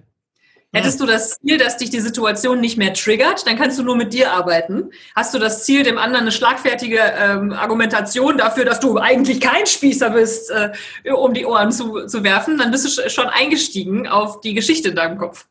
Hättest 0.72 1.00
du 1.00 1.06
das 1.06 1.38
Ziel, 1.38 1.58
dass 1.58 1.78
dich 1.78 1.90
die 1.90 2.00
Situation 2.00 2.60
nicht 2.60 2.76
mehr 2.76 2.92
triggert, 2.92 3.46
dann 3.46 3.56
kannst 3.56 3.78
du 3.78 3.82
nur 3.82 3.96
mit 3.96 4.12
dir 4.12 4.32
arbeiten. 4.32 4.90
Hast 5.14 5.32
du 5.32 5.38
das 5.38 5.64
Ziel, 5.64 5.84
dem 5.84 5.96
anderen 5.96 6.22
eine 6.22 6.32
schlagfertige 6.32 6.98
ähm, 6.98 7.52
Argumentation 7.52 8.36
dafür, 8.36 8.64
dass 8.64 8.80
du 8.80 8.98
eigentlich 8.98 9.40
kein 9.40 9.66
Spießer 9.66 10.10
bist, 10.10 10.50
äh, 10.50 10.72
um 11.12 11.32
die 11.32 11.46
Ohren 11.46 11.72
zu, 11.72 12.06
zu 12.06 12.24
werfen, 12.24 12.58
dann 12.58 12.70
bist 12.70 12.84
du 12.84 13.08
schon 13.08 13.26
eingestiegen 13.26 14.06
auf 14.06 14.40
die 14.40 14.54
Geschichte 14.54 14.90
in 14.90 14.96
deinem 14.96 15.18
Kopf. 15.18 15.46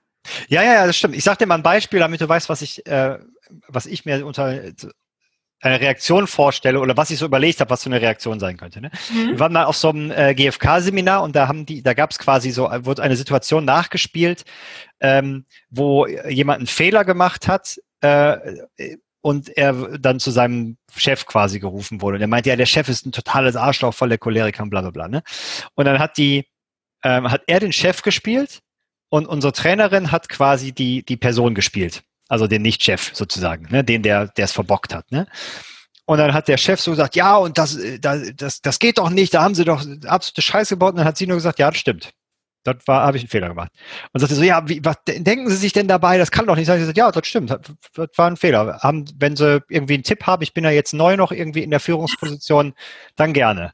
Ja, 0.48 0.64
ja, 0.64 0.74
ja, 0.74 0.88
das 0.88 0.98
stimmt. 0.98 1.16
Ich 1.16 1.24
sag 1.24 1.38
dir 1.38 1.46
mal 1.46 1.56
ein 1.56 1.64
Beispiel, 1.64 2.00
damit 2.00 2.22
du 2.22 2.30
weißt, 2.30 2.50
was 2.50 2.62
ich, 2.62 2.86
äh, 2.86 3.18
was 3.68 3.86
ich 3.86 4.06
mir 4.06 4.26
unter 4.26 4.62
eine 5.66 5.80
Reaktion 5.80 6.28
vorstelle 6.28 6.80
oder 6.80 6.96
was 6.96 7.10
ich 7.10 7.18
so 7.18 7.26
überlegt 7.26 7.60
habe, 7.60 7.70
was 7.70 7.82
so 7.82 7.90
eine 7.90 8.02
Reaktion 8.02 8.40
sein 8.40 8.58
könnte. 8.58 8.82
Ne? 8.82 8.92
Mhm. 9.12 9.32
Wir 9.32 9.40
waren 9.40 9.54
mal 9.54 9.66
auf 9.66 9.76
so 9.76 9.90
einem 9.90 10.12
äh, 10.12 10.36
GFK-Seminar 10.36 11.24
und 11.24 11.36
da 11.36 11.48
haben 11.48 11.66
die, 11.66 11.82
da 11.82 11.94
gab 11.94 12.12
es 12.12 12.20
quasi 12.20 12.52
so, 12.52 12.70
wurde 12.82 13.02
eine 13.02 13.16
Situation 13.16 13.66
nachgespielt, 13.66 14.46
ähm, 15.00 15.46
wo 15.70 16.06
jemand 16.08 16.60
einen 16.60 16.68
Fehler 16.68 17.04
gemacht 17.04 17.48
hat 17.48 17.80
äh, 18.02 18.38
und 19.22 19.50
er 19.58 19.98
dann 19.98 20.20
zu 20.20 20.30
seinem 20.30 20.78
Chef 20.96 21.26
quasi 21.26 21.60
gerufen 21.60 22.02
wurde. 22.02 22.16
Und 22.18 22.22
er 22.22 22.28
meinte, 22.28 22.50
ja, 22.50 22.56
der 22.56 22.68
Chef 22.68 22.88
ist 22.88 23.06
ein 23.06 23.12
totales 23.12 23.56
Arschloch, 23.56 23.94
voller 23.94 24.20
Choleriker 24.20 24.62
und 24.62 24.70
bla 24.70 24.82
bla 24.82 24.92
bla. 24.92 25.08
Ne? 25.08 25.24
Und 25.74 25.86
dann 25.86 25.98
hat 25.98 26.18
die, 26.18 26.48
ähm, 27.04 27.32
hat 27.32 27.42
er 27.48 27.60
den 27.60 27.74
Chef 27.74 28.04
gespielt 28.04 28.60
und 29.10 29.26
unsere 29.26 29.52
Trainerin 29.52 30.12
hat 30.12 30.30
quasi 30.30 30.74
die, 30.74 31.04
die 31.04 31.18
Person 31.18 31.56
gespielt 31.56 32.04
also 32.28 32.48
den 32.48 32.62
Nicht-Chef 32.62 33.12
sozusagen, 33.14 33.68
ne? 33.70 33.84
den, 33.84 34.02
der 34.04 34.32
es 34.36 34.52
verbockt 34.52 34.94
hat. 34.94 35.12
Ne? 35.12 35.28
Und 36.06 36.20
dann 36.20 36.34
hat 36.34 36.48
der 36.48 36.58
Chef 36.58 36.80
so 36.80 36.92
gesagt, 36.92 37.16
ja, 37.16 37.36
und 37.36 37.58
das, 37.58 37.76
äh, 37.78 38.00
das, 38.00 38.32
das, 38.36 38.62
das 38.62 38.80
geht 38.80 39.00
doch 39.00 39.10
nicht, 39.10 39.34
da 39.34 39.42
haben 39.42 39.56
sie 39.56 39.66
doch 39.66 39.84
absolute 40.06 40.42
Scheiße 40.42 40.76
gebaut. 40.76 40.92
Und 40.92 40.98
dann 40.98 41.08
hat 41.08 41.18
sie 41.18 41.28
nur 41.28 41.38
gesagt, 41.38 41.60
ja, 41.60 41.70
das 41.70 41.80
stimmt. 41.80 42.12
Das 42.64 42.78
war, 42.88 43.04
habe 43.04 43.18
ich 43.18 43.24
einen 43.24 43.30
Fehler 43.30 43.50
gemacht. 43.50 43.72
Und 44.12 44.20
sagte 44.20 44.36
so, 44.36 44.44
ja, 44.44 44.68
wie, 44.68 44.84
was 44.84 44.98
denken 45.08 45.50
Sie 45.50 45.56
sich 45.56 45.74
denn 45.74 45.88
dabei? 45.88 46.18
Das 46.18 46.32
kann 46.32 46.48
doch 46.48 46.56
nicht 46.56 46.66
sein. 46.66 46.80
Ich 46.80 46.86
sagte, 46.86 47.00
ja, 47.00 47.12
das 47.12 47.28
stimmt. 47.28 47.52
Das, 47.52 47.60
das 47.94 48.10
war 48.16 48.28
ein 48.28 48.38
Fehler. 48.38 48.80
Haben, 48.82 49.06
wenn 49.18 49.36
Sie 49.36 49.62
irgendwie 49.70 49.94
einen 49.94 50.04
Tipp 50.04 50.26
haben, 50.26 50.42
ich 50.42 50.54
bin 50.54 50.64
ja 50.64 50.72
jetzt 50.72 50.94
neu 50.94 51.16
noch 51.16 51.32
irgendwie 51.32 51.62
in 51.62 51.70
der 51.70 51.80
Führungsposition, 51.80 52.74
dann 53.16 53.34
gerne. 53.34 53.74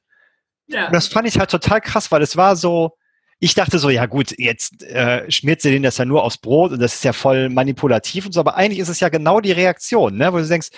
Ja. 0.67 0.87
Und 0.87 0.93
das 0.93 1.07
fand 1.07 1.27
ich 1.27 1.39
halt 1.39 1.51
total 1.51 1.79
krass, 1.79 2.11
weil 2.11 2.21
es 2.21 2.35
war 2.35 2.57
so, 2.57 2.97
ich 3.43 3.55
dachte 3.55 3.79
so, 3.79 3.89
ja 3.89 4.05
gut, 4.05 4.37
jetzt 4.37 4.83
äh, 4.83 5.29
schmiert 5.31 5.61
sie 5.61 5.71
den 5.71 5.81
das 5.81 5.97
ja 5.97 6.05
nur 6.05 6.23
aufs 6.23 6.37
Brot 6.37 6.73
und 6.73 6.79
das 6.79 6.93
ist 6.93 7.03
ja 7.03 7.11
voll 7.11 7.49
manipulativ 7.49 8.27
und 8.27 8.33
so, 8.33 8.39
aber 8.39 8.55
eigentlich 8.55 8.77
ist 8.77 8.87
es 8.87 8.99
ja 8.99 9.09
genau 9.09 9.41
die 9.41 9.51
Reaktion, 9.51 10.15
ne? 10.15 10.31
wo 10.31 10.37
du 10.37 10.47
denkst, 10.47 10.69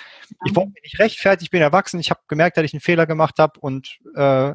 ich 0.46 0.56
wollte 0.56 0.72
mich 0.72 0.84
nicht 0.84 1.00
rechtfertigen, 1.00 1.44
ich 1.44 1.52
bin 1.52 1.62
erwachsen, 1.62 2.00
ich 2.00 2.10
habe 2.10 2.22
gemerkt, 2.30 2.56
dass 2.56 2.64
ich 2.64 2.74
einen 2.74 2.80
Fehler 2.80 3.06
gemacht 3.06 3.38
habe 3.38 3.60
und 3.60 4.00
äh, 4.16 4.54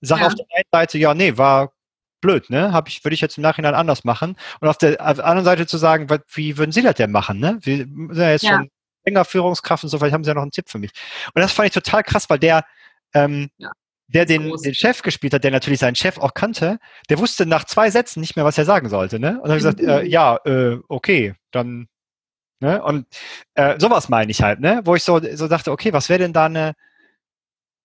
sag 0.00 0.20
ja. 0.20 0.26
auf 0.26 0.34
der 0.34 0.46
einen 0.54 0.64
Seite, 0.72 0.96
ja, 0.96 1.12
nee, 1.12 1.36
war 1.36 1.74
blöd, 2.22 2.48
ne? 2.48 2.72
Hab 2.72 2.88
ich, 2.88 3.04
würde 3.04 3.14
ich 3.14 3.20
jetzt 3.20 3.36
im 3.36 3.42
Nachhinein 3.42 3.74
anders 3.74 4.04
machen. 4.04 4.36
Und 4.60 4.68
auf 4.68 4.78
der, 4.78 4.98
auf 5.06 5.16
der 5.16 5.26
anderen 5.26 5.44
Seite 5.44 5.66
zu 5.66 5.76
sagen, 5.76 6.08
wie 6.32 6.56
würden 6.56 6.72
Sie 6.72 6.82
das 6.82 6.94
denn 6.94 7.10
machen, 7.10 7.40
ne? 7.40 7.58
Wir 7.60 7.76
sind 7.76 8.14
ja 8.14 8.30
jetzt 8.30 8.42
ja. 8.42 8.56
schon 8.56 8.70
länger 9.04 9.26
Führungskraft 9.26 9.84
und 9.84 9.90
so, 9.90 9.98
vielleicht 9.98 10.14
haben 10.14 10.24
Sie 10.24 10.28
ja 10.28 10.34
noch 10.34 10.42
einen 10.42 10.50
Tipp 10.50 10.70
für 10.70 10.78
mich. 10.78 10.92
Und 11.34 11.42
das 11.42 11.52
fand 11.52 11.68
ich 11.68 11.74
total 11.74 12.02
krass, 12.02 12.30
weil 12.30 12.38
der, 12.38 12.64
ähm, 13.12 13.50
ja 13.58 13.70
der 14.12 14.26
den, 14.26 14.52
den 14.62 14.74
Chef 14.74 15.02
gespielt 15.02 15.32
hat, 15.32 15.44
der 15.44 15.50
natürlich 15.50 15.78
seinen 15.78 15.94
Chef 15.94 16.18
auch 16.18 16.34
kannte, 16.34 16.78
der 17.08 17.18
wusste 17.18 17.46
nach 17.46 17.64
zwei 17.64 17.90
Sätzen 17.90 18.20
nicht 18.20 18.36
mehr, 18.36 18.44
was 18.44 18.58
er 18.58 18.64
sagen 18.64 18.88
sollte. 18.88 19.20
Ne? 19.20 19.40
Und 19.40 19.48
dann 19.48 19.50
habe 19.50 19.58
ich 19.58 19.64
gesagt, 19.64 19.80
äh, 19.80 20.04
ja, 20.04 20.38
äh, 20.44 20.78
okay, 20.88 21.34
dann. 21.52 21.88
Ne? 22.60 22.82
Und 22.82 23.06
äh, 23.54 23.78
sowas 23.78 24.08
meine 24.08 24.30
ich 24.30 24.42
halt, 24.42 24.60
ne? 24.60 24.82
wo 24.84 24.94
ich 24.94 25.04
so, 25.04 25.20
so 25.34 25.48
dachte, 25.48 25.70
okay, 25.70 25.92
was 25.92 26.08
wäre 26.08 26.18
denn 26.18 26.32
da 26.32 26.46
eine, 26.46 26.74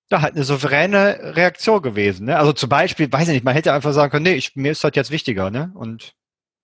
da 0.09 0.21
halt 0.21 0.35
eine 0.35 0.43
souveräne 0.43 1.35
Reaktion 1.35 1.81
gewesen. 1.81 2.25
Ne? 2.25 2.37
Also 2.37 2.53
zum 2.53 2.69
Beispiel, 2.69 3.11
weiß 3.11 3.27
ich 3.29 3.35
nicht, 3.35 3.45
man 3.45 3.53
hätte 3.53 3.73
einfach 3.73 3.93
sagen 3.93 4.11
können, 4.11 4.23
nee, 4.23 4.35
ich, 4.35 4.55
mir 4.55 4.71
ist 4.71 4.83
das 4.83 4.91
jetzt 4.93 5.11
wichtiger, 5.11 5.49
ne? 5.49 5.71
Und 5.73 6.13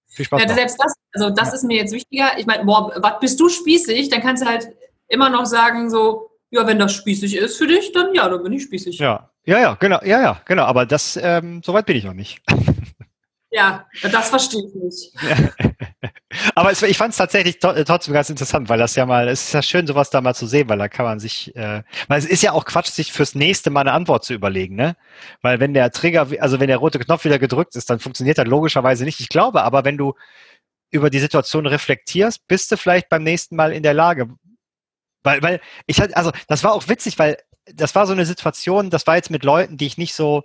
viel 0.07 0.25
Spaß. 0.25 0.43
Ja, 0.43 0.53
selbst 0.53 0.77
das, 0.79 0.93
also 1.13 1.29
das 1.29 1.47
ja. 1.47 1.53
ist 1.55 1.63
mir 1.63 1.77
jetzt 1.77 1.93
wichtiger. 1.93 2.37
Ich 2.37 2.45
meine, 2.45 2.65
boah, 2.65 2.91
was 2.97 3.19
bist 3.19 3.39
du 3.39 3.49
spießig? 3.49 4.09
Dann 4.09 4.21
kannst 4.21 4.43
du 4.43 4.47
halt 4.47 4.67
immer 5.07 5.29
noch 5.29 5.45
sagen, 5.45 5.89
so, 5.89 6.29
ja, 6.51 6.67
wenn 6.67 6.77
das 6.77 6.93
spießig 6.93 7.35
ist 7.35 7.57
für 7.57 7.65
dich, 7.65 7.91
dann 7.93 8.13
ja, 8.13 8.29
dann 8.29 8.43
bin 8.43 8.53
ich 8.53 8.63
spießig. 8.63 8.99
Ja, 8.99 9.30
ja, 9.45 9.59
ja, 9.59 9.73
genau, 9.79 9.99
ja, 10.03 10.21
ja, 10.21 10.41
genau. 10.45 10.63
Aber 10.63 10.85
das, 10.85 11.17
ähm, 11.21 11.61
soweit 11.63 11.85
bin 11.85 11.97
ich 11.97 12.03
noch 12.03 12.13
nicht. 12.13 12.41
Ja, 13.53 13.85
das 14.01 14.29
verstehe 14.29 14.61
ich 14.65 14.75
nicht. 14.75 15.13
Aber 16.55 16.71
es, 16.71 16.81
ich 16.83 16.97
fand 16.97 17.11
es 17.11 17.17
tatsächlich 17.17 17.59
trotzdem 17.59 18.13
ganz 18.13 18.29
interessant, 18.29 18.69
weil 18.69 18.79
das 18.79 18.95
ja 18.95 19.05
mal, 19.05 19.27
es 19.27 19.43
ist 19.47 19.53
ja 19.53 19.61
schön, 19.61 19.85
sowas 19.85 20.09
da 20.09 20.21
mal 20.21 20.33
zu 20.33 20.47
sehen, 20.47 20.69
weil 20.69 20.77
da 20.77 20.87
kann 20.87 21.05
man 21.05 21.19
sich, 21.19 21.53
äh, 21.57 21.83
weil 22.07 22.19
es 22.19 22.25
ist 22.25 22.43
ja 22.43 22.53
auch 22.53 22.63
Quatsch, 22.63 22.87
sich 22.87 23.11
fürs 23.11 23.35
nächste 23.35 23.69
Mal 23.69 23.81
eine 23.81 23.91
Antwort 23.91 24.23
zu 24.23 24.33
überlegen, 24.33 24.75
ne? 24.75 24.95
Weil 25.41 25.59
wenn 25.59 25.73
der 25.73 25.91
Trigger, 25.91 26.27
also 26.39 26.61
wenn 26.61 26.69
der 26.69 26.77
rote 26.77 26.97
Knopf 26.99 27.25
wieder 27.25 27.39
gedrückt 27.39 27.75
ist, 27.75 27.89
dann 27.89 27.99
funktioniert 27.99 28.37
das 28.37 28.47
logischerweise 28.47 29.03
nicht. 29.03 29.19
Ich 29.19 29.27
glaube 29.27 29.63
aber, 29.63 29.83
wenn 29.83 29.97
du 29.97 30.13
über 30.91 31.09
die 31.09 31.19
Situation 31.19 31.65
reflektierst, 31.65 32.47
bist 32.47 32.71
du 32.71 32.77
vielleicht 32.77 33.09
beim 33.09 33.23
nächsten 33.23 33.57
Mal 33.57 33.73
in 33.73 33.83
der 33.83 33.93
Lage, 33.93 34.29
Weil, 35.23 35.41
weil 35.43 35.61
ich 35.87 36.01
hatte, 36.01 36.15
also 36.17 36.31
das 36.47 36.63
war 36.63 36.73
auch 36.73 36.87
witzig, 36.87 37.19
weil 37.19 37.37
das 37.75 37.95
war 37.95 38.07
so 38.07 38.13
eine 38.13 38.25
Situation, 38.25 38.89
das 38.89 39.07
war 39.07 39.15
jetzt 39.15 39.31
mit 39.31 39.43
Leuten, 39.43 39.77
die 39.77 39.87
ich 39.87 39.97
nicht 39.97 40.13
so, 40.13 40.43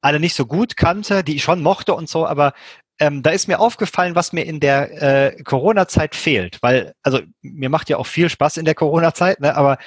alle 0.00 0.20
nicht 0.20 0.34
so 0.34 0.46
gut 0.46 0.76
kannte, 0.76 1.22
die 1.22 1.36
ich 1.36 1.42
schon 1.42 1.62
mochte 1.62 1.94
und 1.94 2.08
so, 2.08 2.26
aber 2.26 2.52
ähm, 2.98 3.22
da 3.22 3.30
ist 3.30 3.48
mir 3.48 3.58
aufgefallen, 3.58 4.14
was 4.14 4.32
mir 4.32 4.44
in 4.44 4.60
der 4.60 5.02
äh, 5.02 5.42
Corona-Zeit 5.42 6.14
fehlt, 6.14 6.58
weil, 6.62 6.94
also 7.02 7.20
mir 7.40 7.68
macht 7.68 7.88
ja 7.88 7.96
auch 7.96 8.06
viel 8.06 8.28
Spaß 8.28 8.58
in 8.58 8.64
der 8.64 8.74
Corona-Zeit, 8.74 9.40
ne, 9.40 9.56
aber 9.56 9.78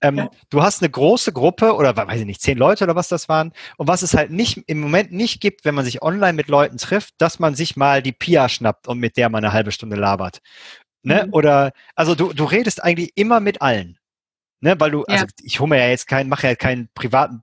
ähm, 0.00 0.16
ja. 0.16 0.30
du 0.48 0.62
hast 0.62 0.80
eine 0.80 0.90
große 0.90 1.32
Gruppe 1.32 1.74
oder 1.74 1.94
weiß 1.96 2.20
ich 2.20 2.26
nicht, 2.26 2.40
zehn 2.40 2.56
Leute 2.56 2.84
oder 2.84 2.94
was 2.94 3.08
das 3.08 3.28
waren 3.28 3.52
und 3.76 3.88
was 3.88 4.02
es 4.02 4.14
halt 4.14 4.30
nicht 4.30 4.62
im 4.68 4.80
Moment 4.80 5.12
nicht 5.12 5.40
gibt, 5.40 5.64
wenn 5.64 5.74
man 5.74 5.84
sich 5.84 6.02
online 6.02 6.32
mit 6.32 6.48
Leuten 6.48 6.78
trifft, 6.78 7.14
dass 7.18 7.38
man 7.38 7.54
sich 7.54 7.76
mal 7.76 8.02
die 8.02 8.12
Pia 8.12 8.48
schnappt 8.48 8.88
und 8.88 8.98
mit 8.98 9.16
der 9.16 9.28
mal 9.28 9.38
eine 9.38 9.52
halbe 9.52 9.72
Stunde 9.72 9.96
labert. 9.96 10.38
Ne? 11.02 11.24
Mhm. 11.26 11.34
Oder, 11.34 11.72
also 11.94 12.14
du, 12.14 12.32
du 12.32 12.44
redest 12.44 12.82
eigentlich 12.82 13.10
immer 13.16 13.40
mit 13.40 13.60
allen. 13.60 13.98
Ne? 14.62 14.78
Weil 14.78 14.90
du, 14.90 15.00
ja. 15.00 15.14
also 15.14 15.26
ich 15.42 15.60
hole 15.60 15.68
mir 15.68 15.78
ja 15.78 15.88
jetzt 15.88 16.06
keinen, 16.06 16.28
mache 16.28 16.46
ja 16.46 16.54
keinen 16.54 16.88
privaten 16.94 17.42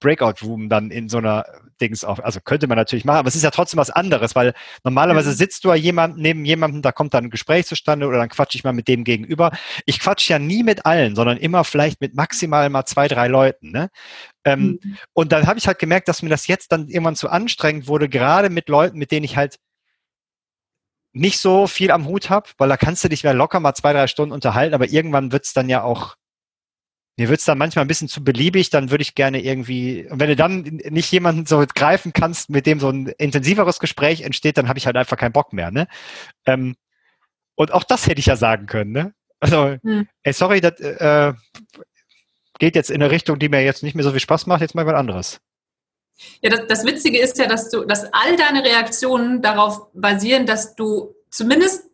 Breakout-Room 0.00 0.68
dann 0.68 0.90
in 0.90 1.08
so 1.08 1.18
einer 1.18 1.44
Dings 1.80 2.04
auf. 2.04 2.22
Also 2.24 2.40
könnte 2.40 2.66
man 2.66 2.76
natürlich 2.76 3.04
machen, 3.04 3.18
aber 3.18 3.28
es 3.28 3.36
ist 3.36 3.42
ja 3.44 3.50
trotzdem 3.50 3.78
was 3.78 3.90
anderes, 3.90 4.34
weil 4.34 4.54
normalerweise 4.84 5.32
sitzt 5.32 5.64
du 5.64 5.68
ja 5.68 5.74
jemand 5.74 6.18
neben 6.18 6.44
jemandem, 6.44 6.82
da 6.82 6.92
kommt 6.92 7.14
dann 7.14 7.24
ein 7.24 7.30
Gespräch 7.30 7.66
zustande 7.66 8.06
oder 8.06 8.18
dann 8.18 8.28
quatsche 8.28 8.58
ich 8.58 8.64
mal 8.64 8.72
mit 8.72 8.88
dem 8.88 9.04
gegenüber. 9.04 9.52
Ich 9.86 10.00
quatsche 10.00 10.32
ja 10.32 10.38
nie 10.38 10.62
mit 10.62 10.86
allen, 10.86 11.14
sondern 11.14 11.38
immer 11.38 11.64
vielleicht 11.64 12.00
mit 12.00 12.14
maximal 12.14 12.68
mal 12.68 12.84
zwei, 12.84 13.08
drei 13.08 13.28
Leuten. 13.28 13.70
Ne? 13.70 13.90
Ähm, 14.44 14.78
mhm. 14.82 14.96
Und 15.12 15.32
dann 15.32 15.46
habe 15.46 15.58
ich 15.58 15.66
halt 15.66 15.78
gemerkt, 15.78 16.08
dass 16.08 16.22
mir 16.22 16.30
das 16.30 16.46
jetzt 16.46 16.72
dann 16.72 16.88
irgendwann 16.88 17.16
zu 17.16 17.28
anstrengend 17.30 17.86
wurde, 17.88 18.08
gerade 18.08 18.50
mit 18.50 18.68
Leuten, 18.68 18.98
mit 18.98 19.10
denen 19.10 19.24
ich 19.24 19.36
halt 19.36 19.56
nicht 21.12 21.40
so 21.40 21.66
viel 21.66 21.90
am 21.90 22.06
Hut 22.06 22.30
habe, 22.30 22.50
weil 22.58 22.68
da 22.68 22.76
kannst 22.76 23.02
du 23.02 23.08
dich 23.08 23.22
ja 23.22 23.32
locker 23.32 23.58
mal 23.60 23.74
zwei, 23.74 23.92
drei 23.92 24.06
Stunden 24.06 24.32
unterhalten, 24.32 24.74
aber 24.74 24.88
irgendwann 24.88 25.32
wird's 25.32 25.52
dann 25.52 25.68
ja 25.68 25.82
auch 25.82 26.14
mir 27.20 27.28
wird 27.28 27.40
es 27.40 27.44
dann 27.44 27.58
manchmal 27.58 27.84
ein 27.84 27.88
bisschen 27.88 28.08
zu 28.08 28.24
beliebig, 28.24 28.70
dann 28.70 28.90
würde 28.90 29.02
ich 29.02 29.14
gerne 29.14 29.42
irgendwie, 29.42 30.06
und 30.08 30.20
wenn 30.20 30.30
du 30.30 30.36
dann 30.36 30.62
nicht 30.88 31.12
jemanden 31.12 31.44
so 31.44 31.62
greifen 31.74 32.14
kannst, 32.14 32.48
mit 32.48 32.64
dem 32.64 32.80
so 32.80 32.88
ein 32.88 33.08
intensiveres 33.18 33.78
Gespräch 33.78 34.22
entsteht, 34.22 34.56
dann 34.56 34.68
habe 34.68 34.78
ich 34.78 34.86
halt 34.86 34.96
einfach 34.96 35.18
keinen 35.18 35.34
Bock 35.34 35.52
mehr. 35.52 35.70
Ne? 35.70 35.86
Ähm, 36.46 36.76
und 37.56 37.74
auch 37.74 37.84
das 37.84 38.06
hätte 38.06 38.20
ich 38.20 38.26
ja 38.26 38.36
sagen 38.36 38.64
können. 38.64 38.92
Ne? 38.92 39.12
Also, 39.38 39.76
hm. 39.82 40.08
ey, 40.22 40.32
sorry, 40.32 40.62
das 40.62 40.80
äh, 40.80 41.34
geht 42.58 42.74
jetzt 42.74 42.90
in 42.90 43.02
eine 43.02 43.10
Richtung, 43.10 43.38
die 43.38 43.50
mir 43.50 43.62
jetzt 43.62 43.82
nicht 43.82 43.94
mehr 43.94 44.04
so 44.04 44.12
viel 44.12 44.20
Spaß 44.20 44.46
macht, 44.46 44.62
jetzt 44.62 44.74
mal 44.74 44.86
was 44.86 44.94
anderes. 44.94 45.40
Ja, 46.40 46.48
das, 46.48 46.68
das 46.68 46.86
Witzige 46.86 47.18
ist 47.20 47.36
ja, 47.36 47.46
dass 47.48 47.68
du, 47.68 47.84
dass 47.84 48.10
all 48.14 48.34
deine 48.36 48.64
Reaktionen 48.64 49.42
darauf 49.42 49.92
basieren, 49.92 50.46
dass 50.46 50.74
du 50.74 51.14
zumindest 51.28 51.84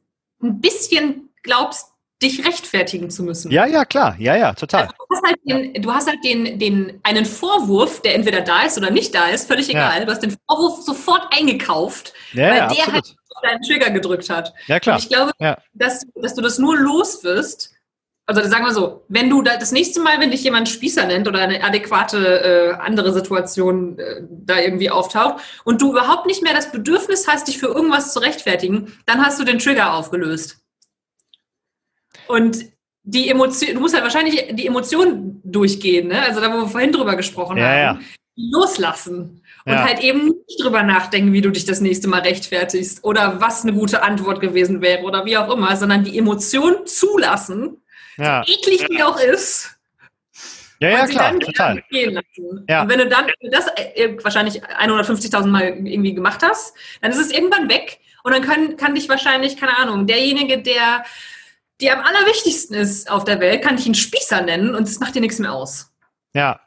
ein 0.40 0.60
bisschen 0.60 1.30
glaubst, 1.42 1.95
dich 2.22 2.46
rechtfertigen 2.46 3.10
zu 3.10 3.22
müssen. 3.22 3.50
Ja, 3.50 3.66
ja, 3.66 3.84
klar. 3.84 4.16
Ja, 4.18 4.36
ja, 4.36 4.54
total. 4.54 4.84
Also 4.84 4.94
du 4.96 5.16
hast 5.16 5.26
halt, 5.26 5.38
den, 5.44 5.82
du 5.82 5.92
hast 5.92 6.08
halt 6.08 6.24
den, 6.24 6.58
den, 6.58 7.00
einen 7.02 7.24
Vorwurf, 7.24 8.00
der 8.00 8.14
entweder 8.14 8.40
da 8.40 8.62
ist 8.62 8.78
oder 8.78 8.90
nicht 8.90 9.14
da 9.14 9.28
ist, 9.28 9.46
völlig 9.46 9.68
egal. 9.68 10.00
Ja. 10.00 10.04
Du 10.04 10.10
hast 10.10 10.22
den 10.22 10.36
Vorwurf 10.48 10.82
sofort 10.82 11.28
eingekauft, 11.36 12.14
ja, 12.32 12.44
weil 12.44 12.56
ja, 12.56 12.68
der 12.68 12.78
absolut. 12.78 12.92
halt 12.94 13.16
deinen 13.42 13.62
Trigger 13.62 13.90
gedrückt 13.90 14.30
hat. 14.30 14.54
Ja, 14.66 14.80
klar. 14.80 14.96
Und 14.96 15.02
ich 15.02 15.08
glaube, 15.10 15.32
ja. 15.38 15.58
dass, 15.74 16.06
dass 16.14 16.34
du 16.34 16.40
das 16.40 16.58
nur 16.58 16.76
los 16.76 17.22
wirst, 17.22 17.76
also 18.28 18.42
sagen 18.48 18.64
wir 18.64 18.72
so, 18.72 19.04
wenn 19.08 19.30
du 19.30 19.40
da 19.42 19.56
das 19.56 19.70
nächste 19.70 20.00
Mal, 20.00 20.18
wenn 20.18 20.32
dich 20.32 20.42
jemand 20.42 20.68
Spießer 20.68 21.06
nennt 21.06 21.28
oder 21.28 21.38
eine 21.38 21.62
adäquate 21.62 22.40
äh, 22.40 22.72
andere 22.74 23.12
Situation 23.12 23.98
äh, 24.00 24.22
da 24.28 24.58
irgendwie 24.58 24.90
auftaucht 24.90 25.44
und 25.64 25.80
du 25.80 25.92
überhaupt 25.92 26.26
nicht 26.26 26.42
mehr 26.42 26.52
das 26.52 26.72
Bedürfnis 26.72 27.28
hast, 27.28 27.46
dich 27.46 27.58
für 27.58 27.68
irgendwas 27.68 28.12
zu 28.12 28.18
rechtfertigen, 28.18 28.92
dann 29.06 29.24
hast 29.24 29.38
du 29.38 29.44
den 29.44 29.60
Trigger 29.60 29.94
aufgelöst. 29.94 30.65
Und 32.28 32.66
die 33.02 33.28
Emotion, 33.28 33.74
du 33.74 33.80
musst 33.80 33.94
halt 33.94 34.04
wahrscheinlich 34.04 34.48
die 34.50 34.66
Emotionen 34.66 35.40
durchgehen, 35.44 36.08
ne? 36.08 36.22
Also 36.22 36.40
da, 36.40 36.52
wo 36.52 36.62
wir 36.62 36.68
vorhin 36.68 36.92
drüber 36.92 37.14
gesprochen 37.16 37.56
ja, 37.56 37.64
haben. 37.64 38.00
Ja. 38.00 38.00
Loslassen. 38.36 39.42
Und 39.64 39.72
ja. 39.72 39.84
halt 39.84 40.00
eben 40.00 40.26
nicht 40.26 40.62
drüber 40.62 40.82
nachdenken, 40.82 41.32
wie 41.32 41.40
du 41.40 41.50
dich 41.50 41.64
das 41.64 41.80
nächste 41.80 42.08
Mal 42.08 42.20
rechtfertigst 42.20 43.02
oder 43.02 43.40
was 43.40 43.62
eine 43.62 43.72
gute 43.72 44.02
Antwort 44.02 44.40
gewesen 44.40 44.80
wäre 44.80 45.02
oder 45.02 45.24
wie 45.24 45.36
auch 45.36 45.52
immer, 45.52 45.74
sondern 45.76 46.04
die 46.04 46.18
Emotion 46.18 46.86
zulassen, 46.86 47.82
ja. 48.16 48.44
so 48.44 48.52
eklig 48.52 48.86
die 48.88 49.02
auch 49.02 49.18
ist. 49.18 49.76
Ja, 50.78 50.90
ja, 50.90 51.06
klar, 51.06 51.30
dann 51.30 51.40
total. 51.40 51.82
Ja. 52.68 52.82
Und 52.82 52.88
wenn 52.90 52.98
du 52.98 53.08
dann 53.08 53.26
das 53.50 53.66
äh, 53.94 54.14
wahrscheinlich 54.22 54.62
150.000 54.62 55.46
Mal 55.46 55.62
irgendwie 55.62 56.14
gemacht 56.14 56.42
hast, 56.42 56.76
dann 57.00 57.10
ist 57.10 57.18
es 57.18 57.32
irgendwann 57.32 57.68
weg 57.68 57.98
und 58.24 58.32
dann 58.32 58.42
kann, 58.42 58.76
kann 58.76 58.94
dich 58.94 59.08
wahrscheinlich, 59.08 59.56
keine 59.56 59.78
Ahnung, 59.78 60.06
derjenige, 60.06 60.58
der 60.58 61.04
die 61.80 61.90
am 61.90 62.00
allerwichtigsten 62.00 62.76
ist 62.76 63.10
auf 63.10 63.24
der 63.24 63.40
Welt, 63.40 63.62
kann 63.62 63.76
ich 63.76 63.86
ihn 63.86 63.94
Spießer 63.94 64.42
nennen 64.42 64.74
und 64.74 64.84
es 64.84 65.00
macht 65.00 65.14
dir 65.14 65.20
nichts 65.20 65.38
mehr 65.38 65.52
aus. 65.52 65.92
Ja. 66.34 66.60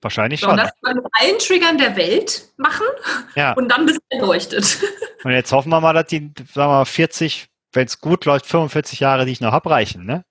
Wahrscheinlich 0.00 0.40
so, 0.40 0.48
schon. 0.48 0.56
Das 0.56 0.70
kann 0.70 0.94
man 0.94 0.96
mit 0.96 1.06
allen 1.12 1.38
Triggern 1.38 1.78
der 1.78 1.96
Welt 1.96 2.52
machen 2.56 2.86
ja. 3.34 3.52
und 3.56 3.68
dann 3.68 3.86
bist 3.86 3.98
du 3.98 4.16
erleuchtet. 4.16 4.78
Und 5.24 5.32
jetzt 5.32 5.50
hoffen 5.50 5.70
wir 5.70 5.80
mal, 5.80 5.92
dass 5.92 6.06
die, 6.06 6.32
sagen 6.36 6.54
wir 6.54 6.66
mal, 6.68 6.84
40, 6.84 7.48
wenn 7.72 7.86
es 7.86 8.00
gut 8.00 8.26
läuft, 8.26 8.46
45 8.46 9.00
Jahre, 9.00 9.26
die 9.26 9.32
ich 9.32 9.40
noch 9.40 9.50
habe, 9.50 9.70
reichen, 9.70 10.06
ne? 10.06 10.24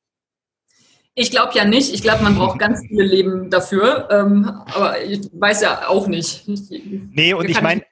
Ich 1.16 1.32
glaube 1.32 1.54
ja 1.54 1.66
nicht. 1.66 1.94
Ich 1.94 2.02
glaube, 2.02 2.24
man 2.24 2.36
braucht 2.36 2.60
ganz 2.60 2.80
viele 2.88 3.04
Leben 3.04 3.50
dafür. 3.50 4.08
Ähm, 4.10 4.46
aber 4.74 5.02
ich 5.02 5.30
weiß 5.34 5.62
ja 5.62 5.90
auch 5.90 6.08
nicht. 6.08 6.46
Nee, 6.48 7.34
und 7.34 7.50
ich 7.50 7.62
meine, 7.62 7.84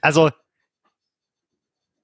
also 0.00 0.30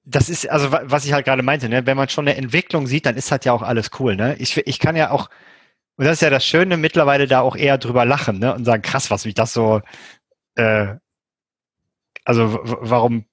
das 0.09 0.29
ist, 0.29 0.49
also 0.49 0.71
was 0.71 1.05
ich 1.05 1.11
halt 1.11 1.25
gerade 1.25 1.43
meinte, 1.43 1.67
ne? 1.67 1.85
wenn 1.85 1.97
man 1.97 2.07
schon 2.07 2.27
eine 2.27 2.37
Entwicklung 2.37 2.87
sieht, 2.87 3.05
dann 3.05 3.17
ist 3.17 3.29
halt 3.29 3.43
ja 3.43 3.51
auch 3.51 3.61
alles 3.61 3.91
cool. 3.99 4.15
Ne? 4.15 4.35
Ich, 4.39 4.55
ich 4.55 4.79
kann 4.79 4.95
ja 4.95 5.11
auch, 5.11 5.29
und 5.97 6.05
das 6.05 6.13
ist 6.13 6.21
ja 6.21 6.29
das 6.29 6.45
Schöne, 6.45 6.77
mittlerweile 6.77 7.27
da 7.27 7.41
auch 7.41 7.57
eher 7.57 7.77
drüber 7.77 8.05
lachen 8.05 8.39
ne? 8.39 8.55
und 8.55 8.63
sagen, 8.63 8.81
krass, 8.81 9.11
was 9.11 9.25
mich 9.25 9.33
das 9.33 9.51
so, 9.51 9.81
äh, 10.55 10.95
also 12.23 12.59
warum 12.63 13.25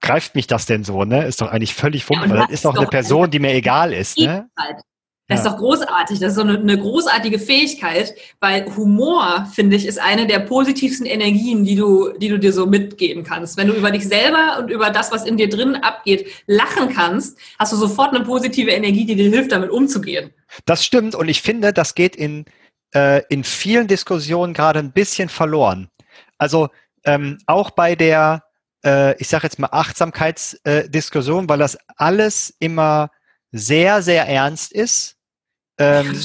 greift 0.00 0.36
mich 0.36 0.46
das 0.46 0.64
denn 0.66 0.84
so? 0.84 1.04
Ne? 1.04 1.24
Ist 1.24 1.40
doch 1.40 1.50
eigentlich 1.50 1.74
völlig 1.74 2.04
fummeln, 2.04 2.30
ja, 2.30 2.42
das 2.42 2.50
ist 2.50 2.64
doch 2.64 2.76
eine 2.76 2.86
Person, 2.86 3.30
die 3.30 3.40
mir 3.40 3.52
egal 3.52 3.92
ist. 3.92 4.16
Ne? 4.18 4.48
Das 5.28 5.40
ist 5.40 5.46
doch 5.46 5.56
großartig. 5.56 6.18
Das 6.18 6.30
ist 6.30 6.34
so 6.34 6.42
eine, 6.42 6.58
eine, 6.58 6.78
großartige 6.78 7.38
Fähigkeit, 7.38 8.14
weil 8.40 8.66
Humor, 8.76 9.48
finde 9.54 9.76
ich, 9.76 9.86
ist 9.86 10.00
eine 10.00 10.26
der 10.26 10.40
positivsten 10.40 11.06
Energien, 11.06 11.64
die 11.64 11.76
du, 11.76 12.12
die 12.18 12.28
du 12.28 12.38
dir 12.38 12.52
so 12.52 12.66
mitgeben 12.66 13.22
kannst. 13.22 13.56
Wenn 13.56 13.68
du 13.68 13.74
über 13.74 13.90
dich 13.90 14.06
selber 14.06 14.58
und 14.58 14.68
über 14.68 14.90
das, 14.90 15.12
was 15.12 15.24
in 15.24 15.36
dir 15.36 15.48
drin 15.48 15.76
abgeht, 15.76 16.26
lachen 16.46 16.92
kannst, 16.92 17.38
hast 17.58 17.72
du 17.72 17.76
sofort 17.76 18.14
eine 18.14 18.24
positive 18.24 18.70
Energie, 18.70 19.06
die 19.06 19.14
dir 19.14 19.30
hilft, 19.30 19.52
damit 19.52 19.70
umzugehen. 19.70 20.30
Das 20.66 20.84
stimmt 20.84 21.14
und 21.14 21.28
ich 21.28 21.40
finde, 21.40 21.72
das 21.72 21.94
geht 21.94 22.16
in, 22.16 22.44
äh, 22.94 23.22
in 23.28 23.44
vielen 23.44 23.86
Diskussionen 23.86 24.52
gerade 24.54 24.80
ein 24.80 24.92
bisschen 24.92 25.28
verloren. 25.28 25.88
Also 26.36 26.68
ähm, 27.04 27.38
auch 27.46 27.70
bei 27.70 27.94
der, 27.94 28.44
äh, 28.84 29.16
ich 29.20 29.28
sage 29.28 29.44
jetzt 29.44 29.58
mal, 29.58 29.68
Achtsamkeitsdiskussion, 29.70 31.48
weil 31.48 31.58
das 31.58 31.78
alles 31.96 32.54
immer 32.58 33.10
sehr, 33.52 34.02
sehr 34.02 34.26
ernst 34.26 34.72
ist 34.72 35.16
ähm, 35.78 36.22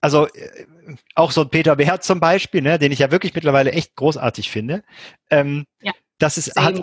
also 0.00 0.26
äh, 0.28 0.66
auch 1.14 1.30
so 1.30 1.42
ein 1.42 1.48
Peter 1.48 1.76
Behr 1.76 2.00
zum 2.00 2.20
Beispiel, 2.20 2.60
ne, 2.60 2.78
den 2.78 2.92
ich 2.92 2.98
ja 2.98 3.10
wirklich 3.10 3.34
mittlerweile 3.34 3.72
echt 3.72 3.94
großartig 3.96 4.50
finde. 4.50 4.82
Ähm, 5.30 5.64
ja. 5.80 5.92
Das 6.18 6.38
ist 6.38 6.54
hat, 6.56 6.80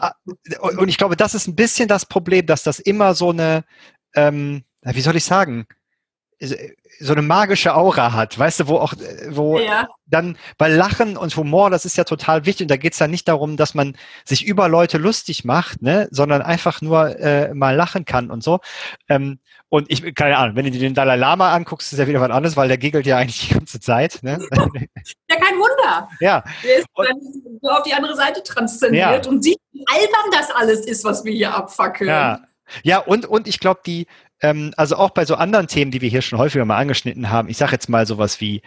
und 0.62 0.90
ich 0.90 0.98
glaube, 0.98 1.16
das 1.16 1.34
ist 1.34 1.48
ein 1.48 1.56
bisschen 1.56 1.88
das 1.88 2.06
Problem, 2.06 2.46
dass 2.46 2.64
das 2.64 2.80
immer 2.80 3.14
so 3.14 3.30
eine, 3.30 3.64
ähm, 4.14 4.64
wie 4.82 5.02
soll 5.02 5.16
ich 5.16 5.24
sagen, 5.24 5.68
so 7.00 7.14
eine 7.14 7.22
magische 7.22 7.76
Aura 7.76 8.14
hat, 8.14 8.38
weißt 8.38 8.62
du, 8.62 8.68
wo 8.68 8.78
auch, 8.78 8.94
wo 9.30 9.60
ja. 9.60 9.88
dann, 10.06 10.38
weil 10.58 10.74
Lachen 10.74 11.18
und 11.18 11.36
Humor, 11.36 11.70
das 11.70 11.86
ist 11.86 11.98
ja 11.98 12.04
total 12.04 12.46
wichtig 12.46 12.66
und 12.66 12.72
da 12.72 12.78
geht 12.78 12.94
es 12.94 13.00
dann 13.00 13.12
nicht 13.12 13.28
darum, 13.28 13.58
dass 13.58 13.74
man 13.74 13.96
sich 14.26 14.46
über 14.46 14.68
Leute 14.68 14.98
lustig 14.98 15.46
macht, 15.46 15.82
ne, 15.82 16.08
sondern 16.12 16.42
einfach 16.42 16.82
nur 16.82 17.20
äh, 17.20 17.54
mal 17.54 17.76
lachen 17.76 18.06
kann 18.06 18.32
und 18.32 18.44
so. 18.44 18.60
Ähm, 19.08 19.40
und 19.70 19.90
ich, 19.90 20.14
keine 20.16 20.38
Ahnung, 20.38 20.56
wenn 20.58 20.66
du 20.66 20.72
dir 20.72 20.80
den 20.80 20.94
Dalai 20.94 21.16
Lama 21.16 21.54
anguckst, 21.54 21.94
ist 21.94 22.00
ja 22.00 22.08
wieder 22.08 22.20
was 22.20 22.30
anderes, 22.30 22.58
weil 22.58 22.68
der 22.68 22.78
giggelt 22.78 23.06
ja 23.06 23.18
eigentlich 23.18 23.48
die 23.48 23.54
ganze 23.54 23.80
Zeit. 23.80 24.20
Ne? 24.22 24.40
Ja, 25.30 25.38
kein 25.38 25.56
Wunder. 25.56 26.10
Ja. 26.20 26.44
Der 26.62 26.80
ist 26.80 26.88
dann 26.94 27.18
so 27.62 27.70
auf 27.70 27.84
die 27.84 27.94
andere 27.94 28.16
Seite 28.18 28.44
transzendiert 28.44 29.26
ja. 29.26 29.32
und 29.32 29.42
sieht, 29.42 29.60
wie 29.72 29.86
albern 29.88 30.30
das 30.32 30.52
alles 30.52 30.86
ist, 30.86 31.06
was 31.06 31.24
wir 31.24 31.32
hier 31.32 31.56
abfackeln. 31.56 32.10
Ja, 32.10 32.42
ja 32.84 33.00
und, 33.00 33.26
und 33.26 33.48
ich 33.48 33.62
glaube, 33.62 33.80
die, 33.86 34.08
ähm, 34.42 34.74
also 34.78 34.96
auch 34.98 35.12
bei 35.12 35.26
so 35.26 35.36
anderen 35.36 35.68
Themen, 35.68 35.92
die 35.92 36.02
wir 36.02 36.10
hier 36.10 36.22
schon 36.22 36.40
häufiger 36.40 36.66
mal 36.66 36.78
angeschnitten 36.78 37.30
haben, 37.30 37.50
ich 37.50 37.58
sage 37.58 37.74
jetzt 37.74 37.90
mal 37.90 38.06
sowas 38.06 38.42
wie 38.42 38.62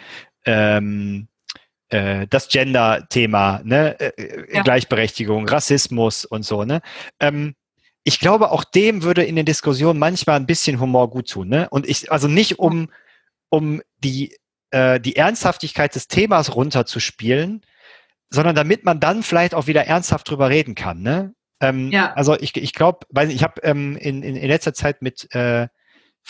ähm, 0.45 1.29
äh, 1.89 2.27
das 2.29 2.49
Gender-Thema, 2.49 3.61
ne? 3.65 3.99
Äh, 4.01 4.55
ja. 4.55 4.63
Gleichberechtigung, 4.63 5.49
Rassismus 5.49 6.25
und 6.25 6.45
so, 6.45 6.65
ne? 6.65 6.81
Ähm, 7.21 7.55
ich 8.05 8.21
glaube, 8.21 8.53
auch 8.53 8.65
dem 8.65 9.03
würde 9.03 9.25
in 9.25 9.35
den 9.35 9.47
Diskussionen 9.47 9.99
manchmal 9.99 10.37
ein 10.37 10.47
bisschen 10.47 10.79
Humor 10.79 11.09
gut 11.09 11.31
tun. 11.31 11.49
Ne? 11.49 11.69
Und 11.71 11.89
ich, 11.89 12.13
also 12.13 12.29
nicht 12.29 12.59
um, 12.59 12.91
um 13.49 13.81
die, 13.99 14.37
äh, 14.71 15.01
die 15.01 15.17
Ernsthaftigkeit 15.17 15.95
des 15.95 16.07
Themas 16.07 16.55
runterzuspielen, 16.55 17.63
sondern 18.29 18.55
damit 18.55 18.85
man 18.85 19.01
dann 19.01 19.23
vielleicht 19.23 19.55
auch 19.55 19.67
wieder 19.67 19.87
ernsthaft 19.87 20.29
drüber 20.29 20.51
reden 20.51 20.75
kann. 20.75 21.01
Ne? 21.01 21.35
Ähm, 21.61 21.91
ja. 21.91 22.13
Also 22.15 22.39
ich, 22.39 22.57
ich 22.57 22.73
glaube, 22.73 23.01
weil 23.11 23.31
ich 23.31 23.43
habe 23.43 23.61
ähm, 23.63 23.97
in, 23.97 24.23
in, 24.23 24.37
in 24.37 24.49
letzter 24.49 24.75
Zeit 24.75 25.03
mit, 25.03 25.33
äh, 25.35 25.69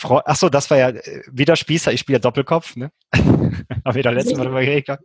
Achso, 0.03 0.49
das 0.49 0.69
war 0.69 0.77
ja 0.77 0.89
äh, 0.89 1.23
wieder 1.31 1.55
Spießer, 1.55 1.93
ich 1.93 2.01
spiele 2.01 2.17
ja 2.17 2.21
Doppelkopf, 2.21 2.75
ne? 2.75 2.91
haben 3.13 3.95
wir 3.95 4.03
da 4.03 4.09
letztes 4.09 4.37
Mal 4.37 4.43
drüber 4.43 4.61
geredet. 4.61 4.87
Ja. 4.87 4.97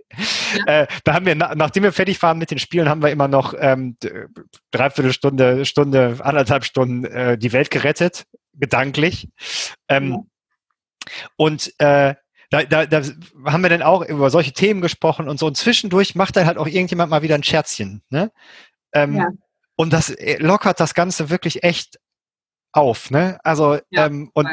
Äh, 0.67 0.87
da 1.05 1.15
haben 1.15 1.27
wir, 1.27 1.35
nachdem 1.35 1.85
wir 1.85 1.93
fertig 1.93 2.21
waren 2.23 2.39
mit 2.39 2.51
den 2.51 2.59
Spielen, 2.59 2.89
haben 2.89 3.03
wir 3.03 3.11
immer 3.11 3.29
noch 3.29 3.55
ähm, 3.57 3.97
dreiviertel 4.73 5.13
Stunde, 5.13 5.65
Stunde, 5.65 6.17
anderthalb 6.21 6.65
Stunden 6.65 7.05
äh, 7.05 7.39
die 7.39 7.53
Welt 7.53 7.71
gerettet, 7.71 8.25
gedanklich. 8.55 9.29
Ähm, 9.89 10.13
ja. 10.13 10.19
Und 11.37 11.73
äh, 11.79 12.15
da, 12.51 12.65
da, 12.65 12.87
da 12.87 13.03
haben 13.45 13.63
wir 13.63 13.71
dann 13.71 13.83
auch 13.83 14.05
über 14.05 14.29
solche 14.29 14.53
Themen 14.53 14.81
gesprochen 14.81 15.29
und 15.29 15.39
so. 15.39 15.47
Und 15.47 15.57
zwischendurch 15.57 16.17
macht 16.17 16.37
dann 16.37 16.47
halt 16.47 16.59
auch 16.59 16.67
irgendjemand 16.67 17.11
mal 17.11 17.23
wieder 17.23 17.37
ein 17.37 17.45
Scherzchen. 17.45 18.03
Ne? 18.11 18.33
Ähm, 18.93 19.17
ja. 19.17 19.29
Und 19.81 19.95
das 19.95 20.11
äh, 20.11 20.37
lockert 20.37 20.79
das 20.79 20.93
Ganze 20.93 21.31
wirklich 21.31 21.63
echt 21.63 21.99
auf. 22.71 23.11
Ne? 23.11 23.39
Also 23.45 23.79
ja, 23.89 24.05
ähm, 24.05 24.31
und 24.35 24.47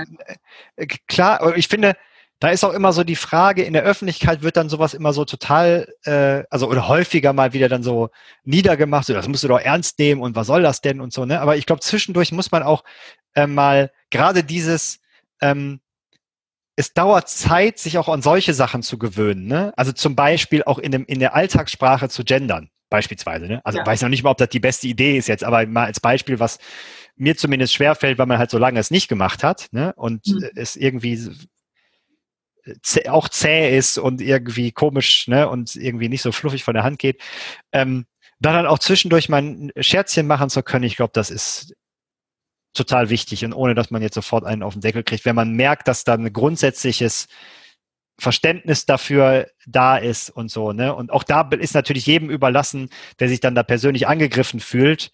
äh, 0.77 0.85
klar, 1.09 1.57
ich 1.57 1.67
finde, 1.67 1.97
da 2.39 2.47
ist 2.47 2.63
auch 2.63 2.71
immer 2.71 2.93
so 2.93 3.03
die 3.03 3.17
Frage, 3.17 3.63
in 3.63 3.73
der 3.73 3.83
Öffentlichkeit 3.83 4.41
wird 4.41 4.55
dann 4.55 4.69
sowas 4.69 4.93
immer 4.93 5.11
so 5.11 5.25
total, 5.25 5.93
äh, 6.05 6.45
also 6.49 6.69
oder 6.69 6.87
häufiger 6.87 7.33
mal 7.33 7.51
wieder 7.51 7.67
dann 7.67 7.83
so 7.83 8.09
niedergemacht, 8.45 9.05
so 9.05 9.13
das 9.13 9.27
musst 9.27 9.43
du 9.43 9.49
doch 9.49 9.59
ernst 9.59 9.99
nehmen 9.99 10.21
und 10.21 10.37
was 10.37 10.47
soll 10.47 10.61
das 10.61 10.79
denn 10.79 11.01
und 11.01 11.11
so, 11.11 11.25
ne? 11.25 11.41
Aber 11.41 11.57
ich 11.57 11.65
glaube, 11.65 11.81
zwischendurch 11.81 12.31
muss 12.31 12.51
man 12.51 12.63
auch 12.63 12.85
äh, 13.35 13.47
mal 13.47 13.91
gerade 14.11 14.45
dieses, 14.45 15.01
ähm, 15.41 15.81
es 16.77 16.93
dauert 16.93 17.27
Zeit, 17.27 17.79
sich 17.79 17.97
auch 17.97 18.07
an 18.07 18.21
solche 18.21 18.53
Sachen 18.53 18.81
zu 18.81 18.97
gewöhnen, 18.97 19.45
ne? 19.45 19.73
Also 19.75 19.91
zum 19.91 20.15
Beispiel 20.15 20.63
auch 20.63 20.79
in, 20.79 20.93
dem, 20.93 21.05
in 21.05 21.19
der 21.19 21.35
Alltagssprache 21.35 22.07
zu 22.07 22.23
gendern, 22.23 22.69
beispielsweise, 22.89 23.47
ne? 23.47 23.61
Also 23.63 23.79
ja. 23.79 23.85
weiß 23.85 24.01
noch 24.01 24.09
nicht 24.09 24.23
mal, 24.23 24.31
ob 24.31 24.37
das 24.37 24.49
die 24.49 24.59
beste 24.59 24.87
Idee 24.87 25.17
ist 25.17 25.27
jetzt, 25.27 25.43
aber 25.43 25.65
mal 25.65 25.85
als 25.85 25.99
Beispiel, 25.99 26.39
was 26.39 26.59
mir 27.17 27.35
zumindest 27.35 27.73
schwerfällt, 27.73 28.17
weil 28.17 28.27
man 28.27 28.37
halt 28.37 28.51
so 28.51 28.57
lange 28.57 28.79
es 28.79 28.91
nicht 28.91 29.07
gemacht 29.07 29.43
hat 29.43 29.67
ne? 29.71 29.93
und 29.95 30.27
mhm. 30.27 30.49
es 30.55 30.75
irgendwie 30.75 31.31
auch 33.07 33.29
zäh 33.29 33.75
ist 33.75 33.97
und 33.97 34.21
irgendwie 34.21 34.71
komisch 34.71 35.27
ne? 35.27 35.49
und 35.49 35.75
irgendwie 35.75 36.09
nicht 36.09 36.21
so 36.21 36.31
fluffig 36.31 36.63
von 36.63 36.75
der 36.75 36.83
Hand 36.83 36.99
geht. 36.99 37.21
Ähm, 37.71 38.05
da 38.39 38.53
dann 38.53 38.67
auch 38.67 38.79
zwischendurch 38.79 39.29
mal 39.29 39.41
ein 39.41 39.71
Scherzchen 39.79 40.27
machen 40.27 40.49
zu 40.49 40.61
können, 40.61 40.83
ich 40.83 40.95
glaube, 40.95 41.11
das 41.13 41.31
ist 41.31 41.73
total 42.73 43.09
wichtig 43.09 43.43
und 43.43 43.53
ohne, 43.53 43.73
dass 43.73 43.89
man 43.89 44.03
jetzt 44.03 44.13
sofort 44.13 44.45
einen 44.45 44.61
auf 44.61 44.73
den 44.73 44.81
Deckel 44.81 45.03
kriegt, 45.03 45.25
wenn 45.25 45.35
man 45.35 45.53
merkt, 45.53 45.87
dass 45.87 46.03
da 46.03 46.13
ein 46.13 46.31
grundsätzliches 46.31 47.27
Verständnis 48.19 48.85
dafür 48.85 49.47
da 49.65 49.97
ist 49.97 50.29
und 50.29 50.49
so, 50.49 50.73
ne? 50.73 50.93
Und 50.95 51.11
auch 51.11 51.23
da 51.23 51.47
ist 51.51 51.75
natürlich 51.75 52.05
jedem 52.05 52.29
überlassen, 52.29 52.89
der 53.19 53.29
sich 53.29 53.39
dann 53.39 53.55
da 53.55 53.63
persönlich 53.63 54.07
angegriffen 54.07 54.59
fühlt, 54.59 55.11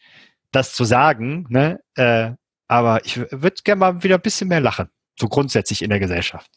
das 0.52 0.74
zu 0.74 0.86
sagen, 0.86 1.46
ne? 1.50 1.80
Äh, 1.96 2.32
aber 2.68 3.06
ich 3.06 3.18
würde 3.18 3.62
gerne 3.64 3.80
mal 3.80 4.04
wieder 4.04 4.16
ein 4.16 4.22
bisschen 4.22 4.48
mehr 4.48 4.62
lachen, 4.62 4.90
so 5.20 5.28
grundsätzlich 5.28 5.82
in 5.82 5.90
der 5.90 6.00
Gesellschaft. 6.00 6.50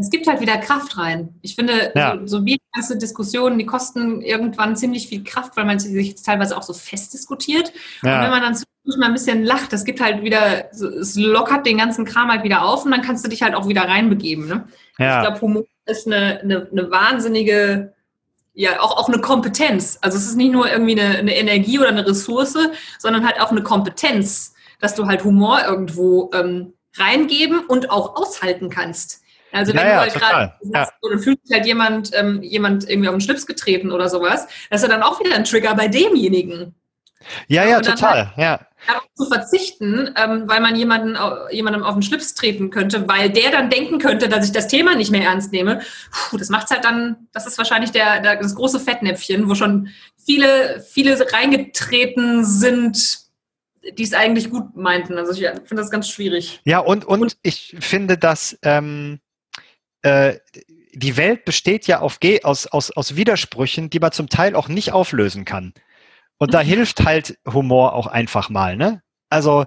Es 0.00 0.10
gibt 0.10 0.28
halt 0.28 0.40
wieder 0.40 0.56
Kraft 0.58 0.96
rein. 0.96 1.30
Ich 1.42 1.56
finde, 1.56 1.92
ja. 1.96 2.16
so, 2.20 2.38
so 2.38 2.46
wie 2.46 2.60
ganze 2.72 2.96
Diskussionen, 2.96 3.58
die 3.58 3.66
kosten 3.66 4.22
irgendwann 4.22 4.76
ziemlich 4.76 5.08
viel 5.08 5.24
Kraft, 5.24 5.56
weil 5.56 5.64
man 5.64 5.80
sich 5.80 6.14
teilweise 6.22 6.56
auch 6.56 6.62
so 6.62 6.72
fest 6.72 7.12
diskutiert. 7.14 7.72
Ja. 8.02 8.16
Und 8.16 8.22
wenn 8.22 8.30
man 8.30 8.42
dann 8.42 8.62
mal 8.96 9.06
ein 9.06 9.12
bisschen 9.12 9.42
lacht, 9.42 9.72
das 9.72 9.84
gibt 9.84 10.00
halt 10.00 10.22
wieder, 10.22 10.72
es 10.72 11.16
lockert 11.16 11.66
den 11.66 11.78
ganzen 11.78 12.04
Kram 12.04 12.30
halt 12.30 12.44
wieder 12.44 12.64
auf 12.64 12.84
und 12.84 12.92
dann 12.92 13.02
kannst 13.02 13.24
du 13.24 13.28
dich 13.28 13.42
halt 13.42 13.56
auch 13.56 13.66
wieder 13.66 13.82
reinbegeben. 13.82 14.46
Ne? 14.46 14.68
Ja. 14.98 15.16
Ich 15.20 15.26
glaube, 15.26 15.40
Humor 15.40 15.64
ist 15.88 16.06
eine, 16.06 16.40
eine, 16.40 16.68
eine 16.70 16.90
wahnsinnige 16.90 17.92
ja 18.54 18.80
auch, 18.80 18.96
auch 18.96 19.08
eine 19.08 19.20
Kompetenz. 19.20 19.98
Also 20.00 20.18
es 20.18 20.26
ist 20.26 20.36
nicht 20.36 20.52
nur 20.52 20.70
irgendwie 20.70 21.00
eine, 21.00 21.18
eine, 21.18 21.36
Energie 21.36 21.78
oder 21.78 21.88
eine 21.88 22.06
Ressource, 22.06 22.58
sondern 22.98 23.24
halt 23.24 23.40
auch 23.40 23.52
eine 23.52 23.62
Kompetenz, 23.62 24.54
dass 24.80 24.96
du 24.96 25.06
halt 25.06 25.22
Humor 25.22 25.62
irgendwo 25.64 26.30
ähm, 26.34 26.72
reingeben 26.96 27.60
und 27.66 27.90
auch 27.90 28.16
aushalten 28.16 28.68
kannst. 28.68 29.22
Also 29.52 29.72
wenn 29.72 29.86
ja, 29.86 29.94
du 29.94 30.00
halt 30.00 30.14
gerade 30.14 30.52
ja. 30.74 30.88
oder 31.02 31.18
fühlt 31.18 31.38
sich 31.46 31.56
halt 31.56 31.66
jemand, 31.66 32.10
ähm, 32.14 32.42
jemand 32.42 32.88
irgendwie 32.90 33.08
auf 33.08 33.14
den 33.14 33.20
Schlips 33.20 33.46
getreten 33.46 33.92
oder 33.92 34.08
sowas, 34.08 34.46
das 34.70 34.82
ist 34.82 34.88
ja 34.88 34.94
dann 34.94 35.04
auch 35.04 35.20
wieder 35.20 35.36
ein 35.36 35.44
Trigger 35.44 35.74
bei 35.74 35.86
demjenigen. 35.86 36.74
Ja, 37.46 37.64
ja, 37.64 37.80
total, 37.80 38.26
halt, 38.26 38.38
ja 38.38 38.67
zu 39.14 39.26
verzichten, 39.26 40.14
ähm, 40.16 40.44
weil 40.46 40.60
man 40.60 40.76
jemanden, 40.76 41.16
jemandem 41.50 41.82
auf 41.82 41.94
den 41.94 42.02
Schlips 42.02 42.34
treten 42.34 42.70
könnte, 42.70 43.08
weil 43.08 43.30
der 43.30 43.50
dann 43.50 43.70
denken 43.70 43.98
könnte, 43.98 44.28
dass 44.28 44.46
ich 44.46 44.52
das 44.52 44.68
Thema 44.68 44.94
nicht 44.94 45.10
mehr 45.10 45.24
ernst 45.24 45.52
nehme. 45.52 45.80
Puh, 46.10 46.36
das 46.36 46.48
macht's 46.48 46.70
halt 46.70 46.84
dann, 46.84 47.28
das 47.32 47.46
ist 47.46 47.58
wahrscheinlich 47.58 47.90
der, 47.90 48.20
der, 48.20 48.36
das 48.36 48.54
große 48.54 48.80
Fettnäpfchen, 48.80 49.48
wo 49.48 49.54
schon 49.54 49.88
viele, 50.24 50.84
viele 50.88 51.18
reingetreten 51.32 52.44
sind, 52.44 53.18
die 53.92 54.02
es 54.02 54.14
eigentlich 54.14 54.50
gut 54.50 54.76
meinten. 54.76 55.18
Also 55.18 55.32
ich 55.32 55.48
finde 55.48 55.82
das 55.82 55.90
ganz 55.90 56.08
schwierig. 56.08 56.60
Ja, 56.64 56.78
und, 56.78 57.04
und, 57.04 57.22
und 57.22 57.36
ich 57.42 57.76
finde, 57.80 58.18
dass 58.18 58.58
ähm, 58.62 59.20
äh, 60.02 60.36
die 60.92 61.16
Welt 61.16 61.44
besteht 61.44 61.86
ja 61.86 62.00
auf, 62.00 62.18
aus, 62.42 62.66
aus, 62.66 62.90
aus 62.90 63.16
Widersprüchen, 63.16 63.90
die 63.90 64.00
man 64.00 64.12
zum 64.12 64.28
Teil 64.28 64.54
auch 64.54 64.68
nicht 64.68 64.92
auflösen 64.92 65.44
kann. 65.44 65.72
Und 66.38 66.54
da 66.54 66.60
hilft 66.60 67.04
halt 67.04 67.38
Humor 67.46 67.94
auch 67.94 68.06
einfach 68.06 68.48
mal, 68.48 68.76
ne? 68.76 69.02
Also, 69.30 69.66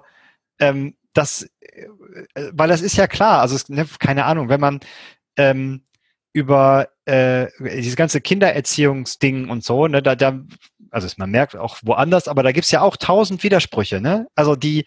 ähm, 0.58 0.96
das, 1.12 1.42
äh, 1.60 1.86
weil 2.52 2.68
das 2.68 2.82
ist 2.82 2.96
ja 2.96 3.06
klar, 3.06 3.40
also 3.40 3.54
es, 3.56 3.68
ne, 3.68 3.86
keine 3.98 4.24
Ahnung, 4.24 4.48
wenn 4.48 4.60
man 4.60 4.80
ähm, 5.36 5.82
über 6.32 6.88
äh, 7.04 7.48
dieses 7.60 7.96
ganze 7.96 8.20
Kindererziehungsding 8.20 9.50
und 9.50 9.64
so, 9.64 9.86
ne, 9.86 10.02
da, 10.02 10.14
da, 10.16 10.40
also 10.90 11.08
man 11.18 11.30
merkt 11.30 11.56
auch 11.56 11.78
woanders, 11.82 12.28
aber 12.28 12.42
da 12.42 12.52
gibt's 12.52 12.70
ja 12.70 12.80
auch 12.80 12.96
tausend 12.96 13.42
Widersprüche, 13.42 14.00
ne? 14.00 14.26
Also 14.34 14.56
die, 14.56 14.86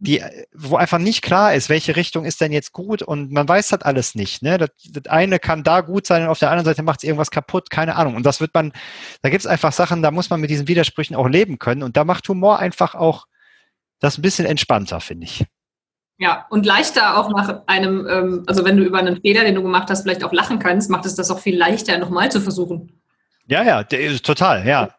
die, 0.00 0.22
wo 0.54 0.76
einfach 0.76 0.98
nicht 0.98 1.22
klar 1.22 1.54
ist, 1.54 1.68
welche 1.68 1.96
Richtung 1.96 2.24
ist 2.24 2.40
denn 2.40 2.52
jetzt 2.52 2.72
gut 2.72 3.02
und 3.02 3.32
man 3.32 3.48
weiß 3.48 3.68
das 3.68 3.82
alles 3.82 4.14
nicht. 4.14 4.42
Ne? 4.42 4.56
Das, 4.56 4.70
das 4.90 5.06
eine 5.06 5.38
kann 5.38 5.64
da 5.64 5.80
gut 5.80 6.06
sein 6.06 6.22
und 6.22 6.28
auf 6.28 6.38
der 6.38 6.50
anderen 6.50 6.66
Seite 6.66 6.82
macht 6.82 7.00
es 7.00 7.04
irgendwas 7.04 7.30
kaputt, 7.30 7.70
keine 7.70 7.96
Ahnung. 7.96 8.14
Und 8.14 8.24
das 8.24 8.40
wird 8.40 8.54
man, 8.54 8.72
da 9.22 9.28
gibt 9.28 9.40
es 9.40 9.46
einfach 9.46 9.72
Sachen, 9.72 10.02
da 10.02 10.10
muss 10.10 10.30
man 10.30 10.40
mit 10.40 10.50
diesen 10.50 10.68
Widersprüchen 10.68 11.16
auch 11.16 11.26
leben 11.26 11.58
können 11.58 11.82
und 11.82 11.96
da 11.96 12.04
macht 12.04 12.28
Humor 12.28 12.60
einfach 12.60 12.94
auch 12.94 13.26
das 13.98 14.18
ein 14.18 14.22
bisschen 14.22 14.46
entspannter, 14.46 15.00
finde 15.00 15.24
ich. 15.24 15.44
Ja, 16.18 16.46
und 16.50 16.66
leichter 16.66 17.16
auch 17.18 17.30
nach 17.30 17.62
einem, 17.66 18.06
ähm, 18.08 18.44
also 18.46 18.64
wenn 18.64 18.76
du 18.76 18.84
über 18.84 18.98
einen 18.98 19.20
Fehler, 19.20 19.44
den 19.44 19.54
du 19.54 19.62
gemacht 19.62 19.88
hast, 19.90 20.02
vielleicht 20.02 20.24
auch 20.24 20.32
lachen 20.32 20.58
kannst, 20.58 20.90
macht 20.90 21.06
es 21.06 21.14
das 21.14 21.30
auch 21.30 21.38
viel 21.40 21.56
leichter, 21.56 21.96
nochmal 21.98 22.30
zu 22.30 22.40
versuchen. 22.40 23.00
Ja, 23.46 23.62
ja, 23.62 23.82
total, 23.82 24.66
ja. 24.66 24.90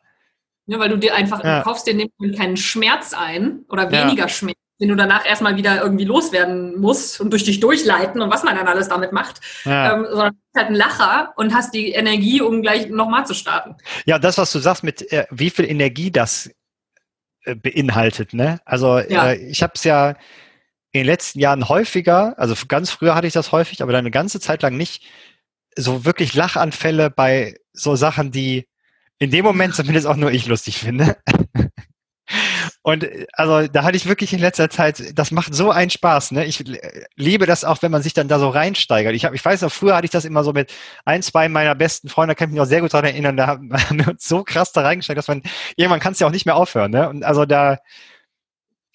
Ja, 0.65 0.79
weil 0.79 0.89
du 0.89 0.97
dir 0.97 1.15
einfach, 1.15 1.43
ja. 1.43 1.59
du 1.59 1.63
kaufst 1.63 1.87
dir 1.87 2.09
keinen 2.37 2.57
Schmerz 2.57 3.13
ein 3.13 3.65
oder 3.69 3.91
weniger 3.91 4.23
ja. 4.23 4.29
Schmerz 4.29 4.57
den 4.79 4.89
du 4.89 4.95
danach 4.95 5.25
erstmal 5.25 5.57
wieder 5.57 5.81
irgendwie 5.81 6.05
loswerden 6.05 6.79
musst 6.79 7.19
und 7.19 7.31
durch 7.31 7.43
dich 7.43 7.59
durchleiten 7.59 8.21
und 8.21 8.31
was 8.31 8.43
man 8.43 8.55
dann 8.55 8.67
alles 8.67 8.87
damit 8.87 9.11
macht, 9.11 9.41
ja. 9.65 9.93
ähm, 9.93 10.05
sondern 10.09 10.37
halt 10.55 10.67
ein 10.67 10.75
Lacher 10.75 11.33
und 11.35 11.53
hast 11.53 11.73
die 11.73 11.91
Energie, 11.91 12.41
um 12.41 12.61
gleich 12.61 12.89
nochmal 12.89 13.25
zu 13.25 13.33
starten. 13.33 13.75
Ja, 14.05 14.19
das, 14.19 14.37
was 14.37 14.51
du 14.51 14.59
sagst, 14.59 14.83
mit 14.83 15.11
äh, 15.11 15.25
wie 15.31 15.49
viel 15.49 15.65
Energie 15.65 16.11
das 16.11 16.49
äh, 17.43 17.55
beinhaltet, 17.55 18.33
ne? 18.33 18.59
Also 18.65 18.99
ja. 18.99 19.31
äh, 19.31 19.35
ich 19.35 19.61
habe 19.63 19.73
es 19.75 19.83
ja 19.83 20.11
in 20.91 21.01
den 21.01 21.05
letzten 21.05 21.39
Jahren 21.39 21.67
häufiger, 21.69 22.33
also 22.37 22.55
ganz 22.67 22.89
früher 22.89 23.15
hatte 23.15 23.27
ich 23.27 23.33
das 23.33 23.51
häufig, 23.51 23.81
aber 23.81 23.91
dann 23.91 23.99
eine 23.99 24.11
ganze 24.11 24.39
Zeit 24.39 24.61
lang 24.61 24.75
nicht, 24.75 25.03
so 25.75 26.03
wirklich 26.03 26.33
Lachanfälle 26.33 27.09
bei 27.09 27.55
so 27.73 27.95
Sachen, 27.95 28.31
die 28.31 28.67
in 29.19 29.29
dem 29.31 29.45
Moment 29.45 29.75
zumindest 29.75 30.07
auch 30.07 30.15
nur 30.15 30.31
ich 30.31 30.47
lustig 30.47 30.79
finde. 30.79 31.17
Und 32.81 33.07
also 33.33 33.67
da 33.67 33.83
hatte 33.83 33.97
ich 33.97 34.07
wirklich 34.07 34.33
in 34.33 34.39
letzter 34.39 34.69
Zeit, 34.69 35.17
das 35.17 35.31
macht 35.31 35.53
so 35.53 35.71
einen 35.71 35.89
Spaß. 35.89 36.31
Ne? 36.31 36.45
Ich 36.45 36.63
liebe 37.15 37.45
das 37.45 37.63
auch, 37.63 37.81
wenn 37.81 37.91
man 37.91 38.01
sich 38.01 38.13
dann 38.13 38.27
da 38.27 38.39
so 38.39 38.49
reinsteigert. 38.49 39.13
Ich, 39.15 39.25
hab, 39.25 39.33
ich 39.33 39.43
weiß 39.43 39.61
noch, 39.61 39.71
früher 39.71 39.95
hatte 39.95 40.05
ich 40.05 40.11
das 40.11 40.25
immer 40.25 40.43
so 40.43 40.53
mit 40.53 40.73
ein, 41.05 41.21
zwei 41.21 41.49
meiner 41.49 41.75
besten 41.75 42.09
Freunde, 42.09 42.33
da 42.33 42.35
kann 42.35 42.49
ich 42.49 42.53
mich 42.53 42.61
auch 42.61 42.65
sehr 42.65 42.81
gut 42.81 42.93
daran 42.93 43.05
erinnern, 43.05 43.37
da 43.37 43.47
haben 43.47 43.69
wir 43.71 44.07
uns 44.07 44.27
so 44.27 44.43
krass 44.43 44.71
da 44.71 44.81
reingesteigert, 44.81 45.19
dass 45.19 45.27
man, 45.27 45.43
irgendwann 45.75 45.99
kannst 45.99 46.19
du 46.19 46.25
ja 46.25 46.27
auch 46.27 46.33
nicht 46.33 46.45
mehr 46.45 46.55
aufhören. 46.55 46.91
Ne? 46.91 47.09
Und 47.09 47.23
also 47.23 47.45
da 47.45 47.77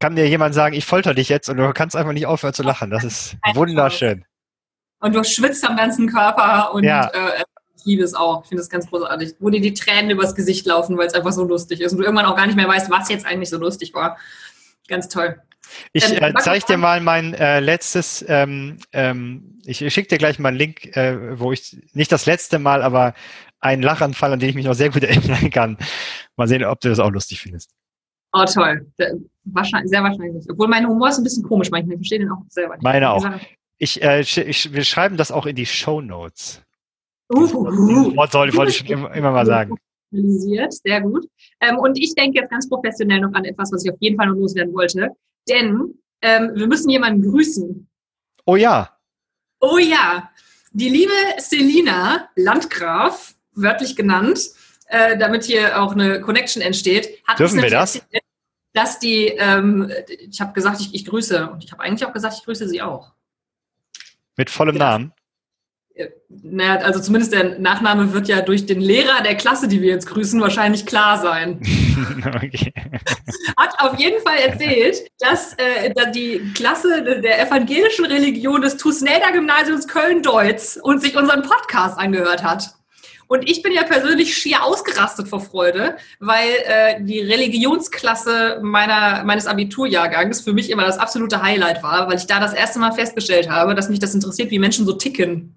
kann 0.00 0.16
dir 0.16 0.28
jemand 0.28 0.54
sagen, 0.54 0.74
ich 0.74 0.84
folter 0.84 1.14
dich 1.14 1.28
jetzt 1.28 1.48
und 1.48 1.56
du 1.56 1.72
kannst 1.72 1.96
einfach 1.96 2.12
nicht 2.12 2.26
aufhören 2.26 2.54
zu 2.54 2.62
lachen. 2.62 2.90
Das 2.90 3.04
ist 3.04 3.36
wunderschön. 3.54 4.24
Und 5.00 5.14
du 5.14 5.22
schwitzt 5.24 5.68
am 5.68 5.76
ganzen 5.76 6.08
Körper 6.08 6.72
und 6.72 6.84
ja. 6.84 7.08
äh, 7.08 7.42
liebe 7.84 8.02
es 8.02 8.14
auch. 8.14 8.42
Ich 8.42 8.48
finde 8.48 8.62
es 8.62 8.68
ganz 8.68 8.88
großartig. 8.88 9.36
Wo 9.38 9.50
dir 9.50 9.60
die 9.60 9.74
Tränen 9.74 10.10
übers 10.10 10.34
Gesicht 10.34 10.66
laufen, 10.66 10.96
weil 10.96 11.06
es 11.06 11.14
einfach 11.14 11.32
so 11.32 11.44
lustig 11.44 11.80
ist 11.80 11.92
und 11.92 11.98
du 11.98 12.04
irgendwann 12.04 12.26
auch 12.26 12.36
gar 12.36 12.46
nicht 12.46 12.56
mehr 12.56 12.68
weißt, 12.68 12.90
was 12.90 13.08
jetzt 13.08 13.26
eigentlich 13.26 13.50
so 13.50 13.58
lustig 13.58 13.94
war. 13.94 14.18
Ganz 14.88 15.08
toll. 15.08 15.40
Ich 15.92 16.10
ähm, 16.12 16.22
äh, 16.22 16.34
zeige 16.40 16.66
dir 16.66 16.76
mal 16.76 17.00
mein 17.00 17.34
äh, 17.34 17.60
letztes, 17.60 18.24
ähm, 18.28 18.78
ähm, 18.92 19.60
ich 19.64 19.78
schicke 19.78 20.08
dir 20.08 20.18
gleich 20.18 20.38
mal 20.38 20.50
einen 20.50 20.58
Link, 20.58 20.96
äh, 20.96 21.38
wo 21.38 21.52
ich, 21.52 21.76
nicht 21.94 22.12
das 22.12 22.26
letzte 22.26 22.58
Mal, 22.58 22.82
aber 22.82 23.14
einen 23.60 23.82
Lachanfall, 23.82 24.32
an 24.32 24.38
den 24.38 24.50
ich 24.50 24.54
mich 24.54 24.66
noch 24.66 24.74
sehr 24.74 24.90
gut 24.90 25.02
erinnern 25.04 25.50
kann. 25.50 25.78
Mal 26.36 26.48
sehen, 26.48 26.64
ob 26.64 26.80
du 26.80 26.88
das 26.88 26.98
auch 26.98 27.10
lustig 27.10 27.40
findest. 27.40 27.70
Oh, 28.32 28.44
toll. 28.44 28.86
Wahrscheinlich, 29.44 29.90
sehr 29.90 30.02
wahrscheinlich. 30.02 30.44
Obwohl 30.50 30.68
mein 30.68 30.86
Humor 30.86 31.08
ist 31.08 31.18
ein 31.18 31.24
bisschen 31.24 31.44
komisch 31.44 31.70
manchmal. 31.70 31.94
Ich 31.94 32.00
verstehe 32.00 32.18
den 32.18 32.30
auch 32.30 32.42
selber 32.48 32.74
nicht. 32.74 32.82
Meine 32.82 33.10
auch. 33.10 33.24
Ich, 33.78 34.02
äh, 34.02 34.20
ich, 34.20 34.72
wir 34.72 34.84
schreiben 34.84 35.16
das 35.16 35.30
auch 35.30 35.46
in 35.46 35.54
die 35.54 35.66
Show 35.66 36.00
Notes. 36.00 36.60
Wort 37.28 38.34
wollte 38.34 38.70
ich 38.70 38.76
schon 38.76 38.86
immer, 38.86 39.14
immer 39.14 39.30
mal 39.32 39.46
sagen. 39.46 39.76
Sehr 40.10 41.00
gut. 41.00 41.26
Ähm, 41.60 41.78
und 41.78 41.98
ich 41.98 42.14
denke 42.14 42.40
jetzt 42.40 42.50
ganz 42.50 42.68
professionell 42.68 43.20
noch 43.20 43.32
an 43.32 43.44
etwas, 43.44 43.72
was 43.72 43.84
ich 43.84 43.90
auf 43.90 43.98
jeden 44.00 44.16
Fall 44.16 44.28
noch 44.28 44.36
loswerden 44.36 44.72
wollte. 44.72 45.08
Denn 45.48 45.94
ähm, 46.22 46.52
wir 46.54 46.66
müssen 46.66 46.88
jemanden 46.90 47.28
grüßen. 47.28 47.88
Oh 48.46 48.56
ja. 48.56 48.96
Oh 49.60 49.78
ja, 49.78 50.30
die 50.72 50.88
liebe 50.88 51.12
Selina 51.38 52.28
Landgraf, 52.36 53.34
wörtlich 53.52 53.96
genannt, 53.96 54.50
äh, 54.86 55.16
damit 55.16 55.44
hier 55.44 55.80
auch 55.80 55.92
eine 55.92 56.20
Connection 56.20 56.62
entsteht, 56.62 57.22
hat 57.26 57.38
Dürfen 57.38 57.62
wir 57.62 57.70
das? 57.70 57.96
Erzählt, 57.96 58.22
dass 58.74 58.98
die, 58.98 59.28
ähm, 59.28 59.90
ich 60.08 60.40
habe 60.40 60.52
gesagt, 60.52 60.80
ich, 60.80 60.94
ich 60.94 61.04
grüße 61.04 61.48
und 61.48 61.64
ich 61.64 61.72
habe 61.72 61.82
eigentlich 61.82 62.04
auch 62.06 62.12
gesagt, 62.12 62.34
ich 62.38 62.44
grüße 62.44 62.68
sie 62.68 62.82
auch. 62.82 63.12
Mit 64.36 64.50
vollem 64.50 64.76
ja. 64.76 64.90
Namen? 64.90 65.12
Naja, 66.28 66.80
also 66.80 66.98
zumindest 67.00 67.32
der 67.32 67.60
Nachname 67.60 68.12
wird 68.12 68.26
ja 68.26 68.40
durch 68.40 68.66
den 68.66 68.80
Lehrer 68.80 69.22
der 69.22 69.36
Klasse, 69.36 69.68
die 69.68 69.80
wir 69.80 69.90
jetzt 69.90 70.06
grüßen, 70.06 70.40
wahrscheinlich 70.40 70.86
klar 70.86 71.18
sein. 71.18 71.60
okay. 72.34 72.72
Hat 73.56 73.78
auf 73.78 73.98
jeden 73.98 74.20
Fall 74.22 74.38
erzählt, 74.38 75.08
dass, 75.20 75.54
äh, 75.54 75.94
die 76.12 76.52
Klasse 76.54 77.20
der 77.20 77.46
evangelischen 77.46 78.06
Religion 78.06 78.60
des 78.60 78.76
Tusnelda 78.76 79.30
Gymnasiums 79.30 79.86
Köln-Deutz 79.86 80.78
und 80.82 81.00
sich 81.00 81.16
unseren 81.16 81.42
Podcast 81.42 81.98
angehört 81.98 82.42
hat. 82.42 82.74
Und 83.26 83.48
ich 83.48 83.62
bin 83.62 83.72
ja 83.72 83.84
persönlich 83.84 84.36
schier 84.36 84.64
ausgerastet 84.64 85.28
vor 85.28 85.40
Freude, 85.40 85.96
weil 86.18 86.50
äh, 86.66 87.02
die 87.02 87.20
Religionsklasse 87.20 88.60
meiner, 88.62 89.24
meines 89.24 89.46
Abiturjahrgangs 89.46 90.40
für 90.40 90.52
mich 90.52 90.70
immer 90.70 90.84
das 90.84 90.98
absolute 90.98 91.40
Highlight 91.40 91.82
war, 91.82 92.08
weil 92.08 92.18
ich 92.18 92.26
da 92.26 92.40
das 92.40 92.52
erste 92.52 92.80
Mal 92.80 92.92
festgestellt 92.92 93.48
habe, 93.48 93.74
dass 93.74 93.88
mich 93.88 94.00
das 94.00 94.14
interessiert, 94.14 94.50
wie 94.50 94.58
Menschen 94.58 94.86
so 94.86 94.92
ticken. 94.92 95.56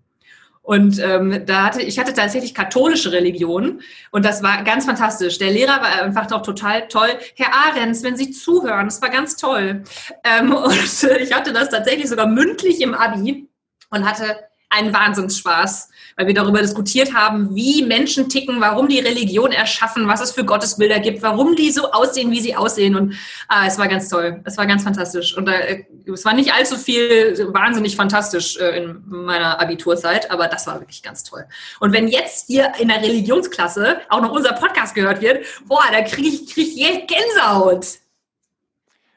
Und 0.67 0.99
ähm, 0.99 1.45
da 1.45 1.67
hatte 1.67 1.81
ich 1.81 1.97
hatte 1.97 2.13
tatsächlich 2.13 2.53
katholische 2.53 3.13
Religion 3.13 3.79
und 4.11 4.25
das 4.25 4.43
war 4.43 4.63
ganz 4.63 4.83
fantastisch. 4.83 5.37
Der 5.37 5.49
Lehrer 5.49 5.79
war 5.81 6.03
einfach 6.03 6.25
doch 6.25 6.41
total 6.41 6.89
toll. 6.89 7.07
Herr 7.37 7.53
Ahrens, 7.53 8.03
wenn 8.03 8.17
Sie 8.17 8.31
zuhören, 8.31 8.87
das 8.87 9.01
war 9.01 9.09
ganz 9.09 9.37
toll. 9.37 9.85
Ähm, 10.25 10.53
und 10.53 11.03
ich 11.21 11.33
hatte 11.33 11.53
das 11.53 11.69
tatsächlich 11.69 12.09
sogar 12.09 12.27
mündlich 12.27 12.81
im 12.81 12.93
Abi 12.93 13.47
und 13.91 14.05
hatte 14.05 14.35
einen 14.69 14.93
Wahnsinnsspaß 14.93 15.89
weil 16.17 16.25
wir 16.25 16.33
darüber 16.33 16.61
diskutiert 16.61 17.13
haben, 17.13 17.55
wie 17.55 17.83
Menschen 17.83 18.27
ticken, 18.27 18.59
warum 18.59 18.89
die 18.89 18.99
Religion 18.99 19.51
erschaffen, 19.51 20.07
was 20.07 20.19
es 20.19 20.31
für 20.31 20.43
Gottesbilder 20.43 20.99
gibt, 20.99 21.21
warum 21.21 21.55
die 21.55 21.71
so 21.71 21.91
aussehen, 21.91 22.31
wie 22.31 22.41
sie 22.41 22.55
aussehen. 22.55 22.95
Und 22.95 23.15
ah, 23.47 23.67
es 23.67 23.77
war 23.77 23.87
ganz 23.87 24.09
toll. 24.09 24.41
Es 24.43 24.57
war 24.57 24.65
ganz 24.65 24.83
fantastisch. 24.83 25.37
Und 25.37 25.47
äh, 25.47 25.85
es 26.11 26.25
war 26.25 26.33
nicht 26.33 26.51
allzu 26.53 26.75
viel 26.75 27.47
wahnsinnig 27.53 27.95
fantastisch 27.95 28.57
äh, 28.57 28.77
in 28.77 29.03
meiner 29.05 29.61
Abiturzeit, 29.61 30.31
aber 30.31 30.47
das 30.47 30.65
war 30.65 30.79
wirklich 30.79 31.03
ganz 31.03 31.23
toll. 31.23 31.45
Und 31.79 31.93
wenn 31.93 32.07
jetzt 32.07 32.47
hier 32.47 32.73
in 32.79 32.87
der 32.87 33.01
Religionsklasse 33.03 34.01
auch 34.09 34.21
noch 34.21 34.31
unser 34.31 34.53
Podcast 34.53 34.95
gehört 34.95 35.21
wird, 35.21 35.45
boah, 35.67 35.83
da 35.91 36.01
kriege 36.01 36.29
ich, 36.29 36.51
krieg 36.51 36.67
ich 36.75 37.07
Gänsehaut. 37.07 37.99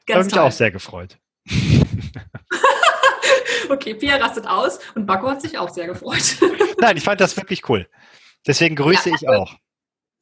Ganz 0.05 0.25
habe 0.25 0.25
mich 0.25 0.39
auch 0.39 0.51
sehr 0.51 0.69
gefreut. 0.69 1.17
Okay, 3.71 3.93
Pia 3.93 4.17
rastet 4.17 4.45
aus 4.47 4.79
und 4.95 5.05
Bacco 5.05 5.29
hat 5.29 5.41
sich 5.41 5.57
auch 5.57 5.69
sehr 5.69 5.87
gefreut. 5.87 6.35
Nein, 6.79 6.97
ich 6.97 7.03
fand 7.03 7.21
das 7.21 7.37
wirklich 7.37 7.67
cool. 7.69 7.87
Deswegen 8.45 8.75
grüße 8.75 9.09
ja, 9.09 9.15
ich 9.15 9.29
auch. 9.29 9.55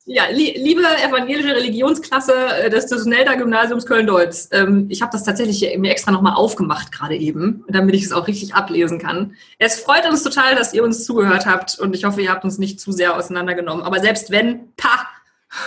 Ja, 0.06 0.24
liebe 0.32 0.82
evangelische 0.82 1.56
Religionsklasse 1.56 2.34
äh, 2.34 2.70
des 2.70 2.88
Tusnelda 2.88 3.36
Gymnasiums 3.36 3.88
Köln-Deutz, 3.88 4.50
ähm, 4.52 4.86
ich 4.90 5.02
habe 5.02 5.12
das 5.12 5.24
tatsächlich 5.24 5.78
mir 5.78 5.92
extra 5.92 6.12
nochmal 6.12 6.34
aufgemacht 6.34 6.92
gerade 6.92 7.16
eben, 7.16 7.64
damit 7.68 7.96
ich 7.96 8.04
es 8.04 8.12
auch 8.12 8.28
richtig 8.28 8.54
ablesen 8.54 9.00
kann. 9.00 9.36
Es 9.58 9.80
freut 9.80 10.08
uns 10.08 10.24
total, 10.24 10.56
dass 10.56 10.74
ihr 10.74 10.84
uns 10.84 11.06
zugehört 11.06 11.48
habt 11.48 11.80
und 11.80 11.96
ich 11.96 12.06
hoffe, 12.06 12.22
ihr 12.22 12.32
habt 12.32 12.44
uns 12.44 12.60
nicht 12.60 12.80
zu 12.80 12.92
sehr 12.92 13.16
auseinandergenommen. 13.16 13.84
Aber 13.84 14.00
selbst 14.00 14.30
wenn, 14.30 14.74
pa! 14.78 15.08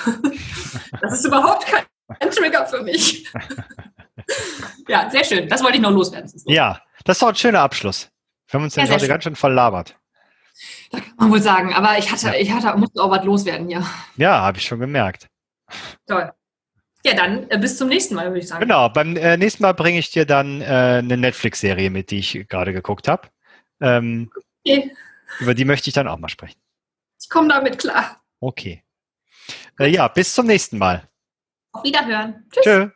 das 1.01 1.19
ist 1.19 1.27
überhaupt 1.27 1.67
kein 1.67 2.31
Trigger 2.31 2.67
für 2.67 2.83
mich. 2.83 3.29
ja, 4.89 5.11
sehr 5.11 5.25
schön. 5.25 5.49
Das 5.49 5.63
wollte 5.63 5.77
ich 5.77 5.83
noch 5.83 5.91
loswerden. 5.91 6.31
Ja, 6.47 6.81
das 7.05 7.17
ist 7.17 7.23
doch 7.23 7.29
ein 7.29 7.37
schöner 7.37 7.61
Abschluss. 7.61 8.11
Wir 8.49 8.59
haben 8.59 8.65
uns 8.65 8.77
ja, 8.77 8.89
heute 8.89 9.09
ganz 9.09 9.25
schön 9.25 9.37
verlabert. 9.37 9.97
Da 10.91 11.01
kann 11.01 11.15
man 11.17 11.31
wohl 11.31 11.43
sagen, 11.43 11.75
aber 11.75 11.99
ich 11.99 12.11
hatte, 12.11 12.27
ja. 12.27 12.35
ich 12.35 12.53
hatte, 12.53 12.77
musste 12.79 13.03
auch 13.03 13.11
was 13.11 13.25
loswerden, 13.25 13.69
ja. 13.69 13.87
Ja, 14.17 14.41
habe 14.41 14.59
ich 14.59 14.65
schon 14.65 14.79
gemerkt. 14.79 15.29
Toll. 16.07 16.31
Ja, 17.05 17.15
dann 17.15 17.51
äh, 17.51 17.59
bis 17.59 17.79
zum 17.79 17.89
nächsten 17.89 18.15
Mal, 18.15 18.27
würde 18.27 18.41
ich 18.41 18.49
sagen. 18.49 18.61
Genau, 18.61 18.89
beim 18.89 19.17
äh, 19.17 19.37
nächsten 19.37 19.63
Mal 19.63 19.73
bringe 19.73 19.99
ich 19.99 20.11
dir 20.11 20.25
dann 20.25 20.61
äh, 20.61 20.65
eine 20.65 21.17
Netflix-Serie 21.17 21.91
mit, 21.91 22.11
die 22.11 22.19
ich 22.19 22.47
gerade 22.49 22.73
geguckt 22.73 23.09
habe. 23.09 23.29
Ähm, 23.81 24.31
okay. 24.65 24.95
Über 25.41 25.55
die 25.55 25.65
möchte 25.65 25.91
ich 25.91 25.95
dann 25.95 26.07
auch 26.07 26.19
mal 26.19 26.29
sprechen. 26.29 26.61
Ich 27.21 27.29
komme 27.29 27.49
damit 27.49 27.79
klar. 27.79 28.23
Okay. 28.41 28.85
Äh, 29.79 29.89
ja, 29.89 30.07
bis 30.09 30.35
zum 30.35 30.47
nächsten 30.47 30.79
Mal. 30.79 31.09
Auf 31.73 31.83
Wiederhören. 31.83 32.47
Tschüss. 32.51 32.65
Tschö. 32.65 32.91